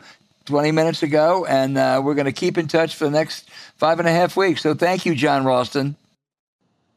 20 0.50 0.72
minutes 0.72 1.02
ago, 1.04 1.46
and 1.46 1.78
uh, 1.78 2.02
we're 2.04 2.14
going 2.14 2.26
to 2.26 2.32
keep 2.32 2.58
in 2.58 2.66
touch 2.66 2.96
for 2.96 3.04
the 3.04 3.10
next 3.12 3.48
five 3.76 4.00
and 4.00 4.08
a 4.08 4.10
half 4.10 4.36
weeks. 4.36 4.62
So 4.62 4.74
thank 4.74 5.06
you, 5.06 5.14
Jon 5.14 5.44
Ralston. 5.44 5.94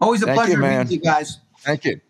Always 0.02 0.24
a 0.24 0.26
thank 0.26 0.38
pleasure 0.38 0.54
you, 0.54 0.58
man. 0.58 0.90
you 0.90 1.00
guys. 1.00 1.38
Thank 1.60 1.86
you. 1.86 2.02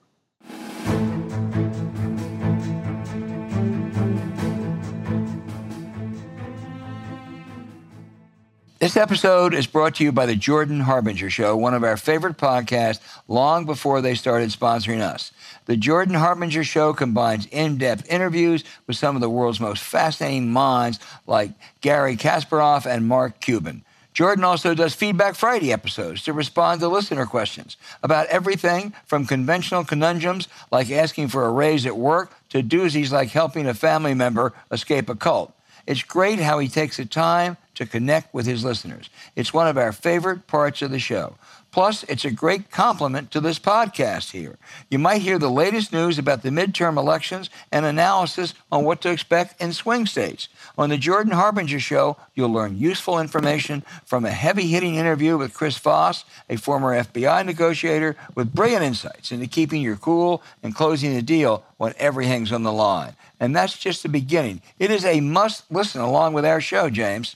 This 8.80 8.98
episode 8.98 9.54
is 9.54 9.68
brought 9.68 9.96
to 9.96 10.04
you 10.04 10.12
by 10.12 10.26
the 10.26 10.36
Jordan 10.36 10.82
Harbinger 10.82 11.30
Show, 11.30 11.56
one 11.56 11.74
of 11.74 11.84
our 11.84 11.96
favorite 11.98 12.38
podcasts, 12.38 13.00
long 13.28 13.66
before 13.66 14.02
they 14.02 14.16
started 14.16 14.50
sponsoring 14.50 15.00
us. 15.00 15.32
The 15.66 15.78
Jordan 15.78 16.16
Harbinger 16.16 16.64
Show 16.64 16.93
combines 16.93 17.45
in 17.47 17.78
depth 17.78 18.11
interviews 18.11 18.64
with 18.86 18.97
some 18.97 19.16
of 19.16 19.22
the 19.22 19.30
world's 19.30 19.59
most 19.59 19.82
fascinating 19.82 20.51
minds 20.51 20.99
like 21.26 21.51
Garry 21.82 22.18
Kasparov 22.18 22.86
and 22.86 23.07
Mark 23.07 23.39
Cuban. 23.39 23.84
Jordan 24.14 24.43
also 24.43 24.76
does 24.76 24.93
Feedback 24.93 25.36
Friday 25.36 25.74
episodes 25.74 26.22
to 26.24 26.34
respond 26.34 26.82
to 26.82 26.88
listener 26.88 27.26
questions 27.26 27.78
about 28.03 28.28
everything 28.28 28.93
from 29.05 29.26
conventional 29.26 29.84
conundrums 29.84 30.47
like 30.72 30.91
asking 30.91 31.30
for 31.30 31.45
a 31.45 31.51
raise 31.51 31.86
at 31.86 31.97
work 31.97 32.32
to 32.49 32.61
doozies 32.61 33.11
like 33.11 33.30
helping 33.30 33.66
a 33.66 33.74
family 33.74 34.14
member 34.14 34.53
escape 34.72 35.09
a 35.09 35.16
cult. 35.16 35.53
It's 35.88 36.03
great 36.03 36.39
how 36.39 36.59
he 36.59 36.68
takes 36.68 36.97
the 36.97 37.05
time 37.05 37.57
to 37.76 37.86
connect 37.86 38.34
with 38.34 38.45
his 38.45 38.64
listeners. 38.64 39.09
It's 39.36 39.53
one 39.53 39.68
of 39.68 39.78
our 39.78 39.91
favorite 39.91 40.45
parts 40.45 40.82
of 40.82 40.91
the 40.91 40.99
show. 40.99 41.36
Plus, 41.74 42.03
it's 42.03 42.24
a 42.24 42.30
great 42.30 42.69
complement 42.69 43.32
to 43.32 43.41
this 43.41 43.57
podcast 43.57 44.30
here. 44.30 44.59
You 44.91 44.99
might 44.99 45.24
hear 45.24 45.39
the 45.39 45.49
latest 45.49 45.91
news 45.91 46.19
about 46.19 46.43
the 46.43 46.51
midterm 46.51 46.97
elections 46.97 47.49
and 47.71 47.84
analysis 47.84 48.53
on 48.71 48.86
what 48.86 49.01
to 49.01 49.09
expect 49.09 49.59
in 49.59 49.74
swing 49.74 50.05
states. 50.05 50.49
On 50.78 50.89
the 50.89 50.99
Jordan 50.99 51.34
Harbinger 51.34 51.80
Show, 51.80 52.15
you'll 52.36 52.51
learn 52.51 52.78
useful 52.78 53.19
information 53.19 53.84
from 54.05 54.24
a 54.24 54.30
heavy 54.30 54.67
hitting 54.67 54.95
interview 54.95 55.36
with 55.36 55.55
Chris 55.55 55.80
Voss, 55.80 56.26
a 56.47 56.57
former 56.57 56.95
FBI 56.95 57.43
negotiator, 57.43 58.15
with 58.36 58.53
brilliant 58.53 58.84
insights 58.84 59.32
into 59.32 59.47
keeping 59.47 59.82
your 59.82 59.95
cool 59.95 60.43
and 60.61 60.76
closing 60.76 61.15
the 61.15 61.24
deal 61.24 61.63
when 61.78 61.95
everything's 61.97 62.51
on 62.51 62.61
the 62.61 62.71
line. 62.71 63.15
And 63.39 63.55
that's 63.55 63.80
just 63.80 64.03
the 64.03 64.09
beginning. 64.09 64.61
It 64.78 64.91
is 64.91 65.05
a 65.05 65.21
must 65.21 65.71
listen 65.71 66.01
along 66.01 66.34
with 66.34 66.45
our 66.45 66.61
show, 66.61 66.91
James. 66.91 67.36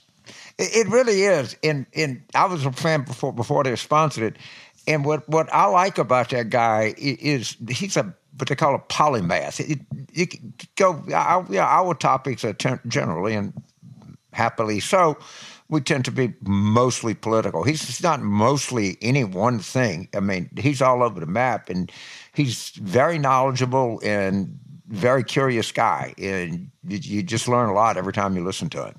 It, 0.58 0.88
really 0.88 1.22
is. 1.22 1.56
And 1.62 1.86
and 1.94 2.22
I 2.34 2.46
was 2.46 2.66
a 2.66 2.72
fan 2.72 3.04
before 3.04 3.32
before 3.32 3.62
they 3.64 3.76
sponsored 3.76 4.24
it. 4.24 4.36
And 4.88 5.04
what, 5.04 5.28
what 5.28 5.52
I 5.52 5.66
like 5.66 5.98
about 5.98 6.30
that 6.30 6.48
guy 6.48 6.94
is 6.96 7.56
he's 7.68 7.96
a 7.96 8.14
what 8.38 8.48
they 8.48 8.56
call 8.56 8.74
a 8.74 8.78
polymath. 8.78 9.60
It, 9.60 9.80
you 10.12 10.26
go 10.76 11.04
our, 11.12 11.46
our 11.56 11.94
topics 11.94 12.44
are 12.44 12.54
generally 12.86 13.34
and 13.34 13.52
happily 14.32 14.80
so. 14.80 15.18
We 15.70 15.82
tend 15.82 16.06
to 16.06 16.10
be 16.10 16.32
mostly 16.40 17.12
political. 17.12 17.62
He's 17.62 18.02
not 18.02 18.22
mostly 18.22 18.96
any 19.02 19.24
one 19.24 19.58
thing. 19.58 20.08
I 20.14 20.20
mean, 20.20 20.48
he's 20.56 20.80
all 20.80 21.02
over 21.02 21.20
the 21.20 21.26
map, 21.26 21.68
and 21.68 21.92
he's 22.32 22.70
very 22.70 23.18
knowledgeable 23.18 24.00
and 24.02 24.58
very 24.88 25.22
curious 25.22 25.70
guy. 25.70 26.14
And 26.16 26.70
you 26.88 27.22
just 27.22 27.48
learn 27.48 27.68
a 27.68 27.74
lot 27.74 27.98
every 27.98 28.14
time 28.14 28.34
you 28.34 28.42
listen 28.42 28.70
to 28.70 28.86
him. 28.86 28.94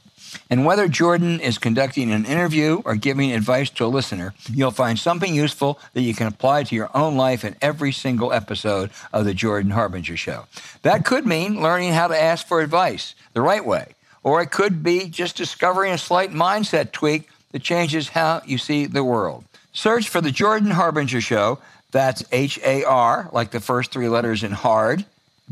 And 0.49 0.65
whether 0.65 0.88
Jordan 0.88 1.39
is 1.39 1.57
conducting 1.57 2.11
an 2.11 2.25
interview 2.25 2.82
or 2.86 2.95
giving 2.95 3.32
advice 3.32 3.69
to 3.71 3.86
a 3.86 3.88
listener, 3.88 4.34
you'll 4.51 4.71
find 4.71 4.97
something 4.97 5.34
useful 5.34 5.80
that 5.93 6.01
you 6.01 6.13
can 6.13 6.27
apply 6.27 6.63
to 6.63 6.75
your 6.75 6.89
own 6.95 7.15
life 7.15 7.43
in 7.43 7.55
every 7.61 7.91
single 7.91 8.34
episode 8.34 8.89
of 9.13 9.25
The 9.25 9.34
Jordan 9.34 9.71
Harbinger 9.71 10.17
Show. 10.17 10.45
That 10.82 11.05
could 11.05 11.25
mean 11.25 11.61
learning 11.61 11.93
how 11.93 12.07
to 12.07 12.19
ask 12.19 12.47
for 12.47 12.61
advice 12.61 13.15
the 13.34 13.41
right 13.41 13.65
way, 13.65 13.93
or 14.23 14.41
it 14.41 14.51
could 14.51 14.84
be 14.84 15.07
just 15.09 15.36
discovering 15.36 15.93
a 15.93 15.97
slight 15.97 16.32
mindset 16.32 16.91
tweak 16.91 17.30
that 17.51 17.63
changes 17.63 18.09
how 18.09 18.41
you 18.45 18.57
see 18.57 18.86
the 18.86 19.03
world. 19.03 19.43
Search 19.73 20.09
for 20.09 20.21
The 20.21 20.32
Jordan 20.32 20.71
Harbinger 20.71 21.21
Show. 21.21 21.59
That's 21.91 22.23
H 22.32 22.59
A 22.63 22.84
R, 22.84 23.30
like 23.32 23.51
the 23.51 23.59
first 23.59 23.91
three 23.91 24.09
letters 24.09 24.43
in 24.43 24.51
hard, 24.51 25.05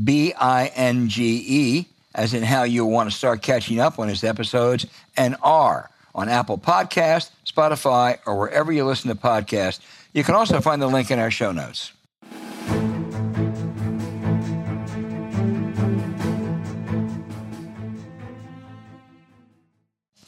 B 0.04 0.34
I 0.34 0.68
N 0.76 1.10
G 1.10 1.44
E 1.48 1.86
as 2.18 2.34
in 2.34 2.44
how 2.44 2.64
you'll 2.64 2.90
want 2.90 3.10
to 3.10 3.16
start 3.16 3.42
catching 3.42 3.80
up 3.80 4.00
on 4.00 4.10
his 4.10 4.24
episodes, 4.24 4.86
and 5.16 5.38
R 5.42 5.90
on 6.14 6.28
Apple 6.28 6.58
Podcast, 6.58 7.30
Spotify, 7.46 8.18
or 8.26 8.38
wherever 8.38 8.72
you 8.72 8.84
listen 8.84 9.10
to 9.10 9.16
podcasts. 9.16 9.80
You 10.14 10.24
can 10.24 10.36
also 10.36 10.60
find 10.60 10.82
the 10.82 10.88
link 10.88 11.12
in 11.12 11.20
our 11.20 11.32
show 11.32 11.52
notes. 11.52 11.94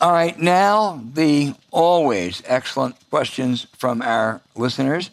All 0.02 0.14
right, 0.14 0.40
now 0.40 1.04
the 1.14 1.56
always 1.72 2.42
excellent 2.46 2.96
questions 3.10 3.68
from 3.78 4.02
our 4.02 4.40
listeners. 4.56 5.10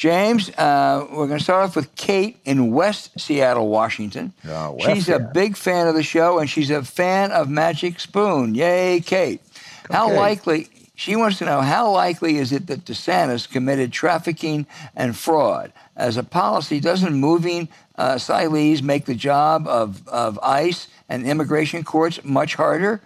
James, 0.00 0.48
uh, 0.56 1.06
we're 1.10 1.26
going 1.26 1.36
to 1.36 1.44
start 1.44 1.62
off 1.62 1.76
with 1.76 1.94
Kate 1.94 2.38
in 2.46 2.72
West 2.72 3.20
Seattle, 3.20 3.68
Washington. 3.68 4.32
Oh, 4.48 4.72
West 4.72 4.86
she's 4.86 5.04
Seattle. 5.04 5.26
a 5.26 5.32
big 5.34 5.58
fan 5.58 5.88
of 5.88 5.94
the 5.94 6.02
show, 6.02 6.38
and 6.38 6.48
she's 6.48 6.70
a 6.70 6.82
fan 6.82 7.32
of 7.32 7.50
Magic 7.50 8.00
Spoon. 8.00 8.54
Yay, 8.54 9.00
Kate! 9.00 9.42
Okay. 9.84 9.94
How 9.94 10.10
likely? 10.10 10.70
She 10.94 11.16
wants 11.16 11.36
to 11.40 11.44
know 11.44 11.60
how 11.60 11.90
likely 11.90 12.38
is 12.38 12.50
it 12.50 12.66
that 12.68 12.86
DeSantis 12.86 13.46
committed 13.46 13.92
trafficking 13.92 14.66
and 14.96 15.14
fraud? 15.14 15.70
As 15.96 16.16
a 16.16 16.22
policy, 16.22 16.80
doesn't 16.80 17.12
moving 17.12 17.68
uh, 17.96 18.14
asylees 18.14 18.80
make 18.80 19.04
the 19.04 19.14
job 19.14 19.68
of, 19.68 20.08
of 20.08 20.38
ICE 20.42 20.88
and 21.10 21.26
immigration 21.26 21.84
courts 21.84 22.24
much 22.24 22.54
harder? 22.54 23.02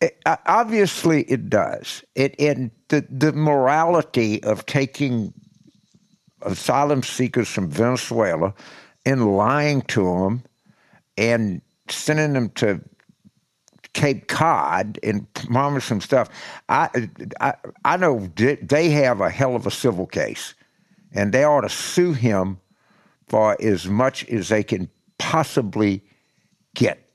It, 0.00 0.20
uh, 0.26 0.36
obviously, 0.46 1.22
it 1.24 1.50
does. 1.50 2.04
It 2.14 2.34
and 2.38 2.70
the 2.88 3.06
the 3.10 3.32
morality 3.32 4.42
of 4.44 4.66
taking 4.66 5.32
asylum 6.42 7.02
seekers 7.02 7.48
from 7.48 7.68
Venezuela 7.68 8.54
and 9.04 9.36
lying 9.36 9.82
to 9.82 10.04
them 10.04 10.44
and 11.16 11.60
sending 11.88 12.34
them 12.34 12.50
to 12.50 12.80
Cape 13.92 14.28
Cod 14.28 14.98
and 15.02 15.32
promising 15.34 16.00
stuff. 16.00 16.28
I, 16.68 17.08
I 17.40 17.54
I 17.84 17.96
know 17.96 18.30
they 18.36 18.90
have 18.90 19.20
a 19.20 19.30
hell 19.30 19.56
of 19.56 19.66
a 19.66 19.70
civil 19.70 20.06
case, 20.06 20.54
and 21.12 21.32
they 21.32 21.42
ought 21.42 21.62
to 21.62 21.68
sue 21.68 22.12
him 22.12 22.60
for 23.26 23.60
as 23.60 23.88
much 23.88 24.24
as 24.28 24.48
they 24.48 24.62
can 24.62 24.88
possibly 25.18 26.02
get. 26.74 27.07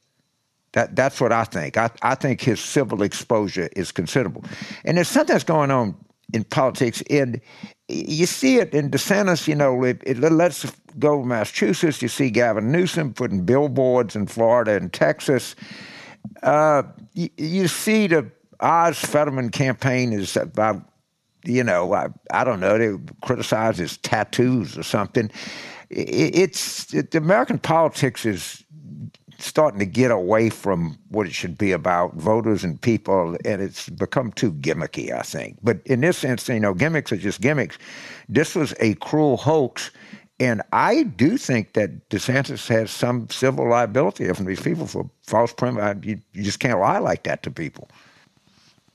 That, 0.74 0.96
that's 0.96 1.22
what 1.22 1.32
I 1.32 1.44
think. 1.44 1.78
I, 1.78 1.90
I 2.02 2.16
think 2.16 2.42
his 2.42 2.60
civil 2.60 3.04
exposure 3.04 3.70
is 3.76 3.92
considerable. 3.92 4.44
And 4.84 4.98
there's 4.98 5.08
something 5.08 5.34
that's 5.34 5.44
going 5.44 5.72
on 5.72 5.96
in 6.34 6.44
politics, 6.46 7.04
and 7.10 7.40
you 7.88 8.26
see 8.26 8.58
it 8.58 8.74
in 8.74 8.90
DeSantis, 8.90 9.48
you 9.48 9.56
know, 9.56 9.84
it, 9.84 10.02
it, 10.06 10.20
let's 10.20 10.66
go 10.98 11.20
to 11.20 11.26
Massachusetts. 11.26 12.02
You 12.02 12.08
see 12.08 12.30
Gavin 12.30 12.72
Newsom 12.72 13.14
putting 13.14 13.46
billboards 13.46 14.16
in 14.16 14.26
Florida 14.28 14.76
and 14.76 14.92
Texas. 14.92 15.56
Uh, 16.42 16.84
you, 17.14 17.30
you, 17.38 17.68
see 17.68 18.08
the 18.08 18.32
Oz 18.62 18.98
Fetterman 18.98 19.50
campaign 19.50 20.14
is 20.14 20.38
about, 20.38 20.82
you 21.44 21.64
know, 21.64 21.94
I, 21.94 22.08
I 22.32 22.44
don't 22.44 22.60
know, 22.60 22.78
they 22.78 22.98
criticize 23.22 23.78
his 23.78 23.98
tattoos 23.98 24.78
or 24.78 24.84
something. 24.84 25.30
It, 25.90 26.36
it's 26.36 26.94
it, 26.94 27.12
the 27.12 27.18
American 27.18 27.60
politics 27.60 28.26
is 28.26 28.63
starting 29.46 29.80
to 29.80 29.86
get 29.86 30.12
away 30.12 30.50
from 30.50 30.98
what 31.10 31.28
it 31.28 31.34
should 31.34 31.58
be 31.58 31.72
about 31.72 32.14
voters 32.16 32.64
and 32.64 32.82
people, 32.82 33.38
and 33.46 33.62
it's 33.62 33.90
become 33.90 34.32
too 34.32 34.54
gimmicky, 34.54 35.12
I 35.12 35.22
think. 35.22 35.58
But 35.62 35.82
in 35.86 36.02
this 36.02 36.18
sense, 36.18 36.48
you 36.48 36.60
know, 36.60 36.74
gimmicks 36.74 37.12
are 37.12 37.18
just 37.18 37.42
gimmicks. 37.42 37.78
This 38.30 38.56
was 38.56 38.74
a 38.80 38.96
cruel 38.96 39.38
hoax, 39.38 39.92
and 40.40 40.62
I 40.72 41.04
do 41.04 41.38
think 41.38 41.74
that 41.74 42.10
DeSantis 42.10 42.68
has 42.70 42.92
some 42.92 43.30
civil 43.30 43.70
liability 43.70 44.32
from 44.34 44.46
these 44.46 44.62
people 44.62 44.88
for 44.88 45.10
false 45.22 45.54
premise. 45.54 45.98
You, 46.04 46.20
you 46.34 46.44
just 46.44 46.60
can't 46.60 46.80
lie 46.80 47.00
like 47.00 47.24
that 47.24 47.44
to 47.44 47.52
people. 47.52 47.90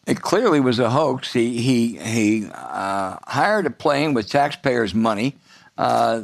It 0.07 0.23
clearly 0.23 0.61
was 0.61 0.79
a 0.79 0.89
hoax. 0.89 1.33
He 1.35 1.61
he 1.61 1.99
he 1.99 2.51
uh, 2.55 3.19
hired 3.27 3.67
a 3.67 3.71
plane 3.71 4.15
with 4.15 4.29
taxpayers' 4.29 4.95
money. 4.95 5.37
Uh, 5.77 6.23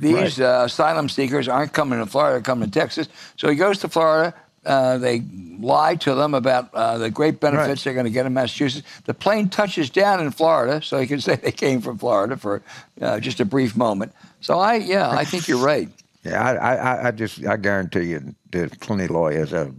these 0.00 0.38
right. 0.38 0.60
uh, 0.60 0.64
asylum 0.66 1.08
seekers 1.08 1.48
aren't 1.48 1.72
coming 1.72 1.98
to 1.98 2.06
Florida, 2.06 2.34
they're 2.34 2.42
coming 2.42 2.70
to 2.70 2.78
Texas. 2.80 3.08
So 3.36 3.48
he 3.48 3.56
goes 3.56 3.78
to 3.78 3.88
Florida, 3.88 4.34
Uh, 4.66 4.98
they 4.98 5.22
lie 5.60 5.94
to 5.94 6.14
them 6.14 6.34
about 6.34 6.74
uh, 6.74 6.98
the 6.98 7.08
great 7.08 7.38
benefits 7.38 7.68
right. 7.68 7.84
they're 7.84 7.94
going 7.94 8.12
to 8.12 8.12
get 8.12 8.26
in 8.26 8.34
Massachusetts. 8.34 8.84
The 9.04 9.14
plane 9.14 9.48
touches 9.48 9.90
down 9.90 10.20
in 10.20 10.32
Florida, 10.32 10.82
so 10.82 10.98
you 10.98 11.06
can 11.06 11.20
say 11.26 11.36
they 11.36 11.52
came 11.52 11.80
from 11.80 11.98
Florida 11.98 12.36
for 12.36 12.62
uh, 13.00 13.20
just 13.20 13.38
a 13.40 13.44
brief 13.44 13.76
moment. 13.76 14.12
So 14.40 14.58
I, 14.58 14.74
yeah, 14.76 15.08
I 15.08 15.24
think 15.24 15.46
you're 15.48 15.64
right. 15.64 15.88
Yeah, 16.24 16.42
I, 16.42 16.74
I, 16.74 17.06
I 17.06 17.10
just, 17.12 17.46
I 17.46 17.56
guarantee 17.56 18.10
you, 18.10 18.34
there's 18.50 18.74
plenty 18.80 19.04
of 19.04 19.10
lawyers, 19.10 19.52
uh, 19.52 19.70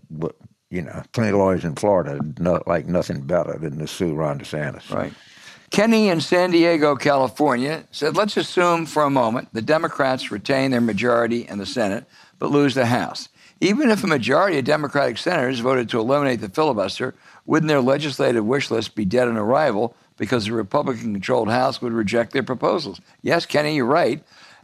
you 0.70 0.82
know, 0.82 1.04
plenty 1.12 1.32
of 1.32 1.36
lawyers 1.36 1.66
in 1.66 1.76
Florida 1.76 2.22
not 2.40 2.66
like 2.66 2.88
nothing 2.88 3.28
better 3.28 3.58
than 3.60 3.78
to 3.80 3.88
sue 3.88 4.16
Ron 4.16 4.40
DeSantis. 4.40 4.90
Right. 4.90 5.12
Kenny 5.70 6.10
in 6.10 6.22
San 6.22 6.52
Diego, 6.52 6.96
California 6.96 7.84
said, 7.92 8.16
let's 8.16 8.38
assume 8.38 8.86
for 8.86 9.04
a 9.04 9.10
moment 9.10 9.50
the 9.54 9.62
Democrats 9.62 10.32
retain 10.32 10.72
their 10.72 10.82
majority 10.82 11.48
in 11.48 11.58
the 11.58 11.66
Senate 11.66 12.06
but 12.40 12.52
lose 12.52 12.76
the 12.76 12.86
House. 12.86 13.30
Even 13.60 13.90
if 13.90 14.04
a 14.04 14.08
majority 14.08 14.60
of 14.60 14.66
Democratic 14.66 15.18
senators 15.18 15.60
voted 15.60 15.90
to 15.90 16.00
eliminate 16.00 16.42
the 16.42 16.50
filibuster, 16.50 17.16
wouldn't 17.46 17.68
their 17.68 17.82
legislative 17.82 18.46
wish 18.46 18.70
list 18.70 18.96
be 18.96 19.06
dead 19.06 19.28
on 19.28 19.36
arrival 19.36 19.96
because 20.18 20.46
the 20.46 20.54
Republican 20.54 21.14
controlled 21.14 21.50
House 21.50 21.82
would 21.82 21.94
reject 21.94 22.34
their 22.34 22.44
proposals? 22.44 23.02
Yes, 23.22 23.46
Kenny, 23.46 23.76
you're 23.76 23.86
right. 23.86 24.24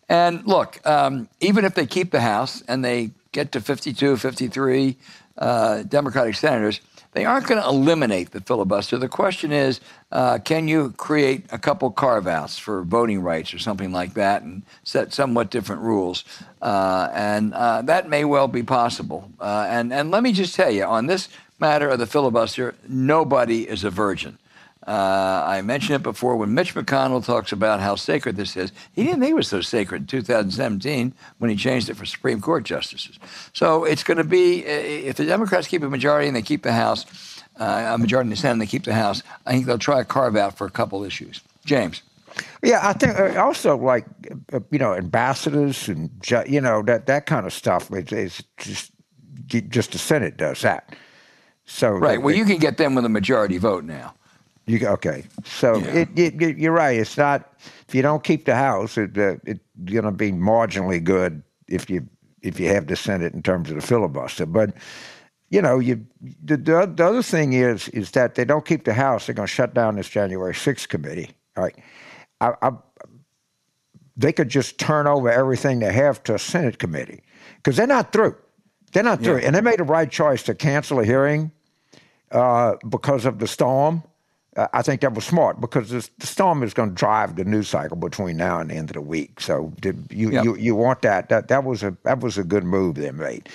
And 0.10 0.46
look, 0.46 0.86
um, 0.86 1.28
even 1.40 1.66
if 1.66 1.74
they 1.76 1.86
keep 1.86 2.12
the 2.12 2.22
House 2.22 2.62
and 2.68 2.86
they 2.86 3.12
get 3.32 3.52
to 3.54 3.62
52, 3.62 4.18
53 4.18 4.98
uh, 5.38 5.84
Democratic 5.84 6.36
senators, 6.36 6.82
they 7.14 7.26
aren't 7.26 7.48
going 7.48 7.62
to 7.62 7.68
eliminate 7.68 8.32
the 8.32 8.42
filibuster. 8.42 8.98
The 8.98 9.08
question 9.08 9.52
is, 9.52 9.80
uh, 10.12 10.40
can 10.40 10.68
you 10.68 10.92
create 10.98 11.46
a 11.52 11.58
couple 11.58 11.90
carve 11.92 12.28
outs 12.28 12.58
for 12.58 12.84
voting 12.84 13.22
rights 13.22 13.54
or 13.54 13.60
something 13.60 13.92
like 13.92 14.16
that 14.16 14.42
and 14.42 14.64
set 14.84 15.14
somewhat 15.14 15.52
different 15.52 15.82
rules? 15.82 16.24
Uh, 16.62 17.10
and 17.14 17.54
uh, 17.54 17.82
that 17.84 18.10
may 18.10 18.26
well 18.26 18.48
be 18.48 18.64
possible. 18.64 19.30
Uh, 19.40 19.66
and, 19.70 19.94
and 19.94 20.12
let 20.12 20.24
me 20.24 20.32
just 20.32 20.56
tell 20.56 20.72
you, 20.72 20.84
on 20.84 21.08
this 21.08 21.30
matter 21.60 21.90
of 21.90 22.00
the 22.00 22.08
filibuster, 22.08 22.76
nobody 22.88 23.68
is 23.68 23.84
a 23.84 23.90
virgin. 23.90 24.38
Uh, 24.86 25.44
I 25.46 25.62
mentioned 25.62 25.96
it 25.96 26.04
before 26.04 26.36
when 26.36 26.54
Mitch 26.54 26.76
McConnell 26.76 27.24
talks 27.24 27.52
about 27.52 27.80
how 27.80 27.96
sacred 27.96 28.36
this 28.36 28.58
is. 28.58 28.74
He 28.94 29.04
didn't 29.04 29.22
think 29.22 29.32
it 29.32 29.36
was 29.36 29.48
so 29.48 29.62
sacred 29.62 30.02
in 30.02 30.08
2017 30.08 31.14
when 31.38 31.50
he 31.50 31.56
changed 31.56 31.90
it 31.90 31.96
for 31.96 32.06
Supreme 32.06 32.42
Court 32.42 32.66
justices. 32.66 33.18
So 33.54 33.86
it's 33.86 34.04
going 34.04 34.18
to 34.18 34.26
be 34.26 34.66
if 34.66 35.16
the 35.16 35.26
Democrats 35.26 35.68
keep 35.68 35.84
a 35.84 35.90
majority 35.90 36.28
and 36.28 36.36
they 36.36 36.42
keep 36.42 36.64
the 36.64 36.74
House, 36.74 37.06
uh, 37.60 37.92
a 37.94 37.98
majority 37.98 38.28
in 38.28 38.30
the 38.32 38.36
Senate 38.36 38.54
and 38.54 38.62
they 38.62 38.66
keep 38.66 38.84
the 38.84 38.94
House, 38.94 39.24
I 39.46 39.54
think 39.54 39.68
they'll 39.68 39.78
try 39.78 40.00
to 40.00 40.06
carve 40.06 40.36
out 40.36 40.58
for 40.58 40.68
a 40.68 40.72
couple 40.72 41.04
issues. 41.04 41.42
James. 41.66 42.02
Yeah, 42.62 42.80
I 42.82 42.94
think 42.94 43.18
uh, 43.18 43.40
also 43.40 43.78
like 43.78 44.06
uh, 44.52 44.60
you 44.72 44.80
know 44.80 44.96
ambassadors 44.96 45.88
and 45.88 46.10
you 46.48 46.60
know 46.60 46.82
that 46.82 47.06
that 47.06 47.26
kind 47.26 47.46
of 47.46 47.54
stuff 47.54 47.90
is, 47.94 48.44
just 48.58 48.92
just 49.48 49.92
the 49.92 49.98
Senate 49.98 50.36
does 50.36 50.62
that. 50.62 50.96
So 51.66 51.92
right. 51.92 52.22
Well, 52.22 52.36
you 52.36 52.44
can 52.44 52.58
get 52.58 52.78
them 52.78 52.96
with 52.96 53.06
a 53.06 53.10
majority 53.10 53.58
vote 53.58 53.84
now. 53.84 54.14
You 54.66 54.88
okay? 54.88 55.26
So 55.44 55.78
yeah. 55.78 56.06
it, 56.16 56.42
it, 56.42 56.58
you're 56.58 56.72
right. 56.72 56.98
It's 56.98 57.18
not 57.18 57.54
if 57.88 57.94
you 57.94 58.02
don't 58.02 58.24
keep 58.24 58.46
the 58.46 58.56
House, 58.56 58.98
it, 58.98 59.18
uh, 59.18 59.36
it's 59.46 59.60
going 59.86 60.06
to 60.06 60.12
be 60.12 60.32
marginally 60.32 61.04
good 61.04 61.44
if 61.68 61.90
you 61.90 62.08
if 62.42 62.60
you 62.60 62.70
have 62.70 62.88
the 62.88 62.96
Senate 62.96 63.34
in 63.34 63.44
terms 63.44 63.70
of 63.70 63.76
the 63.76 63.82
filibuster. 63.82 64.46
But 64.46 64.74
you 65.50 65.62
know, 65.62 65.80
you 65.80 66.06
the, 66.44 66.56
the, 66.56 66.94
the 66.96 67.06
other 67.06 67.24
thing 67.24 67.54
is 67.54 67.90
is 67.90 68.12
that 68.12 68.36
they 68.36 68.46
don't 68.46 68.66
keep 68.66 68.86
the 68.86 68.94
House. 68.94 69.26
They're 69.26 69.36
going 69.36 69.48
to 69.48 69.54
shut 69.54 69.74
down 69.74 69.98
this 69.98 70.08
January 70.08 70.54
6th 70.54 70.88
committee. 70.88 71.30
All 71.58 71.64
right, 71.66 71.76
I, 72.40 72.54
I, 72.62 72.72
they 74.16 74.32
could 74.32 74.50
just 74.50 74.78
turn 74.78 75.08
over 75.08 75.30
everything 75.30 75.80
they 75.80 75.92
have 75.92 76.24
to 76.24 76.36
a 76.36 76.40
Senate 76.40 76.80
committee 76.80 77.22
because 77.58 77.76
they're 77.76 77.86
not 77.86 78.14
through. 78.14 78.36
They're 78.94 79.04
not 79.04 79.22
through, 79.22 79.40
yeah. 79.40 79.48
and 79.48 79.56
they 79.56 79.62
made 79.62 79.80
the 79.80 79.84
right 79.84 80.10
choice 80.10 80.44
to 80.44 80.56
cancel 80.56 81.00
a 81.00 81.06
hearing 81.06 81.52
uh, 82.32 82.76
because 82.90 83.26
of 83.26 83.40
the 83.40 83.48
storm 83.48 84.04
I 84.56 84.82
think 84.82 85.02
that 85.02 85.14
was 85.14 85.26
smart 85.26 85.60
because 85.60 85.90
this, 85.90 86.10
the 86.20 86.28
storm 86.28 86.64
is 86.64 86.74
going 86.74 86.90
to 86.90 86.96
drive 86.96 87.36
the 87.36 87.44
news 87.44 87.70
cycle 87.70 87.98
between 87.98 88.38
now 88.38 88.60
and 88.60 88.70
the 88.70 88.76
end 88.76 88.90
of 88.90 88.94
the 88.94 89.02
week. 89.02 89.40
So 89.40 89.74
you, 89.84 90.32
yep. 90.32 90.44
you 90.44 90.56
you 90.56 90.76
want 90.76 91.02
that? 91.02 91.30
That 91.30 91.48
that 91.48 91.64
was 91.64 91.82
a 91.82 91.96
that 92.04 92.20
was 92.20 92.38
a 92.38 92.44
good 92.44 92.64
move 92.64 92.96
they 92.96 93.12
made. 93.12 93.50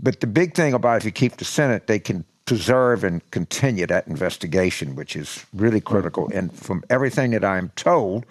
But 0.00 0.20
the 0.20 0.26
big 0.26 0.54
thing 0.54 0.72
about 0.72 0.98
if 0.98 1.04
you 1.04 1.10
keep 1.10 1.38
the 1.38 1.44
Senate, 1.44 1.86
they 1.86 1.98
can 1.98 2.24
preserve 2.44 3.04
and 3.04 3.28
continue 3.30 3.86
that 3.86 4.06
investigation, 4.06 4.94
which 4.94 5.16
is 5.16 5.44
really 5.54 5.80
critical. 5.80 6.30
And 6.32 6.52
from 6.52 6.84
everything 6.90 7.30
that 7.30 7.44
I'm 7.44 7.70
told, 7.74 8.26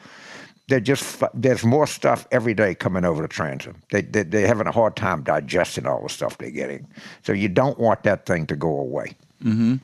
they're 0.68 0.80
just 0.80 1.22
there's 1.34 1.64
more 1.64 1.88
stuff 1.88 2.28
every 2.32 2.54
day 2.54 2.74
coming 2.74 3.06
over 3.06 3.22
the 3.22 3.28
transom. 3.28 3.76
They, 3.92 4.02
they 4.02 4.24
they're 4.24 4.48
having 4.48 4.68
a 4.68 4.72
hard 4.72 4.96
time 4.96 5.24
digesting 5.24 5.86
all 5.86 6.04
the 6.04 6.10
stuff 6.10 6.38
they're 6.38 6.52
getting. 6.52 6.88
So 7.24 7.34
you 7.34 7.50
don't 7.50 7.78
want 7.80 8.04
that 8.04 8.26
thing 8.26 8.48
to 8.48 8.56
go 8.56 8.80
away. 8.80 9.14
Mm-hmm. 9.44 9.76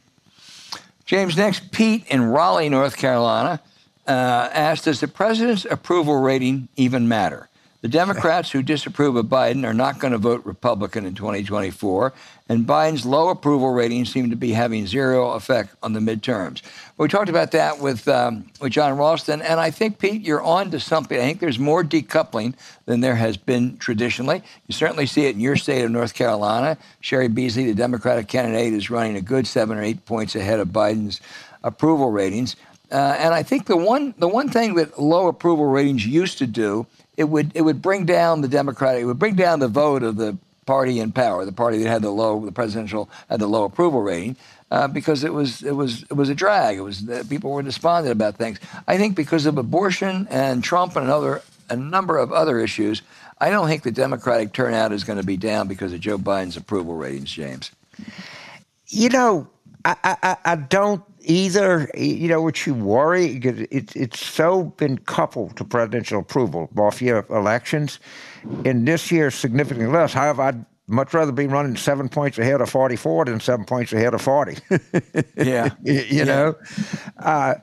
James, 1.10 1.36
next, 1.36 1.72
Pete 1.72 2.06
in 2.10 2.26
Raleigh, 2.26 2.70
North 2.70 2.96
Carolina, 2.96 3.60
uh, 4.08 4.12
asked 4.54 4.84
Does 4.86 5.00
the 5.00 5.08
president's 5.08 5.66
approval 5.66 6.22
rating 6.22 6.70
even 6.76 7.08
matter? 7.08 7.50
The 7.82 7.88
Democrats 7.88 8.52
who 8.52 8.62
disapprove 8.62 9.16
of 9.16 9.28
Biden 9.28 9.66
are 9.66 9.74
not 9.74 10.00
going 10.00 10.12
to 10.12 10.18
vote 10.18 10.44
Republican 10.44 11.06
in 11.06 11.16
2024, 11.16 12.12
and 12.50 12.68
Biden's 12.68 13.06
low 13.06 13.30
approval 13.30 13.72
ratings 13.72 14.12
seem 14.12 14.32
to 14.32 14.36
be 14.36 14.52
having 14.52 14.86
zero 14.86 15.32
effect 15.32 15.74
on 15.82 15.94
the 15.94 16.02
midterms. 16.02 16.62
We 16.98 17.08
talked 17.08 17.30
about 17.30 17.52
that 17.52 17.80
with 17.80 18.06
um, 18.10 18.48
with 18.60 18.74
Jon 18.74 18.98
Ralston, 18.98 19.42
and 19.42 19.62
I 19.62 19.72
think 19.72 19.98
Pete, 19.98 20.24
you're 20.24 20.42
on 20.42 20.72
to 20.72 20.80
something. 20.82 21.18
I 21.18 21.22
think 21.22 21.40
there's 21.40 21.58
more 21.58 21.82
decoupling 21.82 22.54
than 22.86 23.00
there 23.00 23.16
has 23.16 23.38
been 23.38 23.78
traditionally. 23.78 24.44
You 24.68 24.74
certainly 24.74 25.06
see 25.06 25.28
it 25.28 25.36
in 25.36 25.40
your 25.40 25.56
state 25.56 25.86
of 25.86 25.92
North 25.92 26.14
Carolina. 26.14 26.78
Cheri 27.02 27.30
Beasley, 27.30 27.66
the 27.66 27.74
Democratic 27.74 28.28
candidate, 28.28 28.74
is 28.74 28.90
running 28.90 29.16
a 29.16 29.22
good 29.22 29.48
seven 29.48 29.78
or 29.78 29.84
eight 29.84 30.06
points 30.06 30.36
ahead 30.36 30.60
of 30.60 30.68
Biden's 30.68 31.22
approval 31.64 32.12
ratings. 32.12 32.58
Uh, 32.92 33.16
and 33.20 33.34
I 33.34 33.42
think 33.42 33.68
the 33.68 33.78
one 33.78 34.16
the 34.18 34.28
one 34.28 34.50
thing 34.50 34.76
that 34.76 35.00
low 35.00 35.28
approval 35.28 35.68
ratings 35.68 36.06
used 36.06 36.40
to 36.40 36.48
do 36.48 36.86
it 37.20 37.28
would 37.28 37.52
it 37.54 37.62
would 37.62 37.82
bring 37.82 38.06
down 38.06 38.40
the 38.40 38.48
Democratic, 38.48 39.02
it 39.02 39.06
would 39.06 39.20
bring 39.20 39.36
down 39.36 39.60
the 39.60 39.68
vote 39.68 40.04
of 40.04 40.16
the 40.16 40.38
party 40.66 41.00
in 41.00 41.12
power, 41.12 41.44
the 41.44 41.52
party 41.52 41.78
that 41.84 41.90
had 41.90 42.02
the 42.02 42.10
low, 42.10 42.46
the 42.46 42.52
presidential 42.52 43.10
had 43.30 43.42
the 43.42 43.48
low 43.48 43.66
approval 43.66 44.02
rating, 44.02 44.38
uh, 44.72 44.88
because 44.88 45.26
it 45.26 45.34
was 45.34 45.62
it 45.62 45.74
was 45.74 46.04
it 46.04 46.14
was 46.14 46.30
a 46.30 46.36
drag. 46.36 46.78
It 46.78 46.82
was 46.82 47.08
uh, 47.10 47.26
people 47.30 47.52
were 47.52 47.62
despondent 47.62 48.14
about 48.14 48.38
things. 48.38 48.58
I 48.88 48.98
think 48.98 49.18
because 49.18 49.46
of 49.46 49.58
abortion 49.58 50.30
and 50.32 50.64
Trump 50.64 50.96
and 50.96 51.06
another 51.06 51.42
a 51.70 51.76
number 51.76 52.18
of 52.18 52.32
other 52.32 52.58
issues, 52.58 53.02
I 53.38 53.50
don't 53.50 53.68
think 53.68 53.84
the 53.84 53.92
Democratic 53.92 54.54
turnout 54.54 54.94
is 54.94 55.04
going 55.04 55.20
to 55.20 55.26
be 55.26 55.36
down 55.36 55.68
because 55.68 55.92
of 55.92 56.00
Joe 56.00 56.18
Biden's 56.18 56.56
approval 56.56 56.96
ratings, 56.96 57.32
James. 57.32 57.70
You 58.88 59.10
know, 59.10 59.48
I, 59.84 59.96
I, 60.04 60.38
I 60.46 60.56
don't 60.56 61.04
either, 61.30 61.90
you 61.96 62.28
know, 62.28 62.42
which 62.42 62.66
you 62.66 62.74
worry, 62.74 63.38
it, 63.38 63.96
it's 63.96 64.26
so 64.26 64.64
been 64.64 64.98
coupled 64.98 65.56
to 65.58 65.64
presidential 65.64 66.20
approval, 66.20 66.70
both 66.72 67.02
year 67.02 67.26
elections, 67.30 68.00
and 68.66 68.88
this 68.88 69.12
year 69.12 69.30
significantly 69.30 69.92
less. 69.94 70.12
However, 70.12 70.42
I'd 70.42 70.66
much 70.88 71.14
rather 71.14 71.32
be 71.32 71.46
running 71.46 71.76
seven 71.78 72.10
points 72.10 72.40
ahead 72.40 72.62
of 72.62 72.70
44 72.70 73.26
than 73.26 73.40
seven 73.40 73.64
points 73.64 73.94
ahead 73.94 74.16
of 74.16 74.22
40. 74.24 74.58
yeah. 75.38 75.70
you, 75.84 75.94
you 75.94 76.04
yeah. 76.10 76.24
know, 76.24 76.56
uh, 77.20 77.54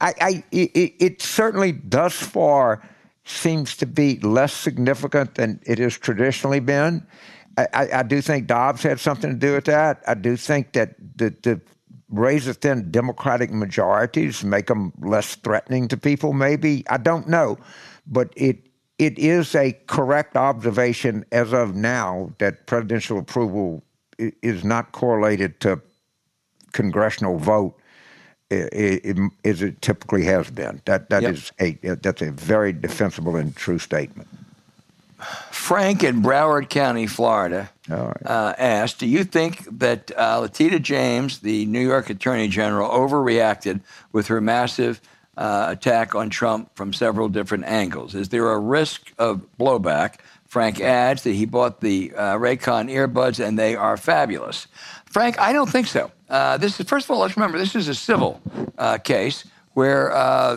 I, 0.00 0.14
I 0.20 0.44
it, 0.52 0.94
it, 1.00 1.22
certainly 1.22 1.72
thus 1.72 2.14
far 2.14 2.88
seems 3.24 3.76
to 3.78 3.86
be 3.86 4.20
less 4.20 4.52
significant 4.52 5.34
than 5.34 5.58
it 5.66 5.78
has 5.78 5.98
traditionally 5.98 6.60
been. 6.60 7.04
I, 7.58 7.66
I, 7.74 7.88
I 7.92 8.02
do 8.04 8.20
think 8.20 8.46
Dobbs 8.46 8.84
had 8.84 9.00
something 9.00 9.30
to 9.30 9.36
do 9.36 9.54
with 9.54 9.64
that. 9.64 10.04
I 10.06 10.14
do 10.14 10.36
think 10.36 10.74
that 10.74 10.94
the, 11.16 11.34
the 11.42 11.60
razor 12.08 12.52
thin 12.52 12.90
Democratic 12.90 13.50
majorities, 13.50 14.44
make 14.44 14.66
them 14.66 14.92
less 15.00 15.34
threatening 15.36 15.88
to 15.88 15.96
people, 15.96 16.32
maybe. 16.32 16.84
I 16.88 16.98
don't 16.98 17.28
know. 17.28 17.58
But 18.06 18.32
it 18.36 18.58
it 18.98 19.18
is 19.18 19.54
a 19.54 19.72
correct 19.86 20.36
observation 20.36 21.24
as 21.32 21.52
of 21.52 21.74
now 21.74 22.32
that 22.38 22.66
presidential 22.66 23.18
approval 23.18 23.82
is 24.18 24.64
not 24.64 24.92
correlated 24.92 25.60
to 25.60 25.80
congressional 26.72 27.38
vote 27.38 27.78
as 28.50 29.62
it 29.62 29.82
typically 29.82 30.24
has 30.24 30.50
been. 30.50 30.80
That 30.84 31.10
that 31.10 31.22
yep. 31.22 31.34
is 31.34 31.52
a 31.60 31.72
that's 31.82 32.22
a 32.22 32.30
very 32.30 32.72
defensible 32.72 33.36
and 33.36 33.54
true 33.56 33.78
statement. 33.78 34.28
Frank 35.50 36.04
in 36.04 36.22
Broward 36.22 36.68
County, 36.68 37.06
Florida, 37.06 37.70
uh, 37.90 38.54
asked 38.58 38.98
Do 38.98 39.06
you 39.06 39.24
think 39.24 39.78
that 39.78 40.10
uh, 40.16 40.40
Letitia 40.40 40.80
James, 40.80 41.40
the 41.40 41.66
New 41.66 41.80
York 41.80 42.10
Attorney 42.10 42.48
General, 42.48 42.90
overreacted 42.90 43.80
with 44.12 44.26
her 44.28 44.40
massive 44.40 45.00
uh, 45.36 45.66
attack 45.70 46.14
on 46.14 46.30
Trump 46.30 46.74
from 46.74 46.92
several 46.92 47.28
different 47.28 47.64
angles? 47.64 48.14
Is 48.14 48.30
there 48.30 48.50
a 48.50 48.58
risk 48.58 49.12
of 49.18 49.46
blowback? 49.58 50.16
Frank 50.46 50.80
adds 50.80 51.22
that 51.24 51.32
he 51.32 51.44
bought 51.44 51.80
the 51.80 52.12
uh, 52.14 52.36
Raycon 52.36 52.90
earbuds 52.90 53.44
and 53.44 53.58
they 53.58 53.74
are 53.74 53.96
fabulous. 53.96 54.68
Frank, 55.04 55.38
I 55.40 55.52
don't 55.52 55.70
think 55.70 55.86
so. 55.86 56.10
Uh, 56.28 56.56
this 56.56 56.78
is, 56.80 56.86
first 56.86 57.06
of 57.06 57.10
all, 57.10 57.20
let's 57.20 57.36
remember 57.36 57.58
this 57.58 57.74
is 57.74 57.88
a 57.88 57.94
civil 57.94 58.40
uh, 58.78 58.98
case 58.98 59.44
where 59.74 60.10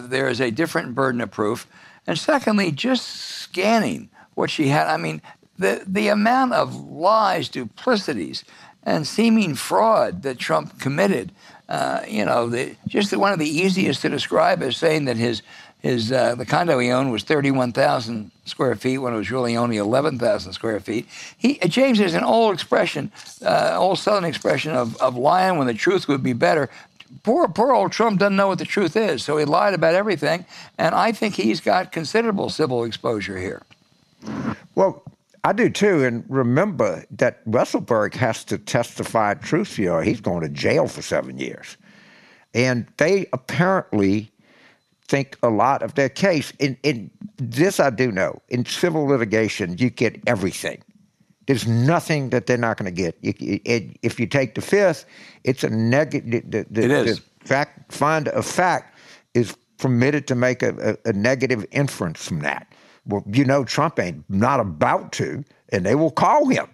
there 0.08 0.30
is 0.30 0.40
a 0.40 0.52
different 0.52 0.96
burden 0.96 1.22
of 1.22 1.32
proof. 1.32 1.68
And 2.08 2.18
secondly, 2.18 2.72
just 2.72 3.06
scanning 3.06 4.10
what 4.36 4.50
she 4.50 4.70
had. 4.70 4.88
I 4.88 4.98
mean, 4.98 5.22
the, 5.60 5.84
the 5.86 6.08
amount 6.08 6.54
of 6.54 6.74
lies, 6.76 7.50
duplicities, 7.50 8.44
and 8.84 9.06
seeming 9.06 9.54
fraud 9.54 10.24
that 10.24 10.40
Trump 10.40 10.80
committed. 10.80 11.32
Uh, 11.68 12.02
you 12.08 12.26
know, 12.26 12.50
the, 12.50 12.76
just 12.88 13.16
one 13.16 13.34
of 13.34 13.38
the 13.40 13.50
easiest 13.50 14.02
to 14.02 14.10
describe 14.10 14.64
is 14.64 14.78
saying 14.78 15.06
that 15.06 15.18
his 15.18 15.44
his 15.82 16.12
uh, 16.12 16.36
the 16.36 16.46
condo 16.46 16.78
he 16.80 16.92
owned 16.92 17.10
was 17.10 17.24
31,000 17.24 18.32
square 18.44 18.76
feet 18.76 18.98
when 18.98 19.14
it 19.14 19.18
was 19.18 19.32
really 19.32 19.56
only 19.56 19.78
11,000 19.78 20.52
square 20.52 20.80
feet. 20.82 21.08
He, 21.38 21.58
James 21.60 22.02
is 22.02 22.16
an 22.16 22.24
old 22.24 22.54
expression, 22.54 23.14
uh, 23.46 23.78
old 23.80 23.98
Southern 23.98 24.26
expression 24.26 24.74
of, 24.74 24.98
of 24.98 25.16
lying 25.16 25.58
when 25.58 25.68
the 25.68 25.74
truth 25.74 26.10
would 26.10 26.22
be 26.22 26.34
better. 26.34 26.70
Poor, 27.24 27.48
poor 27.48 27.74
old 27.74 27.94
Trump 27.94 28.20
doesn't 28.20 28.36
know 28.36 28.50
what 28.50 28.60
the 28.60 28.66
truth 28.66 28.98
is, 28.98 29.24
so 29.24 29.38
he 29.38 29.46
lied 29.46 29.74
about 29.74 29.96
everything, 29.96 30.46
and 30.78 30.94
I 30.94 31.14
think 31.14 31.36
he's 31.36 31.62
got 31.62 31.94
considerable 31.94 32.50
civil 32.50 32.84
exposure 32.84 33.40
here. 33.40 33.64
Well, 34.76 35.02
I 35.44 35.54
do 35.54 35.70
too, 35.70 36.04
and 36.04 36.24
remember 36.28 37.06
that 37.12 37.46
Weisselberg 37.46 38.14
has 38.16 38.44
to 38.46 38.58
testify 38.58 39.34
truth 39.36 39.76
here. 39.76 40.02
He's 40.02 40.22
going 40.22 40.42
to 40.42 40.50
jail 40.50 40.88
for 40.88 41.02
seven 41.02 41.38
years, 41.40 41.78
and 42.54 42.88
they 42.98 43.28
apparently 43.32 44.32
think 45.08 45.38
a 45.42 45.50
lot 45.50 45.82
of 45.82 45.96
their 45.96 46.10
case. 46.10 46.52
In, 46.60 46.78
in 46.84 47.10
this, 47.38 47.80
I 47.80 47.90
do 47.90 48.12
know. 48.12 48.42
In 48.50 48.66
civil 48.66 49.06
litigation, 49.06 49.78
you 49.78 49.90
get 49.90 50.22
everything. 50.28 50.84
There's 51.48 51.68
nothing 51.68 52.30
that 52.30 52.46
they're 52.46 52.58
not 52.58 52.78
going 52.78 52.94
to 52.94 53.02
get. 53.02 53.18
You, 53.22 53.34
it, 53.66 53.98
if 54.04 54.20
you 54.20 54.28
take 54.28 54.56
the 54.56 54.62
fifth, 54.62 55.06
it's 55.44 55.64
a 55.64 55.70
negative. 55.70 56.52
The, 56.52 56.66
the, 56.70 56.84
it 56.84 56.92
is. 56.92 57.20
The 57.20 57.48
fact, 57.48 57.92
find 57.92 58.28
a 58.28 58.44
fact 58.44 58.96
is 59.34 59.56
permitted 59.78 60.28
to 60.28 60.36
make 60.36 60.62
a, 60.62 60.98
a, 61.06 61.10
a 61.10 61.14
negative 61.14 61.66
inference 61.72 62.24
from 62.24 62.42
that. 62.42 62.68
Well, 63.06 63.24
you 63.28 63.46
know, 63.46 63.64
Trump 63.64 64.00
ain't 64.00 64.24
not 64.30 64.60
about 64.60 65.12
to, 65.14 65.44
and 65.70 65.86
they 65.86 65.96
will 65.96 66.12
call 66.12 66.48
him 66.48 66.68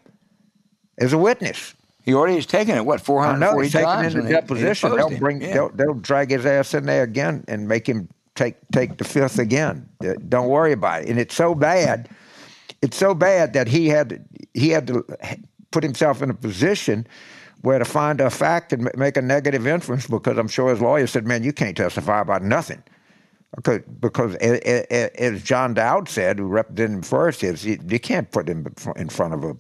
as 0.97 1.13
a 1.13 1.17
witness. 1.17 1.73
He 2.03 2.13
already 2.13 2.35
has 2.35 2.45
taken 2.45 2.75
it. 2.75 2.85
What 2.85 3.01
four 3.01 3.23
hundred 3.23 3.49
forty 3.51 3.69
times? 3.69 4.13
Taken 4.13 4.27
into 4.27 4.33
deposition. 4.33 4.95
They'll 4.95 5.17
bring. 5.17 5.41
Yeah. 5.41 5.53
They'll, 5.53 5.69
they'll 5.69 5.93
drag 5.95 6.29
his 6.29 6.45
ass 6.45 6.73
in 6.73 6.85
there 6.85 7.03
again 7.03 7.43
and 7.47 7.67
make 7.67 7.87
him 7.87 8.09
take 8.35 8.55
take 8.71 8.97
the 8.97 9.03
fifth 9.03 9.39
again. 9.39 9.89
Uh, 10.03 10.13
don't 10.29 10.47
worry 10.47 10.71
about 10.71 11.01
it. 11.03 11.09
And 11.09 11.19
it's 11.19 11.35
so 11.35 11.55
bad. 11.55 12.09
It's 12.81 12.97
so 12.97 13.15
bad 13.15 13.53
that 13.53 13.67
he 13.67 13.87
had 13.87 14.23
he 14.53 14.69
had 14.69 14.85
to 14.87 15.03
put 15.71 15.83
himself 15.83 16.21
in 16.21 16.29
a 16.29 16.33
position 16.33 17.07
where 17.61 17.79
to 17.79 17.85
find 17.85 18.21
a 18.21 18.29
fact 18.29 18.71
and 18.71 18.91
make 18.95 19.17
a 19.17 19.21
negative 19.21 19.65
inference 19.65 20.05
because 20.05 20.37
I'm 20.37 20.47
sure 20.47 20.69
his 20.69 20.81
lawyer 20.81 21.07
said, 21.07 21.25
"Man, 21.25 21.43
you 21.43 21.53
can't 21.53 21.75
testify 21.75 22.21
about 22.21 22.43
nothing." 22.43 22.83
Because, 23.55 24.35
as 24.35 25.43
John 25.43 25.73
Dowd 25.73 26.09
said, 26.09 26.39
who 26.39 26.47
represented 26.47 26.95
him 26.95 27.01
first, 27.01 27.43
is 27.43 27.65
you, 27.65 27.79
you 27.87 27.99
can't 27.99 28.29
put 28.29 28.49
him 28.49 28.67
in 28.95 29.09
front 29.09 29.33
of 29.33 29.43
a 29.43 29.55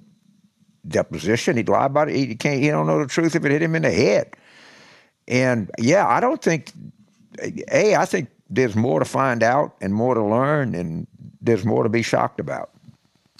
deposition. 0.87 1.57
He'd 1.57 1.69
lie 1.69 1.85
about 1.85 2.09
it. 2.09 2.15
He 2.15 2.35
can't. 2.35 2.61
He 2.61 2.69
don't 2.69 2.87
know 2.87 2.99
the 2.99 3.07
truth 3.07 3.35
if 3.35 3.45
it 3.45 3.51
hit 3.51 3.61
him 3.61 3.75
in 3.75 3.83
the 3.83 3.91
head. 3.91 4.35
And 5.27 5.71
yeah, 5.79 6.05
I 6.07 6.19
don't 6.19 6.41
think. 6.41 6.71
A, 7.71 7.95
I 7.95 8.05
think 8.05 8.29
there's 8.49 8.75
more 8.75 8.99
to 8.99 9.05
find 9.05 9.43
out 9.43 9.75
and 9.81 9.93
more 9.93 10.13
to 10.13 10.23
learn, 10.23 10.75
and 10.75 11.07
there's 11.41 11.65
more 11.65 11.83
to 11.83 11.89
be 11.89 12.01
shocked 12.01 12.39
about. 12.39 12.71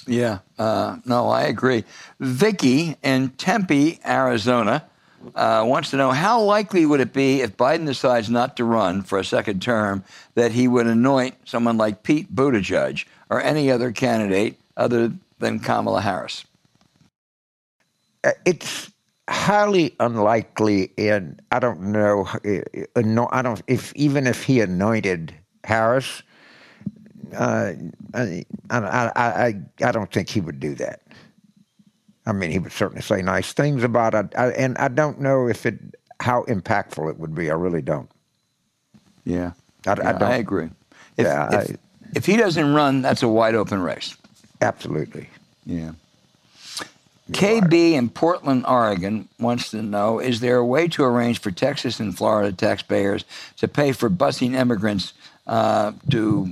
Yeah, 0.07 0.39
uh, 0.59 0.97
no, 1.05 1.29
I 1.29 1.43
agree. 1.43 1.83
Vicky 2.19 2.95
in 3.03 3.29
Tempe, 3.31 3.99
Arizona, 4.05 4.85
uh, 5.35 5.63
wants 5.65 5.89
to 5.91 5.97
know 5.97 6.11
how 6.11 6.41
likely 6.41 6.85
would 6.85 6.99
it 6.99 7.13
be 7.13 7.41
if 7.41 7.57
Biden 7.57 7.85
decides 7.85 8.29
not 8.29 8.55
to 8.57 8.63
run 8.63 9.01
for 9.01 9.17
a 9.17 9.25
second 9.25 9.61
term 9.61 10.03
that 10.35 10.51
he 10.51 10.67
would 10.67 10.87
anoint 10.87 11.35
someone 11.45 11.77
like 11.77 12.03
Pete 12.03 12.33
Buttigieg 12.33 13.05
or 13.29 13.41
any 13.41 13.71
other 13.71 13.91
candidate 13.91 14.59
other 14.77 15.11
than 15.39 15.59
Kamala 15.59 16.01
Harris? 16.01 16.45
Uh, 18.23 18.31
it's 18.45 18.91
highly 19.29 19.95
unlikely, 19.99 20.91
and 20.97 21.41
I 21.51 21.59
don't 21.59 21.81
know. 21.81 22.27
Uh, 22.45 23.25
I 23.31 23.41
don't 23.41 23.61
if 23.67 23.93
even 23.95 24.27
if 24.27 24.43
he 24.43 24.61
anointed 24.61 25.33
Harris, 25.63 26.23
uh, 27.35 27.73
I, 28.13 28.45
I, 28.69 29.11
I, 29.15 29.55
I 29.83 29.91
don't 29.91 30.11
think 30.11 30.29
he 30.29 30.41
would 30.41 30.59
do 30.59 30.75
that. 30.75 31.01
I 32.25 32.31
mean, 32.31 32.51
he 32.51 32.59
would 32.59 32.71
certainly 32.71 33.01
say 33.01 33.21
nice 33.21 33.53
things 33.53 33.83
about 33.83 34.13
it, 34.13 34.33
I, 34.35 34.47
and 34.51 34.77
I 34.77 34.87
don't 34.87 35.19
know 35.19 35.47
if 35.47 35.65
it 35.65 35.79
how 36.19 36.43
impactful 36.43 37.09
it 37.09 37.19
would 37.19 37.35
be. 37.35 37.51
I 37.51 37.53
really 37.53 37.81
don't. 37.81 38.09
Yeah, 39.25 39.51
I, 39.85 39.95
yeah, 39.97 40.17
I, 40.21 40.31
I 40.31 40.35
agree. 40.35 40.69
If, 41.17 41.25
yeah, 41.25 41.61
if, 41.61 41.77
if 42.15 42.25
he 42.25 42.37
doesn't 42.37 42.73
run, 42.73 43.01
that's 43.01 43.23
a 43.23 43.27
wide 43.27 43.55
open 43.55 43.81
race. 43.81 44.15
Absolutely. 44.61 45.29
Yeah. 45.65 45.91
KB 47.31 47.93
in 47.93 48.09
Portland, 48.09 48.65
Oregon 48.67 49.27
wants 49.39 49.71
to 49.71 49.81
know 49.81 50.19
Is 50.19 50.41
there 50.41 50.57
a 50.57 50.65
way 50.65 50.87
to 50.89 51.03
arrange 51.03 51.39
for 51.39 51.49
Texas 51.49 51.99
and 51.99 52.15
Florida 52.15 52.55
taxpayers 52.55 53.25
to 53.57 53.67
pay 53.67 53.93
for 53.93 54.11
busing 54.11 54.53
immigrants 54.53 55.13
uh, 55.47 55.93
to 56.11 56.49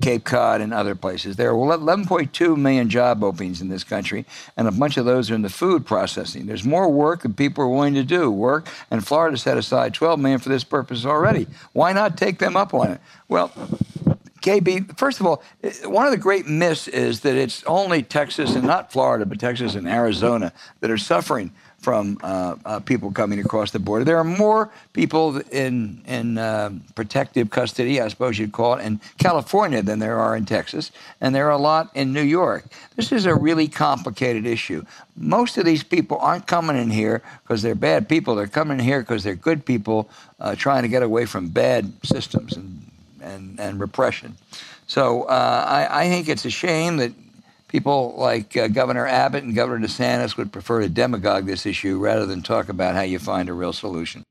Cape 0.00 0.24
Cod 0.24 0.60
and 0.60 0.72
other 0.72 0.94
places? 0.94 1.36
There 1.36 1.50
are 1.50 1.54
11.2 1.54 2.56
million 2.56 2.88
job 2.88 3.22
openings 3.24 3.60
in 3.60 3.68
this 3.68 3.84
country, 3.84 4.24
and 4.56 4.68
a 4.68 4.72
bunch 4.72 4.96
of 4.96 5.04
those 5.04 5.30
are 5.30 5.34
in 5.34 5.42
the 5.42 5.50
food 5.50 5.86
processing. 5.86 6.46
There's 6.46 6.64
more 6.64 6.88
work 6.88 7.22
than 7.22 7.34
people 7.34 7.64
are 7.64 7.68
willing 7.68 7.94
to 7.94 8.04
do. 8.04 8.30
Work, 8.30 8.68
and 8.90 9.06
Florida 9.06 9.36
set 9.36 9.56
aside 9.56 9.94
12 9.94 10.20
million 10.20 10.40
for 10.40 10.48
this 10.48 10.64
purpose 10.64 11.04
already. 11.04 11.46
Why 11.72 11.92
not 11.92 12.16
take 12.16 12.38
them 12.38 12.56
up 12.56 12.74
on 12.74 12.92
it? 12.92 13.00
Well, 13.28 13.52
KB, 14.42 14.98
first 14.98 15.20
of 15.20 15.26
all, 15.26 15.42
one 15.84 16.04
of 16.04 16.10
the 16.10 16.18
great 16.18 16.46
myths 16.46 16.88
is 16.88 17.20
that 17.20 17.36
it's 17.36 17.62
only 17.64 18.02
Texas 18.02 18.54
and 18.54 18.66
not 18.66 18.92
Florida, 18.92 19.24
but 19.24 19.38
Texas 19.38 19.76
and 19.76 19.88
Arizona 19.88 20.52
that 20.80 20.90
are 20.90 20.98
suffering 20.98 21.52
from 21.82 22.16
uh, 22.22 22.54
uh, 22.64 22.80
people 22.80 23.10
coming 23.10 23.40
across 23.40 23.72
the 23.72 23.78
border. 23.80 24.04
There 24.04 24.16
are 24.16 24.24
more 24.24 24.70
people 24.92 25.38
in 25.50 26.00
in 26.06 26.38
uh, 26.38 26.70
protective 26.94 27.50
custody, 27.50 28.00
I 28.00 28.08
suppose 28.08 28.38
you'd 28.38 28.52
call 28.52 28.74
it, 28.74 28.84
in 28.84 29.00
California 29.18 29.82
than 29.82 29.98
there 29.98 30.18
are 30.18 30.36
in 30.36 30.46
Texas, 30.46 30.92
and 31.20 31.34
there 31.34 31.48
are 31.48 31.58
a 31.58 31.58
lot 31.58 31.90
in 31.94 32.12
New 32.12 32.22
York. 32.22 32.64
This 32.96 33.10
is 33.10 33.26
a 33.26 33.34
really 33.34 33.66
complicated 33.68 34.46
issue. 34.46 34.84
Most 35.16 35.58
of 35.58 35.64
these 35.64 35.82
people 35.82 36.18
aren't 36.18 36.46
coming 36.46 36.76
in 36.76 36.90
here 36.90 37.20
because 37.42 37.62
they're 37.62 37.74
bad 37.74 38.08
people. 38.08 38.36
They're 38.36 38.46
coming 38.46 38.78
in 38.78 38.84
here 38.84 39.00
because 39.00 39.24
they're 39.24 39.34
good 39.34 39.66
people 39.66 40.08
uh, 40.38 40.54
trying 40.54 40.82
to 40.82 40.88
get 40.88 41.02
away 41.02 41.26
from 41.26 41.48
bad 41.48 41.92
systems 42.04 42.56
and 42.56 42.82
and, 43.20 43.58
and 43.60 43.80
repression. 43.80 44.36
So 44.86 45.22
uh, 45.22 45.64
I, 45.68 46.02
I, 46.02 46.08
think 46.08 46.28
it's 46.28 46.44
a 46.44 46.50
shame 46.50 46.96
that 46.98 47.12
people 47.72 48.14
like 48.18 48.54
uh, 48.54 48.68
Governor 48.68 49.06
Abbott 49.06 49.44
and 49.44 49.54
Governor 49.54 49.86
DeSantis 49.86 50.36
would 50.36 50.52
prefer 50.52 50.82
to 50.82 50.90
demagogue 50.90 51.46
this 51.46 51.64
issue 51.64 51.98
rather 51.98 52.26
than 52.26 52.42
talk 52.42 52.68
about 52.68 52.94
how 52.94 53.00
you 53.00 53.18
find 53.18 53.48
a 53.48 53.54
real 53.54 53.72
solution. 53.72 54.22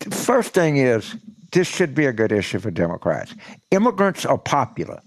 The 0.00 0.14
first 0.14 0.52
thing 0.52 0.76
is 0.76 1.16
this 1.52 1.66
should 1.66 1.94
be 1.94 2.04
a 2.04 2.12
good 2.12 2.30
issue 2.30 2.58
for 2.58 2.70
Democrats. 2.70 3.34
Immigrants 3.70 4.26
are 4.26 4.36
popular. 4.36 5.00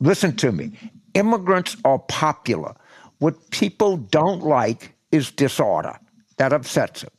Listen 0.00 0.34
to 0.36 0.50
me. 0.50 0.72
Immigrants 1.14 1.76
are 1.84 2.00
popular. 2.00 2.74
What 3.20 3.50
people 3.50 3.96
don't 3.96 4.42
like 4.42 4.92
is 5.12 5.30
disorder. 5.30 5.96
That 6.38 6.52
upsets 6.52 7.02
them. 7.02 7.12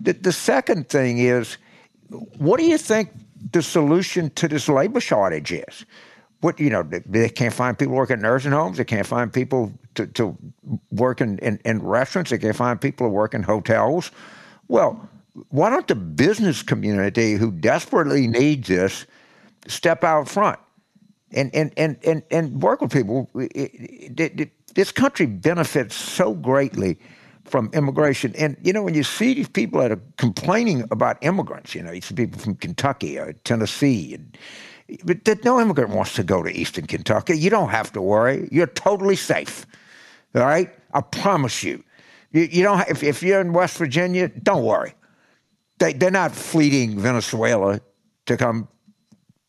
The, 0.00 0.14
the 0.14 0.32
second 0.32 0.88
thing 0.88 1.18
is, 1.18 1.58
what 2.38 2.58
do 2.58 2.64
you 2.64 2.78
think 2.78 3.10
the 3.50 3.62
solution 3.62 4.30
to 4.30 4.48
this 4.48 4.68
labor 4.68 5.00
shortage 5.00 5.52
is. 5.52 5.84
What 6.42 6.58
you 6.58 6.70
know, 6.70 6.82
they 6.82 7.28
can't 7.28 7.54
find 7.54 7.78
people 7.78 7.94
working 7.94 8.16
in 8.16 8.22
nursing 8.22 8.50
homes. 8.50 8.76
They 8.76 8.84
can't 8.84 9.06
find 9.06 9.32
people 9.32 9.72
to, 9.94 10.08
to 10.08 10.36
work 10.90 11.20
in, 11.20 11.38
in, 11.38 11.60
in 11.64 11.80
restaurants. 11.80 12.30
They 12.30 12.38
can't 12.38 12.56
find 12.56 12.80
people 12.80 13.06
to 13.06 13.10
work 13.10 13.32
in 13.32 13.44
hotels. 13.44 14.10
Well, 14.66 15.08
why 15.50 15.70
don't 15.70 15.86
the 15.86 15.94
business 15.94 16.62
community 16.62 17.34
who 17.34 17.52
desperately 17.52 18.26
needs 18.26 18.66
this 18.66 19.06
step 19.68 20.02
out 20.02 20.28
front 20.28 20.58
and 21.30 21.54
and 21.54 21.72
and 21.76 21.96
and, 22.04 22.22
and 22.32 22.60
work 22.60 22.80
with 22.80 22.92
people? 22.92 23.30
It, 23.36 24.18
it, 24.18 24.40
it, 24.40 24.74
this 24.74 24.90
country 24.90 25.26
benefits 25.26 25.94
so 25.94 26.34
greatly 26.34 26.98
from 27.44 27.70
immigration. 27.72 28.34
And, 28.36 28.56
you 28.62 28.72
know, 28.72 28.82
when 28.82 28.94
you 28.94 29.04
see 29.04 29.34
these 29.34 29.48
people 29.48 29.80
that 29.80 29.92
are 29.92 30.00
complaining 30.16 30.84
about 30.90 31.18
immigrants, 31.22 31.74
you 31.74 31.82
know, 31.82 31.92
you 31.92 32.00
see 32.00 32.14
people 32.14 32.40
from 32.40 32.56
Kentucky 32.56 33.18
or 33.18 33.32
Tennessee, 33.44 34.14
and, 34.14 34.36
but 35.04 35.44
no 35.44 35.60
immigrant 35.60 35.90
wants 35.90 36.14
to 36.14 36.22
go 36.22 36.42
to 36.42 36.50
Eastern 36.50 36.86
Kentucky. 36.86 37.38
You 37.38 37.50
don't 37.50 37.70
have 37.70 37.92
to 37.92 38.02
worry. 38.02 38.48
You're 38.50 38.66
totally 38.66 39.16
safe. 39.16 39.66
All 40.34 40.42
right? 40.42 40.70
I 40.94 41.00
promise 41.00 41.62
you. 41.62 41.84
You, 42.32 42.42
you 42.42 42.62
don't, 42.62 42.88
if, 42.88 43.02
if 43.02 43.22
you're 43.22 43.40
in 43.40 43.52
West 43.52 43.76
Virginia, 43.78 44.28
don't 44.28 44.64
worry. 44.64 44.94
They, 45.78 45.92
they're 45.92 46.10
not 46.10 46.32
fleeing 46.32 46.98
Venezuela 46.98 47.80
to 48.26 48.36
come 48.36 48.68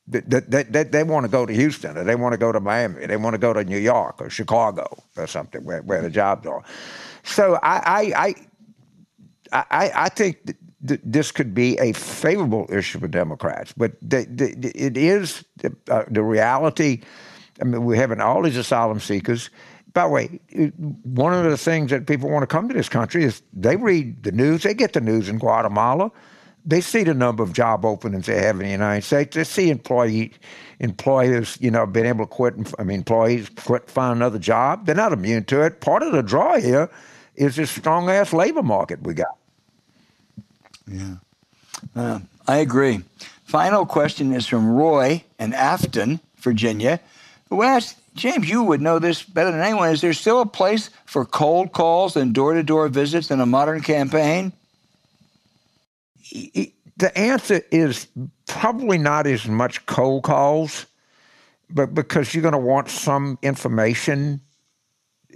they, 0.06 0.20
they, 0.20 0.64
they, 0.64 0.84
they, 0.84 1.04
want 1.04 1.24
to 1.26 1.32
go 1.32 1.46
to 1.46 1.54
Houston 1.54 1.98
or 1.98 2.04
they 2.04 2.16
want 2.16 2.34
to 2.34 2.38
go 2.38 2.52
to 2.52 2.60
Miami. 2.60 3.06
They 3.06 3.16
want 3.16 3.36
to 3.36 3.38
go 3.38 3.54
to 3.54 3.64
New 3.64 3.78
York 3.78 4.22
or 4.22 4.30
Chicago 4.30 4.86
or 5.16 5.28
something 5.28 5.64
where, 5.64 5.82
where 5.82 6.02
the 6.02 6.10
jobs 6.10 6.46
are. 6.46 6.62
So 7.24 7.58
I, 7.64 7.78
I, 7.86 8.36
I, 9.54 9.66
I, 9.72 9.92
I 9.96 10.10
think 10.10 10.58
th- 10.88 11.02
this 11.04 11.32
could 11.32 11.54
be 11.54 11.78
a 11.80 11.94
favorable 11.94 12.68
issue 12.70 13.00
for 13.00 13.08
Democrats, 13.08 13.74
but 13.76 13.94
it 14.02 14.98
is 14.98 15.44
the, 15.58 15.76
uh, 15.90 16.04
the 16.10 16.24
reality. 16.24 17.02
I 17.62 17.66
mean, 17.66 17.84
we're 17.84 17.96
having 17.96 18.22
all 18.22 18.42
these 18.42 18.58
asylum 18.58 19.00
seekers. 19.00 19.50
by 19.94 20.04
the 20.04 20.10
way, 20.10 20.40
one 21.04 21.34
of 21.34 21.44
the 21.44 21.58
things 21.58 21.92
that 21.92 22.08
people 22.08 22.30
want 22.30 22.44
to 22.44 22.48
come 22.48 22.68
to 22.68 22.74
this 22.74 22.90
country 22.90 23.24
is 23.24 23.42
they 23.54 23.76
read 23.76 24.24
the 24.24 24.32
news, 24.32 24.64
they 24.64 24.74
get 24.74 24.94
the 24.94 25.02
news 25.02 25.30
in 25.30 25.38
Guatemala. 25.38 26.12
They 26.66 26.80
see 26.80 27.04
the 27.04 27.14
number 27.14 27.44
of 27.44 27.52
job 27.52 27.84
openings 27.84 28.26
they 28.26 28.42
have 28.42 28.56
in 28.56 28.66
the 28.66 28.72
United 28.72 29.04
States. 29.04 29.36
They 29.36 29.44
see 29.44 29.70
employee 29.70 30.32
employers, 30.80 31.58
you 31.60 31.70
know, 31.70 31.86
being 31.86 32.06
able 32.06 32.26
to 32.26 32.30
quit. 32.32 32.54
I 32.80 32.84
mean, 32.84 33.00
employees 33.00 33.50
quit, 33.50 33.90
find 33.90 34.16
another 34.16 34.40
job. 34.40 34.86
They're 34.86 34.96
not 34.96 35.12
immune 35.12 35.44
to 35.46 35.62
it. 35.64 35.82
Part 35.82 36.04
of 36.04 36.14
the 36.14 36.24
draw 36.24 36.58
here 36.58 36.90
is 37.36 37.58
this 37.58 37.70
strong 37.70 38.10
ass 38.10 38.32
labor 38.32 38.64
market 38.64 39.04
we 39.04 39.14
got. 39.14 39.38
Yeah, 40.88 41.16
uh, 41.96 42.20
I 42.48 42.58
agree. 42.58 43.04
Final 43.46 43.86
question 43.86 44.34
is 44.34 44.48
from 44.48 44.68
Roy 44.68 45.24
in 45.40 45.54
Afton, 45.54 46.20
Virginia, 46.38 47.00
who 47.50 47.62
asked 47.62 47.98
James, 48.16 48.48
you 48.50 48.64
would 48.64 48.82
know 48.82 49.00
this 49.00 49.24
better 49.24 49.52
than 49.52 49.62
anyone. 49.62 49.90
Is 49.90 50.02
there 50.02 50.14
still 50.14 50.42
a 50.42 50.46
place 50.46 50.90
for 51.06 51.26
cold 51.26 51.72
calls 51.72 52.16
and 52.16 52.34
door 52.34 52.54
to 52.54 52.64
door 52.64 52.88
visits 52.88 53.32
in 53.32 53.40
a 53.40 53.46
modern 53.46 53.82
campaign? 53.82 54.54
The 56.98 57.18
answer 57.18 57.62
is 57.72 58.08
probably 58.48 58.98
not 58.98 59.26
as 59.26 59.48
much 59.48 59.86
cold 59.86 60.24
calls, 60.24 60.86
but 61.70 61.96
because 61.96 62.34
you're 62.34 62.44
going 62.44 62.54
to 62.54 62.58
want 62.60 62.90
some 62.90 63.40
information 63.42 64.42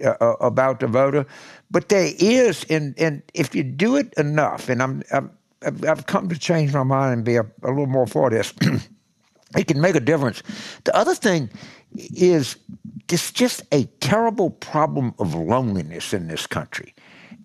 uh, 0.04 0.16
uh, 0.22 0.36
about 0.39 0.80
the 0.80 0.88
voter. 0.88 1.26
But 1.72 1.89
there 1.89 2.12
is, 2.20 2.66
and, 2.70 2.98
and 2.98 3.22
if 3.34 3.56
you 3.56 3.64
do 3.64 3.95
it 3.95 4.14
enough, 4.16 4.70
and 4.70 4.82
I'm, 4.82 5.04
I'm 5.12 5.32
I've 5.64 6.06
come 6.06 6.30
to 6.30 6.38
change 6.38 6.74
my 6.74 6.84
mind 6.84 7.14
and 7.14 7.26
be 7.26 7.36
a, 7.36 7.41
a 7.64 7.70
little 7.70 7.88
more 7.88 8.08
for 8.08 8.30
this. 8.30 8.54
it 9.58 9.68
can 9.68 9.82
make 9.82 9.95
a 9.95 10.00
difference. 10.00 10.43
The 10.84 10.95
other 10.95 11.16
thing 11.16 11.50
is 11.95 12.58
it's 13.12 13.32
just 13.32 13.64
a 13.72 13.86
terrible 14.00 14.52
problem 14.52 15.16
of 15.20 15.34
loneliness 15.34 16.14
in 16.14 16.28
this 16.28 16.45
country. 16.45 16.93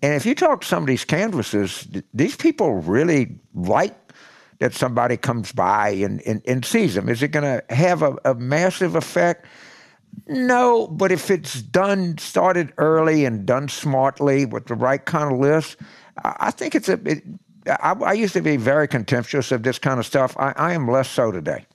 And 0.01 0.13
if 0.13 0.25
you 0.25 0.35
talk 0.35 0.61
to 0.61 0.67
some 0.67 0.83
of 0.83 0.87
these 0.87 1.05
canvassers, 1.05 1.87
these 2.13 2.35
people 2.35 2.75
really 2.75 3.35
like 3.55 3.95
that 4.59 4.73
somebody 4.73 5.17
comes 5.17 5.51
by 5.51 5.89
and, 5.89 6.21
and, 6.21 6.41
and 6.45 6.63
sees 6.65 6.95
them. 6.95 7.09
Is 7.09 7.23
it 7.23 7.29
going 7.29 7.43
to 7.43 7.75
have 7.75 8.01
a, 8.01 8.17
a, 8.25 8.35
massive 8.35 8.95
effect? 8.95 9.45
No, 10.27 10.87
but 10.87 11.11
if 11.11 11.29
it's 11.29 11.61
done, 11.61 12.17
started 12.17 12.73
early 12.77 13.25
and 13.25 13.45
done 13.45 13.67
smartly 13.67 14.45
with 14.45 14.67
the 14.67 14.75
right 14.75 15.03
kind 15.03 15.33
of 15.33 15.39
list, 15.39 15.77
I 16.23 16.51
think 16.51 16.75
it's 16.75 16.89
a. 16.89 16.99
It, 17.05 17.23
I, 17.67 17.93
I, 17.93 18.13
used 18.13 18.33
to 18.33 18.41
be 18.41 18.57
very 18.57 18.89
contemptuous 18.89 19.51
of 19.51 19.63
this 19.63 19.79
kind 19.79 19.99
of 19.99 20.05
stuff. 20.05 20.35
I, 20.37 20.53
I 20.57 20.73
am 20.73 20.89
less 20.89 21.09
so 21.09 21.31
today. 21.31 21.65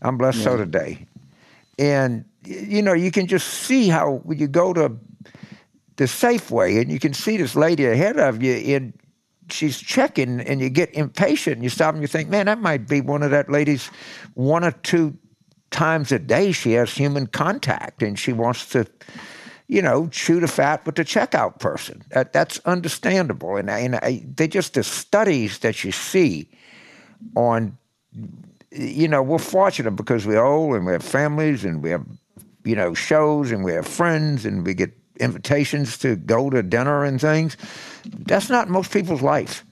I'm 0.00 0.16
less 0.16 0.36
yeah. 0.38 0.44
so 0.44 0.56
today. 0.56 1.06
And, 1.78 2.24
you 2.44 2.80
know, 2.80 2.94
you 2.94 3.10
can 3.10 3.26
just 3.26 3.46
see 3.48 3.88
how 3.88 4.20
when 4.24 4.38
you 4.38 4.48
go 4.48 4.72
to 4.72 4.96
the 5.96 6.04
Safeway 6.04 6.80
and 6.80 6.90
you 6.90 6.98
can 6.98 7.12
see 7.12 7.36
this 7.36 7.54
lady 7.54 7.84
ahead 7.84 8.18
of 8.18 8.42
you 8.42 8.54
and 8.74 8.94
she's 9.50 9.78
checking 9.78 10.40
and 10.40 10.60
you 10.60 10.70
get 10.70 10.92
impatient 10.94 11.56
and 11.56 11.64
you 11.64 11.70
stop 11.70 11.94
and 11.94 12.02
you 12.02 12.08
think, 12.08 12.28
man, 12.28 12.46
that 12.46 12.60
might 12.60 12.88
be 12.88 13.00
one 13.00 13.22
of 13.22 13.30
that 13.30 13.50
lady's 13.50 13.90
one 14.34 14.64
or 14.64 14.72
two 14.72 15.16
times 15.70 16.12
a 16.12 16.18
day 16.18 16.52
she 16.52 16.72
has 16.72 16.92
human 16.92 17.26
contact 17.26 18.02
and 18.02 18.18
she 18.18 18.32
wants 18.32 18.66
to, 18.70 18.86
you 19.68 19.82
know, 19.82 20.08
chew 20.08 20.40
the 20.40 20.48
fat 20.48 20.84
with 20.84 20.96
the 20.96 21.04
checkout 21.04 21.58
person. 21.58 22.02
That, 22.10 22.32
that's 22.32 22.58
understandable. 22.60 23.56
And, 23.56 23.70
and 23.70 23.96
I, 23.96 24.24
they 24.34 24.48
just 24.48 24.74
the 24.74 24.82
studies 24.82 25.58
that 25.58 25.84
you 25.84 25.92
see 25.92 26.48
on 27.36 27.76
you 28.72 29.08
know, 29.08 29.22
we're 29.22 29.38
fortunate 29.38 29.92
because 29.92 30.26
we're 30.26 30.42
old 30.42 30.76
and 30.76 30.86
we 30.86 30.92
have 30.92 31.02
families 31.02 31.64
and 31.64 31.82
we 31.82 31.90
have, 31.90 32.06
you 32.64 32.76
know, 32.76 32.94
shows 32.94 33.50
and 33.50 33.64
we 33.64 33.72
have 33.72 33.86
friends 33.86 34.46
and 34.46 34.64
we 34.64 34.74
get 34.74 34.92
invitations 35.18 35.98
to 35.98 36.16
go 36.16 36.50
to 36.50 36.62
dinner 36.62 37.04
and 37.04 37.20
things. 37.20 37.56
That's 38.04 38.48
not 38.48 38.68
most 38.68 38.92
people's 38.92 39.22
life. 39.22 39.64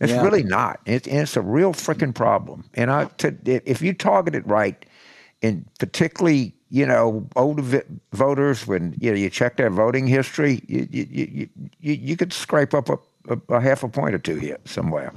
It's 0.00 0.12
yeah. 0.12 0.22
really 0.22 0.42
not. 0.42 0.80
It, 0.86 1.06
it's 1.06 1.36
a 1.36 1.42
real 1.42 1.72
freaking 1.72 2.14
problem. 2.14 2.64
And 2.74 2.90
I, 2.90 3.04
to, 3.18 3.36
if 3.44 3.82
you 3.82 3.92
target 3.92 4.34
it 4.34 4.46
right, 4.46 4.84
and 5.42 5.64
particularly, 5.78 6.54
you 6.70 6.86
know, 6.86 7.26
older 7.36 7.84
voters, 8.12 8.66
when 8.66 8.94
you 9.00 9.10
know 9.10 9.16
you 9.16 9.30
check 9.30 9.56
their 9.56 9.70
voting 9.70 10.06
history, 10.06 10.62
you 10.66 10.86
you 10.90 11.06
you, 11.10 11.48
you, 11.80 11.92
you 11.94 12.16
could 12.16 12.32
scrape 12.32 12.74
up 12.74 12.88
a, 12.88 12.98
a, 13.28 13.54
a 13.56 13.60
half 13.60 13.82
a 13.82 13.88
point 13.88 14.14
or 14.14 14.18
two 14.18 14.36
here 14.36 14.58
somewhere. 14.64 15.12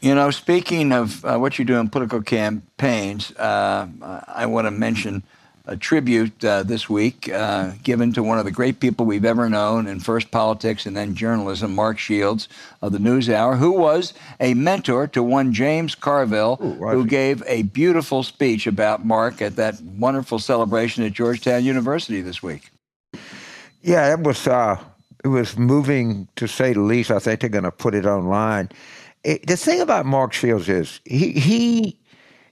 You 0.00 0.14
know, 0.14 0.30
speaking 0.30 0.92
of 0.92 1.24
uh, 1.24 1.36
what 1.36 1.58
you 1.58 1.64
do 1.64 1.78
in 1.78 1.90
political 1.90 2.22
campaigns, 2.22 3.32
uh, 3.32 3.86
I 4.26 4.46
want 4.46 4.66
to 4.66 4.70
mention 4.70 5.22
a 5.66 5.76
tribute 5.76 6.44
uh, 6.44 6.62
this 6.62 6.88
week 6.88 7.28
uh, 7.28 7.72
given 7.82 8.12
to 8.12 8.22
one 8.22 8.38
of 8.38 8.44
the 8.44 8.50
great 8.50 8.80
people 8.80 9.06
we've 9.06 9.24
ever 9.24 9.48
known 9.48 9.86
in 9.86 10.00
first 10.00 10.30
politics 10.30 10.86
and 10.86 10.96
then 10.96 11.14
journalism, 11.14 11.74
Mark 11.74 11.98
Shields 11.98 12.48
of 12.82 12.92
the 12.92 12.98
NewsHour, 12.98 13.58
who 13.58 13.72
was 13.72 14.14
a 14.40 14.54
mentor 14.54 15.06
to 15.08 15.22
one 15.22 15.52
James 15.52 15.94
Carville, 15.94 16.58
Ooh, 16.62 16.74
who 16.88 17.06
gave 17.06 17.42
a 17.46 17.62
beautiful 17.62 18.22
speech 18.22 18.66
about 18.66 19.04
Mark 19.04 19.40
at 19.42 19.56
that 19.56 19.80
wonderful 19.82 20.38
celebration 20.38 21.04
at 21.04 21.12
Georgetown 21.12 21.64
University 21.64 22.20
this 22.20 22.42
week. 22.42 22.70
Yeah, 23.82 24.12
it 24.12 24.20
was 24.20 24.46
uh, 24.46 24.78
it 25.24 25.28
was 25.28 25.56
moving 25.56 26.28
to 26.36 26.46
say 26.46 26.72
the 26.72 26.80
least. 26.80 27.10
I 27.10 27.18
think 27.18 27.40
they're 27.40 27.50
going 27.50 27.64
to 27.64 27.70
put 27.70 27.94
it 27.94 28.06
online 28.06 28.70
it, 29.24 29.46
the 29.46 29.56
thing 29.56 29.80
about 29.80 30.06
Mark 30.06 30.32
Shields 30.32 30.68
is 30.68 31.00
he 31.04 31.32
he 31.32 31.98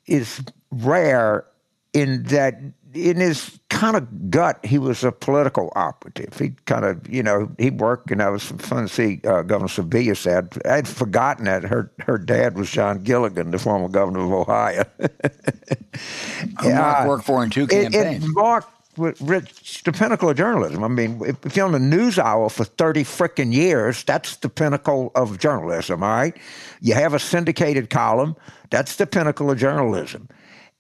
is 0.07 0.43
rare 0.71 1.45
in 1.93 2.25
that 2.25 2.61
in 2.95 3.17
his 3.17 3.59
kind 3.69 3.97
of 3.97 4.31
gut, 4.31 4.65
he 4.65 4.79
was 4.79 5.05
a 5.05 5.13
political 5.13 5.73
operative. 5.77 6.37
He 6.39 6.51
kind 6.67 6.85
of, 6.85 7.09
you 7.09 7.23
know, 7.23 7.51
he 7.59 7.71
worked, 7.71 8.11
and 8.11 8.23
I 8.23 8.31
was 8.31 8.45
fun 8.45 8.85
to 8.85 8.89
see 8.89 9.21
uh, 9.25 9.43
Governor 9.43 9.69
Sebelius 9.69 10.19
said, 10.19 10.57
I'd 10.65 10.89
forgotten 10.89 11.45
that 11.45 11.65
her 11.65 11.91
her 12.01 12.19
dad 12.19 12.57
was 12.57 12.71
John 12.71 13.03
Gilligan, 13.03 13.51
the 13.51 13.59
former 13.59 13.89
governor 13.89 14.21
of 14.21 14.33
Ohio. 14.33 14.85
Mark 16.63 17.09
worked 17.09 17.25
for 17.25 17.45
in 17.45 17.51
two 17.51 17.67
campaigns. 17.67 18.25
It 18.25 18.29
Mark 18.29 18.67
Rich, 18.99 19.85
the 19.85 19.93
pinnacle 19.93 20.31
of 20.31 20.37
journalism. 20.37 20.83
I 20.83 20.89
mean, 20.89 21.21
if 21.45 21.57
you're 21.57 21.67
on 21.67 21.73
the 21.73 21.79
news 21.79 22.19
hour 22.19 22.49
for 22.49 22.65
30 22.65 23.05
frickin' 23.05 23.53
years, 23.53 24.03
that's 24.03 24.37
the 24.37 24.49
pinnacle 24.49 25.13
of 25.15 25.39
journalism, 25.39 26.03
all 26.03 26.09
right? 26.09 26.37
You 26.81 26.95
have 26.95 27.15
a 27.15 27.21
syndicated 27.21 27.91
column, 27.91 28.35
that's 28.71 28.97
the 28.97 29.07
pinnacle 29.07 29.51
of 29.51 29.59
journalism. 29.59 30.29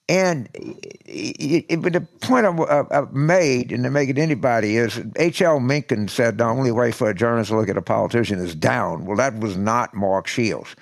And 0.08 0.48
it, 0.54 1.66
it, 1.68 1.92
the 1.92 2.00
point 2.22 2.46
uh, 2.46 2.84
I've 2.90 3.12
made, 3.12 3.72
and 3.72 3.84
to 3.84 3.90
make 3.90 4.08
it 4.08 4.16
anybody, 4.16 4.78
is 4.78 5.00
H.L. 5.16 5.60
Mencken 5.60 6.08
said 6.08 6.38
the 6.38 6.44
only 6.44 6.72
way 6.72 6.92
for 6.92 7.10
a 7.10 7.14
journalist 7.14 7.50
to 7.50 7.56
look 7.56 7.68
at 7.68 7.76
a 7.76 7.82
politician 7.82 8.38
is 8.38 8.54
down. 8.54 9.04
Well, 9.04 9.18
that 9.18 9.38
was 9.38 9.58
not 9.58 9.92
Mark 9.92 10.26
Shields. 10.26 10.74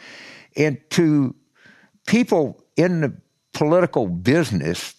And 0.56 0.78
to 0.90 1.34
people 2.06 2.62
in 2.76 3.00
the 3.00 3.12
political 3.52 4.06
business, 4.06 4.94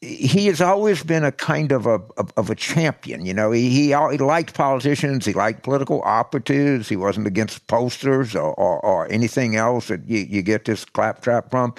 he 0.00 0.46
has 0.46 0.60
always 0.60 1.02
been 1.02 1.24
a 1.24 1.32
kind 1.32 1.72
of 1.72 1.86
a 1.86 2.00
of, 2.16 2.50
a 2.50 2.54
champion. 2.54 3.26
You 3.26 3.34
know, 3.34 3.50
he, 3.50 3.68
he, 3.68 3.86
he 3.88 4.18
liked 4.18 4.54
politicians. 4.54 5.26
He 5.26 5.32
liked 5.32 5.62
political 5.62 6.02
operatives. 6.02 6.88
He 6.88 6.96
wasn't 6.96 7.26
against 7.26 7.66
posters 7.66 8.34
or, 8.34 8.54
or, 8.54 8.80
or 8.80 9.12
anything 9.12 9.56
else 9.56 9.88
that 9.88 10.08
you, 10.08 10.20
you 10.20 10.42
get 10.42 10.64
this 10.64 10.84
claptrap 10.84 11.50
from. 11.50 11.74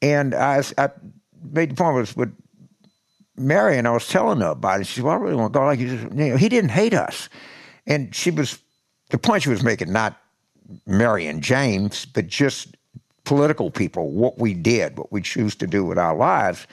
And 0.00 0.34
I, 0.34 0.62
I 0.76 0.90
made 1.50 1.70
the 1.70 1.74
point 1.74 1.96
was 1.96 2.16
with 2.16 2.34
Mary, 3.36 3.78
and 3.78 3.86
I 3.86 3.92
was 3.92 4.08
telling 4.08 4.40
her 4.40 4.50
about 4.50 4.80
it. 4.80 4.86
She 4.86 4.96
said, 4.96 5.04
"Well, 5.04 5.14
I 5.14 5.16
really 5.16 5.36
want 5.36 5.52
to 5.52 5.58
go 5.58 5.64
like 5.64 5.78
you." 5.78 5.88
Just, 5.88 6.14
you 6.14 6.30
know, 6.30 6.36
he 6.36 6.48
didn't 6.48 6.70
hate 6.70 6.94
us, 6.94 7.28
and 7.86 8.14
she 8.14 8.30
was 8.30 8.58
the 9.10 9.18
point 9.18 9.42
she 9.42 9.48
was 9.48 9.62
making 9.62 9.92
not 9.92 10.16
Mary 10.86 11.26
and 11.26 11.42
James, 11.42 12.04
but 12.04 12.26
just 12.26 12.76
political 13.24 13.70
people, 13.70 14.10
what 14.10 14.38
we 14.38 14.54
did, 14.54 14.98
what 14.98 15.12
we 15.12 15.20
choose 15.20 15.54
to 15.56 15.66
do 15.66 15.84
with 15.84 15.98
our 15.98 16.16
lives 16.16 16.66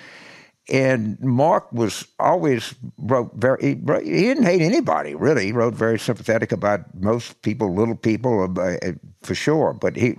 and 0.68 1.20
Mark 1.20 1.72
was 1.72 2.08
always 2.20 2.74
wrote 2.98 3.32
very. 3.36 3.62
He, 3.62 3.70
he, 3.70 4.22
didn't 4.22 4.46
hate 4.46 4.62
anybody 4.62 5.14
really. 5.14 5.46
He 5.46 5.52
wrote 5.52 5.76
very 5.76 6.00
sympathetic 6.00 6.52
about 6.52 6.82
most 7.00 7.42
people, 7.44 7.74
little 7.74 7.96
people, 7.96 8.42
uh, 8.42 8.62
uh 8.62 8.92
for 9.22 9.36
sure. 9.36 9.74
But 9.74 9.96
he 9.96 10.16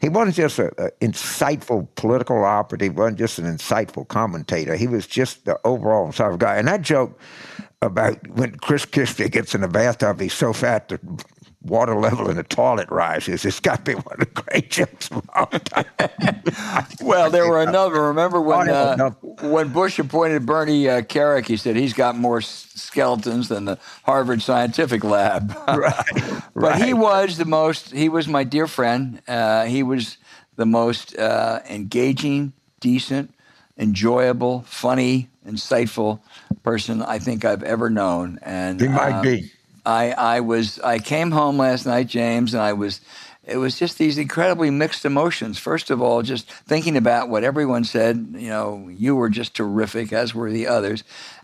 he 0.00 0.08
wasn't 0.08 0.36
just 0.36 0.58
an 0.58 0.70
insightful 1.00 1.86
political 1.94 2.44
operative. 2.44 2.92
He 2.92 2.98
wasn't 2.98 3.18
just 3.18 3.38
an 3.38 3.44
insightful 3.44 4.08
commentator. 4.08 4.74
He 4.74 4.88
was 4.88 5.06
just 5.06 5.44
the 5.44 5.60
overall 5.64 6.10
sort 6.12 6.32
of 6.32 6.38
guy. 6.40 6.56
And 6.56 6.66
that 6.66 6.82
joke 6.82 7.18
about 7.80 8.26
when 8.28 8.56
Chris 8.56 8.84
Christie 8.84 9.28
gets 9.28 9.54
in 9.54 9.60
the 9.60 9.68
bathtub, 9.68 10.20
he's 10.20 10.32
so 10.32 10.52
fat 10.52 10.88
that 10.88 11.00
water 11.62 11.94
level 11.94 12.30
in 12.30 12.36
the 12.36 12.42
toilet 12.42 12.88
rises. 12.90 13.44
It's 13.44 13.60
got 13.60 13.84
to 13.84 13.92
be 13.92 13.94
one 13.94 14.14
of 14.14 14.20
the 14.20 14.42
great 14.42 14.70
jokes 14.72 15.10
of 15.10 15.28
all 15.34 15.46
time. 15.46 15.86
well, 17.08 17.30
there 17.30 17.48
were 17.48 17.62
another. 17.62 18.02
Remember 18.02 18.40
when 18.40 18.68
uh, 18.68 19.10
when 19.42 19.68
Bush 19.68 19.98
appointed 19.98 20.46
Bernie 20.46 20.88
uh, 20.88 21.02
Kerik, 21.02 21.46
he 21.46 21.56
said 21.56 21.76
he's 21.76 21.94
got 21.94 22.16
more 22.16 22.40
skeletons 22.40 23.48
than 23.48 23.64
the 23.64 23.78
Harvard 24.04 24.42
Scientific 24.42 25.04
Lab. 25.04 25.54
right. 25.68 25.94
but 26.14 26.54
right. 26.54 26.82
he 26.82 26.94
was 26.94 27.36
the 27.36 27.44
most. 27.44 27.92
He 27.92 28.08
was 28.08 28.28
my 28.28 28.44
dear 28.44 28.66
friend. 28.66 29.20
Uh, 29.26 29.64
he 29.64 29.82
was 29.82 30.18
the 30.56 30.66
most 30.66 31.16
uh, 31.18 31.60
engaging, 31.68 32.52
decent, 32.80 33.34
enjoyable, 33.76 34.62
funny 34.62 35.28
insightful 35.46 36.20
person 36.62 37.02
I 37.02 37.18
think 37.18 37.44
I've 37.44 37.62
ever 37.62 37.88
known. 37.90 38.38
And 38.42 38.80
He 38.80 38.88
might 38.88 39.14
um, 39.14 39.22
be. 39.22 39.50
I, 39.86 40.10
I 40.10 40.40
was 40.40 40.78
I 40.80 40.98
came 40.98 41.30
home 41.30 41.56
last 41.56 41.86
night, 41.86 42.08
James, 42.08 42.52
and 42.52 42.62
I 42.62 42.74
was 42.74 43.00
it 43.48 43.56
was 43.56 43.78
just 43.78 43.98
these 43.98 44.18
incredibly 44.18 44.70
mixed 44.70 45.04
emotions. 45.04 45.58
First 45.58 45.90
of 45.90 46.02
all, 46.02 46.22
just 46.22 46.50
thinking 46.50 46.96
about 46.96 47.28
what 47.28 47.44
everyone 47.44 47.84
said. 47.84 48.34
You 48.36 48.48
know, 48.48 48.88
you 48.92 49.16
were 49.16 49.28
just 49.30 49.54
terrific, 49.54 50.12
as 50.12 50.34
were 50.34 50.50
the 50.50 50.66
others, 50.66 51.02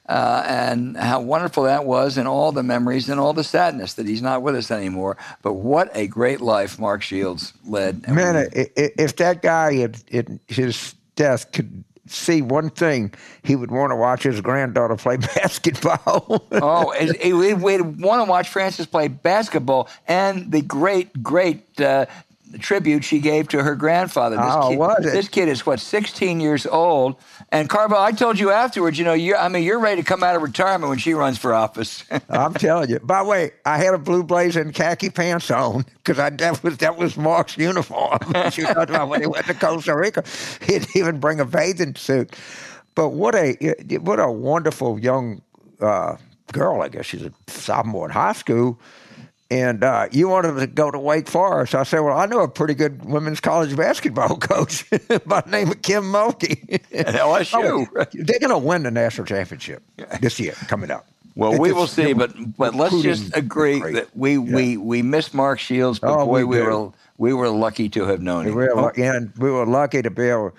uh, 0.09 0.45
and 0.47 0.97
how 0.97 1.21
wonderful 1.23 1.65
that 1.65 1.85
was, 1.85 2.19
and 2.19 2.29
all 2.29 2.53
the 2.53 2.63
memories 2.63 3.09
and 3.09 3.19
all 3.19 3.33
the 3.33 3.45
sadness 3.45 3.95
that 3.95 4.07
he's 4.07 4.23
not 4.23 4.43
with 4.43 4.55
us 4.55 4.71
anymore. 4.71 5.17
But 5.43 5.55
what 5.55 5.91
a 5.95 6.07
great 6.07 6.41
life 6.41 6.79
Mark 6.79 7.03
Shields 7.03 7.55
led. 7.67 8.07
Man, 8.09 8.49
we- 8.55 8.71
if 8.77 9.17
that 9.17 9.43
guy 9.43 9.79
at 9.79 10.29
his 10.49 10.95
death 11.17 11.53
could 11.53 11.85
see 12.07 12.43
one 12.43 12.71
thing, 12.71 13.13
he 13.43 13.57
would 13.57 13.71
want 13.71 13.91
to 13.91 13.97
watch 13.97 14.23
his 14.23 14.41
granddaughter 14.41 14.97
play 14.97 15.17
basketball. 15.37 16.47
Oh, 16.53 16.93
it, 16.93 17.33
would 17.35 18.01
want 18.01 18.25
to 18.25 18.31
watch 18.31 18.49
Francis 18.49 18.87
play 18.87 19.09
basketball 19.09 19.89
and 20.07 20.51
the 20.51 20.63
great, 20.63 21.23
great 21.23 21.81
uh, 21.81 22.07
tribute 22.59 23.05
she 23.05 23.19
gave 23.19 23.49
to 23.49 23.63
her 23.63 23.75
grandfather. 23.75 24.37
This 24.37 24.45
Oh, 24.49 24.69
kid, 24.71 24.79
was 24.79 25.07
it? 25.07 25.13
This 25.13 25.29
kid 25.29 25.49
is 25.49 25.65
what 25.67 25.81
16 25.81 26.41
years 26.41 26.67
old. 26.67 27.17
And 27.51 27.69
Carville, 27.69 27.99
I 27.99 28.13
told 28.13 28.39
you 28.39 28.51
afterwards. 28.51 28.99
You 28.99 29.05
know, 29.05 29.13
you 29.13 29.37
I 29.37 29.49
mean, 29.49 29.63
you're 29.63 29.79
ready 29.79 30.03
to 30.03 30.07
come 30.07 30.23
out 30.23 30.37
of 30.37 30.43
retirement 30.43 30.89
when 30.89 30.99
she 30.99 31.15
runs 31.15 31.39
for 31.39 31.53
office. 31.55 32.05
I'm 32.29 32.55
telling 32.55 32.91
you. 32.91 32.99
By 33.01 33.23
the 33.23 33.29
way, 33.29 33.51
I 33.65 33.79
had 33.79 33.95
a 33.95 33.99
blue 33.99 34.23
blazer 34.23 34.61
and 34.61 34.75
khaki 34.75 35.11
pants 35.11 35.51
on 35.51 35.85
because 35.97 36.19
I 36.19 36.31
that 36.31 36.63
was 36.63 36.79
that 36.79 36.97
was 36.97 37.17
Mark's 37.17 37.57
uniform. 37.57 38.19
talking 38.33 38.65
about 38.65 39.09
when 39.09 39.21
he 39.21 39.27
went 39.27 39.47
to 39.47 39.55
Costa 39.55 39.97
Rica, 39.97 40.25
he 40.61 40.79
didn't 40.79 40.97
even 40.97 41.21
bring 41.21 41.41
a 41.41 41.45
bathing 41.45 41.95
suit. 41.95 42.35
But 42.95 43.11
what 43.11 43.35
a 43.35 43.55
what 44.01 44.21
a 44.21 44.31
wonderful 44.31 44.99
young 44.99 45.43
uh, 45.81 46.17
girl. 46.53 46.83
I 46.83 46.89
guess 46.89 47.07
she's 47.07 47.23
a 47.25 47.33
sophomore 47.49 48.07
in 48.07 48.13
high 48.13 48.33
school. 48.33 48.79
And 49.51 49.85
uh, 49.85 50.09
you 50.11 50.29
wanted 50.29 50.55
to 50.59 50.67
go 50.67 50.91
to 50.91 50.99
Wake 50.99 51.29
Forest. 51.29 51.75
I 51.75 51.83
said, 51.83 52.01
Well, 52.01 52.17
I 52.17 52.27
know 52.27 52.41
a 52.41 52.49
pretty 52.49 52.75
good 52.75 53.05
women's 53.05 53.41
college 53.41 53.77
basketball 53.77 54.37
coach 54.39 54.89
by 55.27 55.43
the 55.43 55.51
name 55.51 55.71
of 55.71 55.83
Kim 55.83 56.05
Mulkey. 56.05 56.75
At 56.93 57.15
LSU. 57.15 57.87
They're 58.13 58.39
going 58.39 58.51
to 58.51 58.59
win 58.59 58.85
the 58.85 58.91
national 58.91 59.27
championship 59.27 59.83
this 60.21 60.41
year 60.41 60.53
coming 60.69 60.91
up. 60.91 61.07
Well, 61.37 61.59
we 61.59 61.73
will 61.73 61.89
see, 61.89 62.13
but 62.13 62.33
but 62.57 62.75
let's 62.77 63.03
just 63.03 63.37
agree 63.37 63.81
that 63.93 64.17
we, 64.17 64.39
we 64.39 64.77
we 64.77 65.03
miss 65.03 65.35
Mark 65.35 65.59
Shields, 65.59 65.99
but 65.99 66.11
Oh, 66.11 66.25
boy, 66.27 66.45
we 66.47 66.61
we, 66.61 66.63
were 66.63 66.93
we 67.19 67.35
were 67.35 67.49
lucky 67.49 67.89
to 67.89 68.05
have 68.05 68.23
known 68.23 68.47
him. 68.47 68.55
We 68.55 68.63
were, 68.65 68.73
Oh, 68.79 68.83
lucky, 68.83 69.03
and 69.03 69.33
we 69.37 69.51
were 69.51 69.67
lucky 69.67 70.01
to 70.01 70.11
be 70.11 70.29
able 70.29 70.53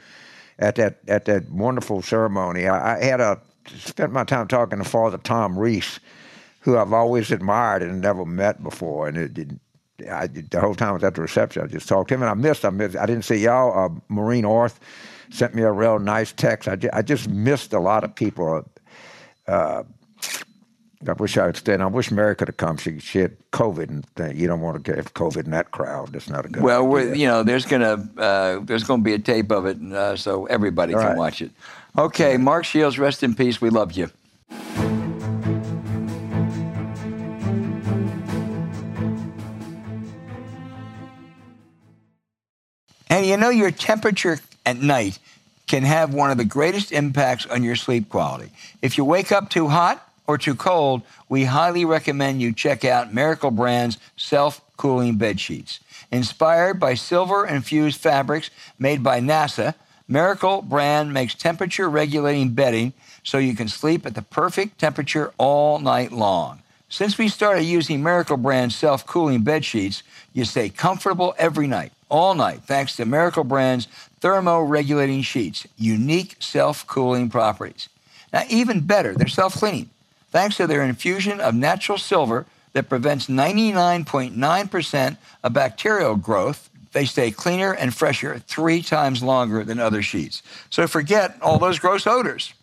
at 0.60 0.76
that 0.76 0.98
at 1.08 1.26
that 1.26 1.50
wonderful 1.50 2.02
ceremony. 2.02 2.68
I, 2.68 2.98
I 2.98 3.04
had 3.06 3.22
a 3.22 3.40
spent 3.78 4.12
my 4.12 4.26
time 4.26 4.50
talking 4.50 4.80
to 4.80 4.84
Father 4.84 5.18
Tom 5.18 5.58
Reese, 5.58 6.02
who 6.66 6.80
I've 6.80 6.94
always 6.94 7.32
admired 7.32 7.84
and 7.84 8.02
never 8.02 8.26
met 8.26 8.64
before. 8.64 9.08
And 9.08 9.18
it, 9.18 9.38
it, 9.38 10.10
I, 10.10 10.26
the 10.26 10.60
whole 10.60 10.74
time 10.74 10.90
I 10.90 10.94
was 10.94 11.04
at 11.04 11.14
the 11.14 11.22
reception, 11.22 11.64
I 11.64 11.68
just 11.68 11.88
talked 11.88 12.10
to 12.10 12.16
him, 12.16 12.24
and 12.24 12.30
I 12.30 12.34
missed. 12.34 12.66
I 12.66 12.72
missed. 12.72 12.98
I 12.98 13.06
didn't 13.06 13.24
see 13.24 13.36
y'all. 13.36 13.86
Uh, 13.86 13.90
Maureen 14.10 14.46
Orth 14.46 14.80
sent 15.30 15.54
me 15.54 15.62
a 15.62 15.72
real 15.72 16.00
nice 16.00 16.34
text. 16.34 16.68
I, 16.68 16.78
I 16.92 17.04
just 17.04 17.30
missed 17.30 17.72
a 17.72 17.80
lot 17.80 18.04
of 18.04 18.16
people. 18.16 18.68
Uh, 19.48 19.84
I 21.08 21.14
wish 21.14 21.38
I 21.38 21.46
had 21.46 21.56
stayed. 21.56 21.82
I 21.82 21.86
wish 21.86 22.10
Mary 22.10 22.36
could 22.36 22.48
have 22.48 22.58
come. 22.58 22.78
She 22.78 22.98
she 22.98 23.20
had 23.20 23.38
COVID, 23.52 23.90
and 23.90 24.06
uh, 24.20 24.30
you 24.30 24.48
don't 24.48 24.62
want 24.62 24.84
to 24.84 24.96
have 24.96 25.14
COVID 25.14 25.46
in 25.46 25.52
that 25.52 25.70
crowd. 25.70 26.14
That's 26.14 26.30
not 26.30 26.48
a 26.48 26.50
good. 26.50 26.64
Well, 26.64 27.16
you 27.16 27.28
know, 27.28 27.44
there's 27.44 27.68
gonna 27.68 28.10
uh, 28.18 28.60
there's 28.64 28.84
gonna 28.84 29.04
be 29.04 29.14
a 29.14 29.20
tape 29.20 29.52
of 29.52 29.68
it, 29.68 29.80
uh, 29.94 30.16
so 30.16 30.48
everybody 30.48 30.96
All 30.96 31.02
can 31.02 31.10
right. 31.10 31.18
watch 31.18 31.44
it. 31.44 31.52
Okay, 31.96 32.38
Mark 32.38 32.66
Shields, 32.66 32.98
rest 32.98 33.22
in 33.22 33.36
peace. 33.36 33.62
We 33.62 33.70
love 33.70 33.92
you. 33.92 34.10
And 43.16 43.26
you 43.26 43.38
know, 43.38 43.50
your 43.50 43.72
temperature 43.72 44.40
at 44.66 44.76
night 44.76 45.20
can 45.68 45.84
have 45.84 46.14
one 46.14 46.32
of 46.32 46.38
the 46.38 46.44
greatest 46.44 46.92
impacts 46.92 47.46
on 47.46 47.64
your 47.64 47.78
sleep 47.78 48.10
quality. 48.10 48.52
If 48.82 48.98
you 48.98 49.06
wake 49.06 49.32
up 49.32 49.50
too 49.50 49.70
hot 49.70 50.06
or 50.28 50.38
too 50.38 50.54
cold, 50.54 51.02
we 51.30 51.46
highly 51.46 51.86
recommend 51.86 52.42
you 52.42 52.52
check 52.52 52.84
out 52.84 53.14
Miracle 53.14 53.52
Brand's 53.52 54.00
self 54.18 54.60
cooling 54.76 55.16
bed 55.16 55.40
sheets. 55.40 55.80
Inspired 56.12 56.78
by 56.78 56.96
silver 56.96 57.46
infused 57.46 58.02
fabrics 58.02 58.50
made 58.78 59.02
by 59.02 59.22
NASA, 59.22 59.76
Miracle 60.10 60.62
Brand 60.62 61.14
makes 61.14 61.36
temperature 61.36 61.90
regulating 61.90 62.50
bedding 62.50 62.92
so 63.24 63.38
you 63.38 63.56
can 63.56 63.70
sleep 63.70 64.06
at 64.06 64.14
the 64.14 64.24
perfect 64.24 64.78
temperature 64.78 65.32
all 65.38 65.80
night 65.80 66.12
long. 66.12 66.64
Since 66.90 67.18
we 67.18 67.30
started 67.30 67.64
using 67.64 68.04
Miracle 68.04 68.36
Brand 68.36 68.74
self 68.74 69.08
cooling 69.08 69.44
bed 69.44 69.64
sheets, 69.64 70.04
you 70.34 70.44
stay 70.44 70.68
comfortable 70.68 71.34
every 71.38 71.66
night, 71.66 71.94
all 72.16 72.36
night, 72.36 72.62
thanks 72.64 72.96
to 72.96 73.06
Miracle 73.06 73.44
Brand's 73.44 73.88
thermo 74.20 74.62
regulating 74.62 75.22
sheets, 75.22 75.68
unique 75.78 76.38
self 76.40 76.88
cooling 76.88 77.30
properties. 77.30 77.90
Now, 78.32 78.44
even 78.50 78.82
better, 78.82 79.14
they're 79.14 79.28
self 79.28 79.56
cleaning. 79.56 79.90
Thanks 80.32 80.58
to 80.58 80.68
their 80.68 80.84
infusion 80.84 81.40
of 81.40 81.56
natural 81.56 81.98
silver 81.98 82.46
that 82.74 82.90
prevents 82.90 83.28
99.9% 83.28 85.18
of 85.44 85.54
bacterial 85.54 86.16
growth, 86.16 86.70
they 86.92 87.06
stay 87.06 87.32
cleaner 87.32 87.74
and 87.74 87.94
fresher 87.94 88.40
three 88.40 88.82
times 88.82 89.22
longer 89.22 89.64
than 89.64 89.80
other 89.80 90.02
sheets. 90.02 90.42
So 90.70 90.88
forget 90.88 91.38
all 91.42 91.60
those 91.60 91.80
gross 91.80 92.08
odors. 92.08 92.54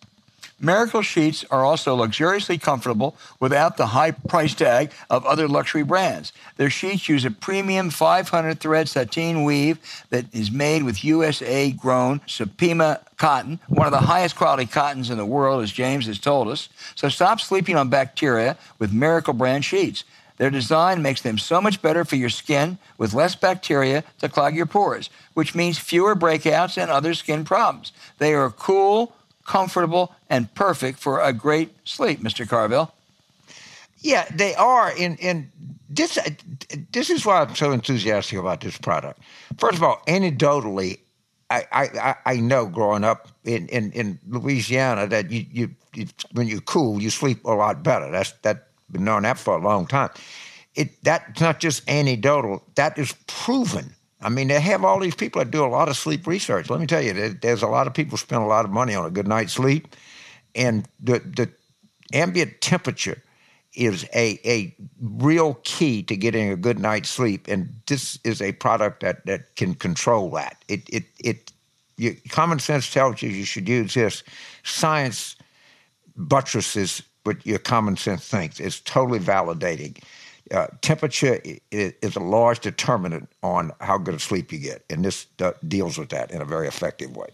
Miracle 0.64 1.02
sheets 1.02 1.44
are 1.50 1.64
also 1.64 1.96
luxuriously 1.96 2.56
comfortable 2.56 3.16
without 3.40 3.76
the 3.76 3.86
high 3.86 4.12
price 4.12 4.54
tag 4.54 4.92
of 5.10 5.26
other 5.26 5.48
luxury 5.48 5.82
brands. 5.82 6.32
Their 6.56 6.70
sheets 6.70 7.08
use 7.08 7.24
a 7.24 7.32
premium 7.32 7.90
500 7.90 8.60
thread 8.60 8.88
sateen 8.88 9.42
weave 9.42 9.80
that 10.10 10.32
is 10.32 10.52
made 10.52 10.84
with 10.84 11.02
USA 11.02 11.72
grown 11.72 12.20
Supima 12.20 13.00
cotton, 13.16 13.58
one 13.66 13.88
of 13.88 13.92
the 13.92 14.06
highest 14.06 14.36
quality 14.36 14.66
cottons 14.66 15.10
in 15.10 15.18
the 15.18 15.26
world, 15.26 15.64
as 15.64 15.72
James 15.72 16.06
has 16.06 16.20
told 16.20 16.46
us. 16.46 16.68
So 16.94 17.08
stop 17.08 17.40
sleeping 17.40 17.74
on 17.76 17.88
bacteria 17.88 18.56
with 18.78 18.92
Miracle 18.92 19.34
brand 19.34 19.64
sheets. 19.64 20.04
Their 20.36 20.50
design 20.50 21.02
makes 21.02 21.22
them 21.22 21.38
so 21.38 21.60
much 21.60 21.82
better 21.82 22.04
for 22.04 22.16
your 22.16 22.30
skin 22.30 22.78
with 22.98 23.14
less 23.14 23.34
bacteria 23.34 24.04
to 24.20 24.28
clog 24.28 24.54
your 24.54 24.66
pores, 24.66 25.10
which 25.34 25.54
means 25.56 25.78
fewer 25.78 26.14
breakouts 26.14 26.80
and 26.80 26.90
other 26.90 27.14
skin 27.14 27.44
problems. 27.44 27.92
They 28.18 28.34
are 28.34 28.50
cool, 28.50 29.12
comfortable, 29.44 30.14
and 30.30 30.52
perfect 30.54 30.98
for 30.98 31.20
a 31.20 31.32
great 31.32 31.70
sleep, 31.84 32.20
Mr. 32.20 32.48
Carville. 32.48 32.92
Yeah, 33.98 34.26
they 34.34 34.54
are. 34.56 34.92
And 34.98 35.18
and 35.20 35.50
this 35.88 36.18
this 36.92 37.10
is 37.10 37.24
why 37.24 37.40
I'm 37.40 37.54
so 37.54 37.72
enthusiastic 37.72 38.38
about 38.38 38.60
this 38.60 38.76
product. 38.78 39.20
First 39.58 39.76
of 39.76 39.82
all, 39.82 40.02
anecdotally, 40.08 40.98
I 41.50 41.66
I, 41.72 42.16
I- 42.26 42.36
know 42.36 42.66
growing 42.66 43.04
up 43.04 43.28
in, 43.44 43.68
in, 43.68 43.92
in 43.92 44.18
Louisiana 44.28 45.06
that 45.06 45.30
you, 45.30 45.46
you, 45.52 45.70
you 45.94 46.06
when 46.32 46.48
you're 46.48 46.60
cool, 46.62 47.00
you 47.00 47.10
sleep 47.10 47.44
a 47.44 47.52
lot 47.52 47.82
better. 47.82 48.10
That's 48.10 48.32
that 48.42 48.68
been 48.90 49.04
known 49.04 49.22
that 49.22 49.38
for 49.38 49.56
a 49.56 49.62
long 49.62 49.86
time. 49.86 50.10
It 50.74 51.02
that's 51.04 51.40
not 51.40 51.60
just 51.60 51.88
anecdotal. 51.88 52.62
That 52.74 52.98
is 52.98 53.14
proven. 53.26 53.94
I 54.22 54.28
mean, 54.28 54.48
they 54.48 54.60
have 54.60 54.84
all 54.84 55.00
these 55.00 55.14
people 55.14 55.40
that 55.40 55.50
do 55.50 55.64
a 55.64 55.66
lot 55.66 55.88
of 55.88 55.96
sleep 55.96 56.26
research. 56.26 56.70
Let 56.70 56.80
me 56.80 56.86
tell 56.86 57.02
you, 57.02 57.12
there's 57.12 57.62
a 57.62 57.68
lot 57.68 57.86
of 57.86 57.94
people 57.94 58.16
spend 58.16 58.42
a 58.42 58.46
lot 58.46 58.64
of 58.64 58.70
money 58.70 58.94
on 58.94 59.04
a 59.04 59.10
good 59.10 59.28
night's 59.28 59.54
sleep, 59.54 59.94
and 60.54 60.86
the 61.00 61.18
the 61.18 61.50
ambient 62.12 62.60
temperature 62.60 63.22
is 63.74 64.04
a, 64.14 64.38
a 64.44 64.74
real 65.00 65.54
key 65.64 66.02
to 66.02 66.16
getting 66.16 66.50
a 66.50 66.56
good 66.56 66.78
night's 66.78 67.08
sleep. 67.08 67.48
And 67.48 67.74
this 67.86 68.18
is 68.24 68.42
a 68.42 68.52
product 68.52 69.00
that, 69.00 69.24
that 69.26 69.56
can 69.56 69.74
control 69.74 70.30
that. 70.32 70.62
It, 70.68 70.82
it, 70.90 71.04
it, 71.98 72.28
common 72.28 72.58
sense 72.58 72.92
tells 72.92 73.22
you 73.22 73.30
you 73.30 73.44
should 73.44 73.68
use 73.68 73.94
this. 73.94 74.22
Science 74.62 75.36
buttresses 76.16 77.02
what 77.24 77.44
your 77.46 77.58
common 77.58 77.96
sense 77.96 78.26
thinks. 78.26 78.60
It's 78.60 78.80
totally 78.80 79.20
validating. 79.20 80.02
Uh, 80.50 80.66
temperature 80.80 81.40
is 81.70 82.16
a 82.16 82.20
large 82.20 82.60
determinant 82.60 83.28
on 83.42 83.72
how 83.80 83.96
good 83.96 84.14
a 84.14 84.18
sleep 84.18 84.52
you 84.52 84.58
get, 84.58 84.84
and 84.90 85.04
this 85.04 85.26
uh, 85.40 85.52
deals 85.66 85.96
with 85.98 86.10
that 86.10 86.30
in 86.30 86.42
a 86.42 86.44
very 86.44 86.68
effective 86.68 87.16
way. 87.16 87.28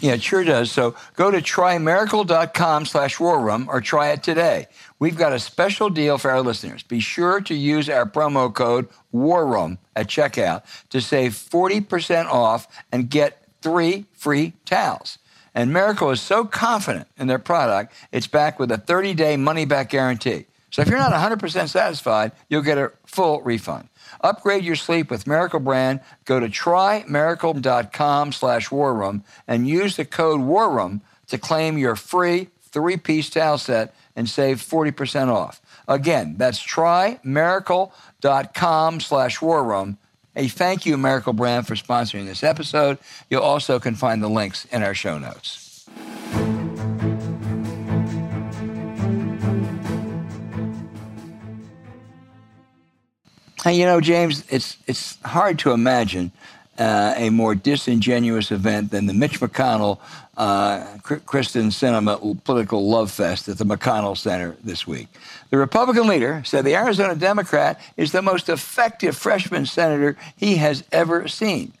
Yeah, 0.00 0.14
it 0.14 0.22
sure 0.22 0.44
does. 0.44 0.70
So 0.70 0.94
go 1.14 1.30
to 1.30 1.38
trymiracle.com 1.38 2.86
slash 2.86 3.18
war 3.20 3.50
or 3.68 3.80
try 3.80 4.10
it 4.10 4.22
today. 4.22 4.66
We've 4.98 5.16
got 5.16 5.32
a 5.32 5.38
special 5.38 5.88
deal 5.88 6.18
for 6.18 6.30
our 6.30 6.42
listeners. 6.42 6.82
Be 6.82 7.00
sure 7.00 7.40
to 7.42 7.54
use 7.54 7.88
our 7.88 8.04
promo 8.04 8.52
code 8.52 8.88
war 9.12 9.46
room 9.46 9.78
at 9.96 10.08
checkout 10.08 10.62
to 10.90 11.00
save 11.00 11.32
40% 11.32 12.26
off 12.26 12.68
and 12.92 13.08
get 13.08 13.42
three 13.62 14.04
free 14.12 14.52
towels. 14.64 15.18
And 15.54 15.72
Miracle 15.72 16.10
is 16.10 16.20
so 16.20 16.44
confident 16.44 17.06
in 17.16 17.28
their 17.28 17.38
product, 17.38 17.94
it's 18.10 18.26
back 18.26 18.58
with 18.58 18.72
a 18.72 18.78
30 18.78 19.14
day 19.14 19.36
money 19.36 19.64
back 19.64 19.90
guarantee. 19.90 20.46
So 20.74 20.82
if 20.82 20.88
you're 20.88 20.98
not 20.98 21.12
100% 21.12 21.68
satisfied, 21.68 22.32
you'll 22.48 22.62
get 22.62 22.78
a 22.78 22.90
full 23.06 23.40
refund. 23.42 23.88
Upgrade 24.22 24.64
your 24.64 24.74
sleep 24.74 25.08
with 25.08 25.24
Miracle 25.24 25.60
Brand. 25.60 26.00
Go 26.24 26.40
to 26.40 26.48
trymiracle.com 26.48 28.32
slash 28.32 28.72
war 28.72 28.92
room 28.92 29.22
and 29.46 29.68
use 29.68 29.94
the 29.94 30.04
code 30.04 30.40
war 30.40 30.68
room 30.68 31.00
to 31.28 31.38
claim 31.38 31.78
your 31.78 31.94
free 31.94 32.48
three 32.60 32.96
piece 32.96 33.30
towel 33.30 33.56
set 33.56 33.94
and 34.16 34.28
save 34.28 34.58
40% 34.58 35.28
off. 35.28 35.62
Again, 35.86 36.34
that's 36.38 36.60
trymiracle.com 36.60 38.98
slash 38.98 39.40
war 39.40 39.62
room. 39.62 39.96
A 40.34 40.48
thank 40.48 40.86
you, 40.86 40.98
Miracle 40.98 41.34
Brand, 41.34 41.68
for 41.68 41.76
sponsoring 41.76 42.26
this 42.26 42.42
episode. 42.42 42.98
You 43.30 43.40
also 43.40 43.78
can 43.78 43.94
find 43.94 44.20
the 44.20 44.28
links 44.28 44.64
in 44.72 44.82
our 44.82 44.94
show 44.94 45.20
notes. 45.20 45.88
And 53.64 53.76
you 53.76 53.86
know, 53.86 54.00
James, 54.00 54.44
it's 54.50 54.76
it's 54.86 55.18
hard 55.22 55.58
to 55.60 55.72
imagine 55.72 56.32
uh, 56.78 57.14
a 57.16 57.30
more 57.30 57.54
disingenuous 57.54 58.50
event 58.50 58.90
than 58.90 59.06
the 59.06 59.14
Mitch 59.14 59.40
McConnell 59.40 59.98
uh, 60.36 60.84
Kyrsten 61.02 61.70
Sinema 61.70 62.44
political 62.44 62.88
love 62.88 63.10
fest 63.10 63.48
at 63.48 63.58
the 63.58 63.64
McConnell 63.64 64.16
Center 64.16 64.56
this 64.62 64.86
week. 64.86 65.08
The 65.50 65.56
Republican 65.56 66.06
leader 66.08 66.42
said 66.44 66.64
the 66.64 66.74
Arizona 66.74 67.14
Democrat 67.14 67.80
is 67.96 68.12
the 68.12 68.20
most 68.20 68.48
effective 68.48 69.16
freshman 69.16 69.64
senator 69.64 70.16
he 70.36 70.56
has 70.56 70.84
ever 70.92 71.28
seen. 71.28 71.72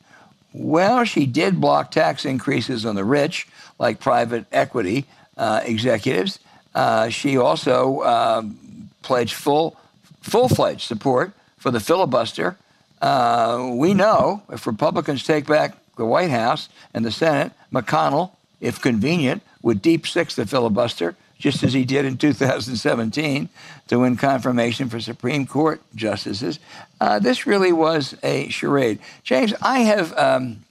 Well, 0.52 1.04
she 1.04 1.26
did 1.26 1.60
block 1.60 1.90
tax 1.90 2.24
increases 2.24 2.86
on 2.86 2.94
the 2.94 3.04
rich, 3.04 3.48
like 3.78 3.98
private 3.98 4.46
equity 4.52 5.04
uh, 5.36 5.62
executives. 5.64 6.38
Uh, 6.74 7.08
she 7.08 7.36
also 7.36 8.02
um, 8.02 8.88
pledged 9.02 9.34
full, 9.34 9.76
full-fledged 10.22 10.80
support 10.80 11.32
for 11.64 11.70
the 11.70 11.80
filibuster. 11.80 12.58
Uh, 13.00 13.70
we 13.72 13.94
know 13.94 14.42
if 14.52 14.66
Republicans 14.66 15.24
take 15.24 15.46
back 15.46 15.74
the 15.96 16.04
White 16.04 16.28
House 16.28 16.68
and 16.92 17.06
the 17.06 17.10
Senate, 17.10 17.52
McConnell, 17.72 18.32
if 18.60 18.82
convenient, 18.82 19.42
would 19.62 19.80
deep 19.80 20.06
six 20.06 20.34
the 20.34 20.44
filibuster, 20.44 21.16
just 21.38 21.62
as 21.62 21.72
he 21.72 21.86
did 21.86 22.04
in 22.04 22.18
2017 22.18 23.48
to 23.88 23.98
win 23.98 24.14
confirmation 24.14 24.90
for 24.90 25.00
Supreme 25.00 25.46
Court 25.46 25.80
justices. 25.94 26.58
Uh, 27.00 27.18
this 27.18 27.46
really 27.46 27.72
was 27.72 28.14
a 28.22 28.46
charade. 28.50 28.98
James, 29.22 29.54
I 29.62 29.78
have, 29.78 30.12
um, 30.18 30.66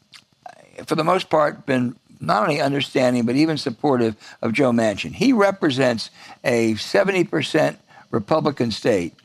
for 0.86 0.94
the 0.94 1.04
most 1.04 1.28
part, 1.32 1.66
been 1.66 1.96
not 2.22 2.44
only 2.44 2.62
understanding 2.62 3.26
but 3.26 3.36
even 3.36 3.58
supportive 3.58 4.16
of 4.44 4.54
Joe 4.54 4.72
Manchin. 4.72 5.16
He 5.16 5.34
represents 5.34 6.12
a 6.44 6.76
70% 6.76 7.78
Republican 8.12 8.70
state 8.70 9.16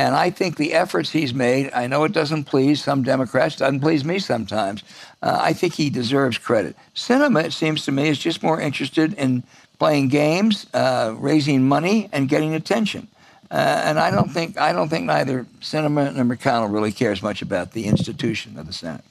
and 0.00 0.14
I 0.14 0.30
think 0.30 0.56
the 0.56 0.72
efforts 0.72 1.10
he's 1.10 1.34
made, 1.34 1.70
I 1.74 1.86
know 1.86 2.04
it 2.04 2.12
doesn't 2.12 2.44
please 2.44 2.82
some 2.82 3.02
Democrats, 3.02 3.56
doesn't 3.56 3.80
please 3.80 4.02
me 4.02 4.18
sometimes. 4.18 4.82
Uh, 5.20 5.36
I 5.38 5.52
think 5.52 5.74
he 5.74 5.90
deserves 5.90 6.38
credit. 6.38 6.74
Sinema, 6.94 7.44
it 7.44 7.52
seems 7.52 7.84
to 7.84 7.92
me, 7.92 8.08
is 8.08 8.18
just 8.18 8.42
more 8.42 8.58
interested 8.58 9.12
in 9.12 9.44
playing 9.78 10.08
games, 10.08 10.66
uh, 10.72 11.14
raising 11.18 11.68
money, 11.68 12.08
and 12.14 12.30
getting 12.30 12.54
attention. 12.54 13.08
Uh, 13.50 13.82
and 13.84 13.98
I 13.98 14.10
don't 14.10 14.30
think 14.30 14.56
I 14.56 14.72
don't 14.72 14.88
think 14.88 15.04
neither 15.04 15.44
Sinema 15.60 16.14
nor 16.14 16.24
McConnell 16.24 16.72
really 16.72 16.92
cares 16.92 17.22
much 17.22 17.42
about 17.42 17.72
the 17.72 17.84
institution 17.84 18.58
of 18.58 18.66
the 18.66 18.72
Senate. 18.72 19.04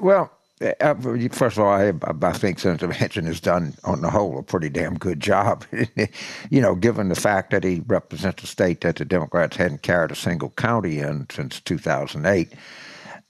Well, 0.00 0.30
first 0.58 1.58
of 1.58 1.64
all, 1.64 1.68
I, 1.68 1.92
I, 2.22 2.32
think 2.32 2.58
Senator 2.58 2.88
Manchin 2.88 3.26
has 3.26 3.40
done, 3.40 3.74
on 3.84 4.00
the 4.00 4.10
whole, 4.10 4.38
a 4.38 4.42
pretty 4.42 4.70
damn 4.70 4.96
good 4.96 5.20
job. 5.20 5.64
you 6.50 6.60
know, 6.60 6.74
given 6.74 7.08
the 7.08 7.14
fact 7.14 7.50
that 7.50 7.62
he 7.62 7.82
represents 7.86 8.42
a 8.42 8.46
state 8.46 8.80
that 8.80 8.96
the 8.96 9.04
Democrats 9.04 9.56
hadn't 9.56 9.82
carried 9.82 10.10
a 10.10 10.16
single 10.16 10.50
county 10.50 10.98
in 10.98 11.26
since 11.30 11.60
2008. 11.60 12.54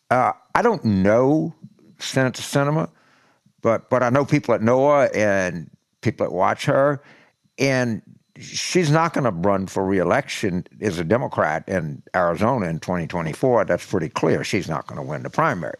Uh, 0.09 0.33
I 0.55 0.62
don't 0.62 0.85
know 0.85 1.53
Senator 1.99 2.43
Sinema, 2.43 2.89
but 3.61 3.91
but 3.91 4.05
I 4.05 4.11
know 4.11 4.24
people 4.24 4.53
that 4.53 4.62
know 4.62 4.89
her 4.89 5.11
and 5.12 5.68
people 6.03 6.27
that 6.27 6.33
watch 6.33 6.64
her, 6.66 7.03
and 7.59 8.03
she's 8.39 8.91
not 8.91 9.14
going 9.14 9.24
to 9.24 9.31
run 9.31 9.66
for 9.66 9.85
reelection 9.85 10.64
as 10.81 11.01
a 11.01 11.05
Democrat 11.05 11.64
in 11.68 12.03
Arizona 12.14 12.68
in 12.68 12.79
2024. 12.79 13.64
That's 13.64 13.85
pretty 13.85 14.11
clear. 14.11 14.45
She's 14.45 14.68
not 14.68 14.87
going 14.87 15.01
to 15.01 15.07
win 15.07 15.24
the 15.24 15.31
primary 15.31 15.79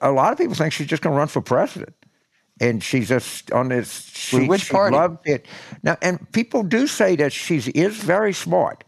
a 0.00 0.10
lot 0.10 0.32
of 0.32 0.38
people 0.38 0.54
think 0.54 0.72
she's 0.72 0.86
just 0.86 1.02
going 1.02 1.14
to 1.14 1.18
run 1.18 1.28
for 1.28 1.40
president. 1.40 1.94
And 2.60 2.82
she's 2.82 3.08
just 3.08 3.50
on 3.52 3.68
this. 3.68 4.10
She, 4.14 4.46
which 4.46 4.66
she 4.66 4.72
party? 4.72 4.94
Loved 4.94 5.26
it. 5.26 5.46
Now, 5.82 5.96
and 6.02 6.30
people 6.32 6.62
do 6.62 6.86
say 6.86 7.16
that 7.16 7.32
she 7.32 7.56
is 7.56 7.96
very 7.96 8.34
smart. 8.34 8.84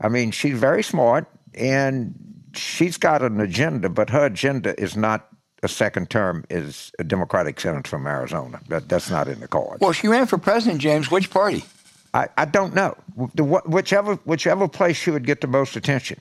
I 0.00 0.08
mean, 0.08 0.32
she's 0.32 0.58
very 0.58 0.82
smart, 0.82 1.26
and 1.54 2.14
she's 2.54 2.96
got 2.96 3.22
an 3.22 3.40
agenda, 3.40 3.88
but 3.88 4.10
her 4.10 4.26
agenda 4.26 4.78
is 4.80 4.96
not 4.96 5.28
a 5.62 5.68
second 5.68 6.10
term 6.10 6.44
as 6.50 6.90
a 6.98 7.04
Democratic 7.04 7.60
senator 7.60 7.88
from 7.88 8.06
Arizona. 8.08 8.60
That, 8.68 8.88
that's 8.88 9.08
not 9.08 9.28
in 9.28 9.38
the 9.38 9.48
cards. 9.48 9.80
Well, 9.80 9.92
she 9.92 10.08
ran 10.08 10.26
for 10.26 10.36
president, 10.36 10.80
James. 10.80 11.10
Which 11.10 11.30
party? 11.30 11.64
I, 12.12 12.28
I 12.36 12.44
don't 12.44 12.74
know. 12.74 12.96
The, 13.34 13.44
whichever 13.44 14.16
whichever 14.24 14.68
place 14.68 14.96
she 14.96 15.10
would 15.10 15.26
get 15.26 15.40
the 15.42 15.46
most 15.46 15.76
attention. 15.76 16.20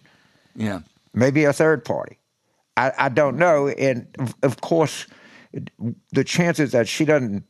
Yeah. 0.56 0.82
Maybe 1.14 1.45
a 1.45 1.53
third 1.53 1.84
party. 1.84 2.18
I, 2.78 2.91
I 2.97 3.09
don't 3.09 3.38
know. 3.38 3.69
And 3.69 4.07
of 4.43 4.61
course, 4.61 5.07
the 6.11 6.23
chances 6.23 6.71
that 6.71 6.88
she 6.88 7.05
doesn't 7.05 7.43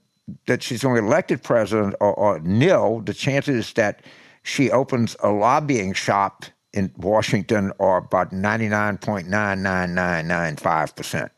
that 0.47 0.63
she's 0.63 0.81
going 0.81 0.95
to 0.95 1.01
be 1.01 1.07
elected 1.07 1.43
president 1.43 1.95
are, 2.01 2.17
are 2.17 2.39
nil. 2.39 3.01
The 3.01 3.13
chances 3.13 3.73
that 3.73 4.01
she 4.43 4.71
opens 4.71 5.15
a 5.21 5.29
lobbying 5.29 5.93
shop 5.93 6.45
in 6.73 6.91
Washington 6.97 7.71
are 7.79 7.97
about 7.97 8.31
ninety 8.31 8.67
nine 8.67 8.97
point 8.97 9.27
nine 9.27 9.63
nine 9.63 9.95
nine 9.95 10.27
nine 10.27 10.57
five 10.57 10.95
percent. 10.95 11.31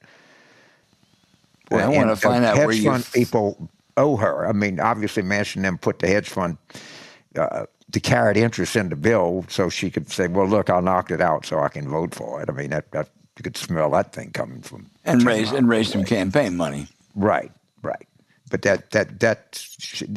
Well, 1.69 1.91
I 1.91 1.95
want 1.95 2.09
to 2.09 2.15
find 2.15 2.45
out 2.45 2.55
hedge 2.55 2.67
where 2.67 2.75
fund 2.75 3.05
you 3.13 3.21
people 3.21 3.69
owe 3.97 4.15
her. 4.15 4.47
I 4.47 4.53
mean, 4.53 4.79
obviously, 4.79 5.23
Manchin 5.23 5.63
them 5.63 5.77
put 5.77 5.99
the 5.99 6.07
hedge 6.07 6.29
fund 6.29 6.57
uh, 7.37 7.65
to 7.91 7.99
carry 7.99 8.41
interest 8.41 8.75
in 8.75 8.89
the 8.89 8.95
bill, 8.95 9.45
so 9.49 9.69
she 9.69 9.89
could 9.89 10.09
say, 10.09 10.27
"Well, 10.27 10.47
look, 10.47 10.69
I 10.69 10.79
knocked 10.79 11.11
it 11.11 11.21
out, 11.21 11.45
so 11.45 11.59
I 11.59 11.67
can 11.69 11.87
vote 11.89 12.15
for 12.15 12.41
it." 12.41 12.49
I 12.49 12.53
mean, 12.53 12.69
that, 12.69 12.91
that 12.91 13.09
you 13.37 13.43
could 13.43 13.57
smell 13.57 13.91
that 13.91 14.13
thing 14.13 14.31
coming 14.31 14.61
from 14.61 14.89
and 15.05 15.23
raise 15.23 15.51
and 15.51 15.69
raise 15.69 15.91
some 15.91 16.03
campaign 16.03 16.57
money. 16.57 16.87
Right, 17.15 17.51
right. 17.83 18.07
But 18.49 18.63
that 18.63 18.91
that 18.91 19.19
that 19.19 19.65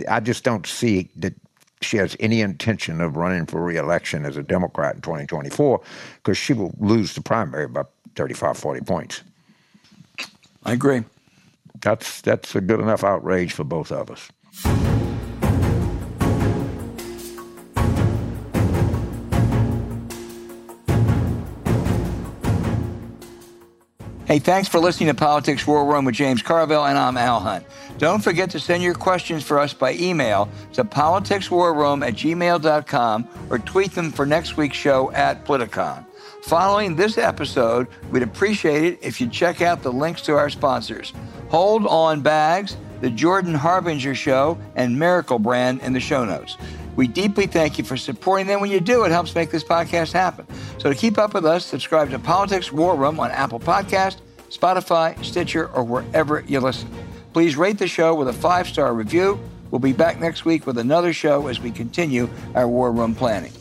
I 0.08 0.20
just 0.20 0.44
don't 0.44 0.66
see 0.66 1.10
that 1.16 1.34
she 1.82 1.96
has 1.96 2.16
any 2.20 2.40
intention 2.40 3.00
of 3.00 3.16
running 3.16 3.46
for 3.46 3.62
reelection 3.62 4.24
as 4.24 4.36
a 4.36 4.42
Democrat 4.42 4.96
in 4.96 5.00
2024 5.00 5.80
because 6.16 6.36
she 6.36 6.52
will 6.52 6.74
lose 6.78 7.14
the 7.14 7.22
primary 7.22 7.66
by 7.66 7.82
35, 8.16 8.58
40 8.58 8.80
points. 8.82 9.22
I 10.64 10.72
agree. 10.72 11.04
That's 11.80 12.20
that's 12.20 12.54
a 12.54 12.60
good 12.60 12.80
enough 12.80 13.04
outrage 13.04 13.52
for 13.52 13.64
both 13.64 13.90
of 13.90 14.10
us. 14.10 15.09
Hey, 24.30 24.38
thanks 24.38 24.68
for 24.68 24.78
listening 24.78 25.08
to 25.08 25.14
Politics 25.14 25.66
War 25.66 25.84
Room 25.84 26.04
with 26.04 26.14
James 26.14 26.40
Carville, 26.40 26.84
and 26.84 26.96
I'm 26.96 27.16
Al 27.16 27.40
Hunt. 27.40 27.66
Don't 27.98 28.22
forget 28.22 28.48
to 28.50 28.60
send 28.60 28.80
your 28.80 28.94
questions 28.94 29.42
for 29.42 29.58
us 29.58 29.74
by 29.74 29.94
email 29.94 30.48
to 30.74 30.84
politicswarroom 30.84 32.06
at 32.06 32.14
gmail.com 32.14 33.28
or 33.50 33.58
tweet 33.58 33.90
them 33.90 34.12
for 34.12 34.24
next 34.24 34.56
week's 34.56 34.76
show 34.76 35.10
at 35.14 35.44
Politicon. 35.44 36.06
Following 36.44 36.94
this 36.94 37.18
episode, 37.18 37.88
we'd 38.12 38.22
appreciate 38.22 38.84
it 38.84 39.00
if 39.02 39.20
you 39.20 39.26
check 39.26 39.62
out 39.62 39.82
the 39.82 39.92
links 39.92 40.22
to 40.22 40.36
our 40.36 40.48
sponsors 40.48 41.12
Hold 41.48 41.84
On 41.88 42.20
Bags, 42.20 42.76
The 43.00 43.10
Jordan 43.10 43.54
Harbinger 43.54 44.14
Show, 44.14 44.56
and 44.76 44.96
Miracle 44.96 45.40
Brand 45.40 45.80
in 45.80 45.92
the 45.92 45.98
show 45.98 46.24
notes. 46.24 46.56
We 46.96 47.06
deeply 47.08 47.46
thank 47.46 47.78
you 47.78 47.84
for 47.84 47.96
supporting 47.96 48.46
them. 48.46 48.60
When 48.60 48.70
you 48.70 48.80
do, 48.80 49.04
it 49.04 49.10
helps 49.10 49.34
make 49.34 49.50
this 49.50 49.64
podcast 49.64 50.12
happen. 50.12 50.46
So 50.78 50.92
to 50.92 50.94
keep 50.94 51.18
up 51.18 51.34
with 51.34 51.46
us, 51.46 51.64
subscribe 51.64 52.10
to 52.10 52.18
Politics 52.18 52.72
War 52.72 52.96
Room 52.96 53.18
on 53.20 53.30
Apple 53.30 53.60
Podcast, 53.60 54.18
Spotify, 54.50 55.22
Stitcher, 55.24 55.68
or 55.68 55.84
wherever 55.84 56.44
you 56.46 56.60
listen. 56.60 56.90
Please 57.32 57.56
rate 57.56 57.78
the 57.78 57.86
show 57.86 58.14
with 58.14 58.28
a 58.28 58.32
five-star 58.32 58.92
review. 58.92 59.38
We'll 59.70 59.78
be 59.78 59.92
back 59.92 60.18
next 60.18 60.44
week 60.44 60.66
with 60.66 60.78
another 60.78 61.12
show 61.12 61.46
as 61.46 61.60
we 61.60 61.70
continue 61.70 62.28
our 62.54 62.66
War 62.66 62.90
Room 62.90 63.14
planning. 63.14 63.52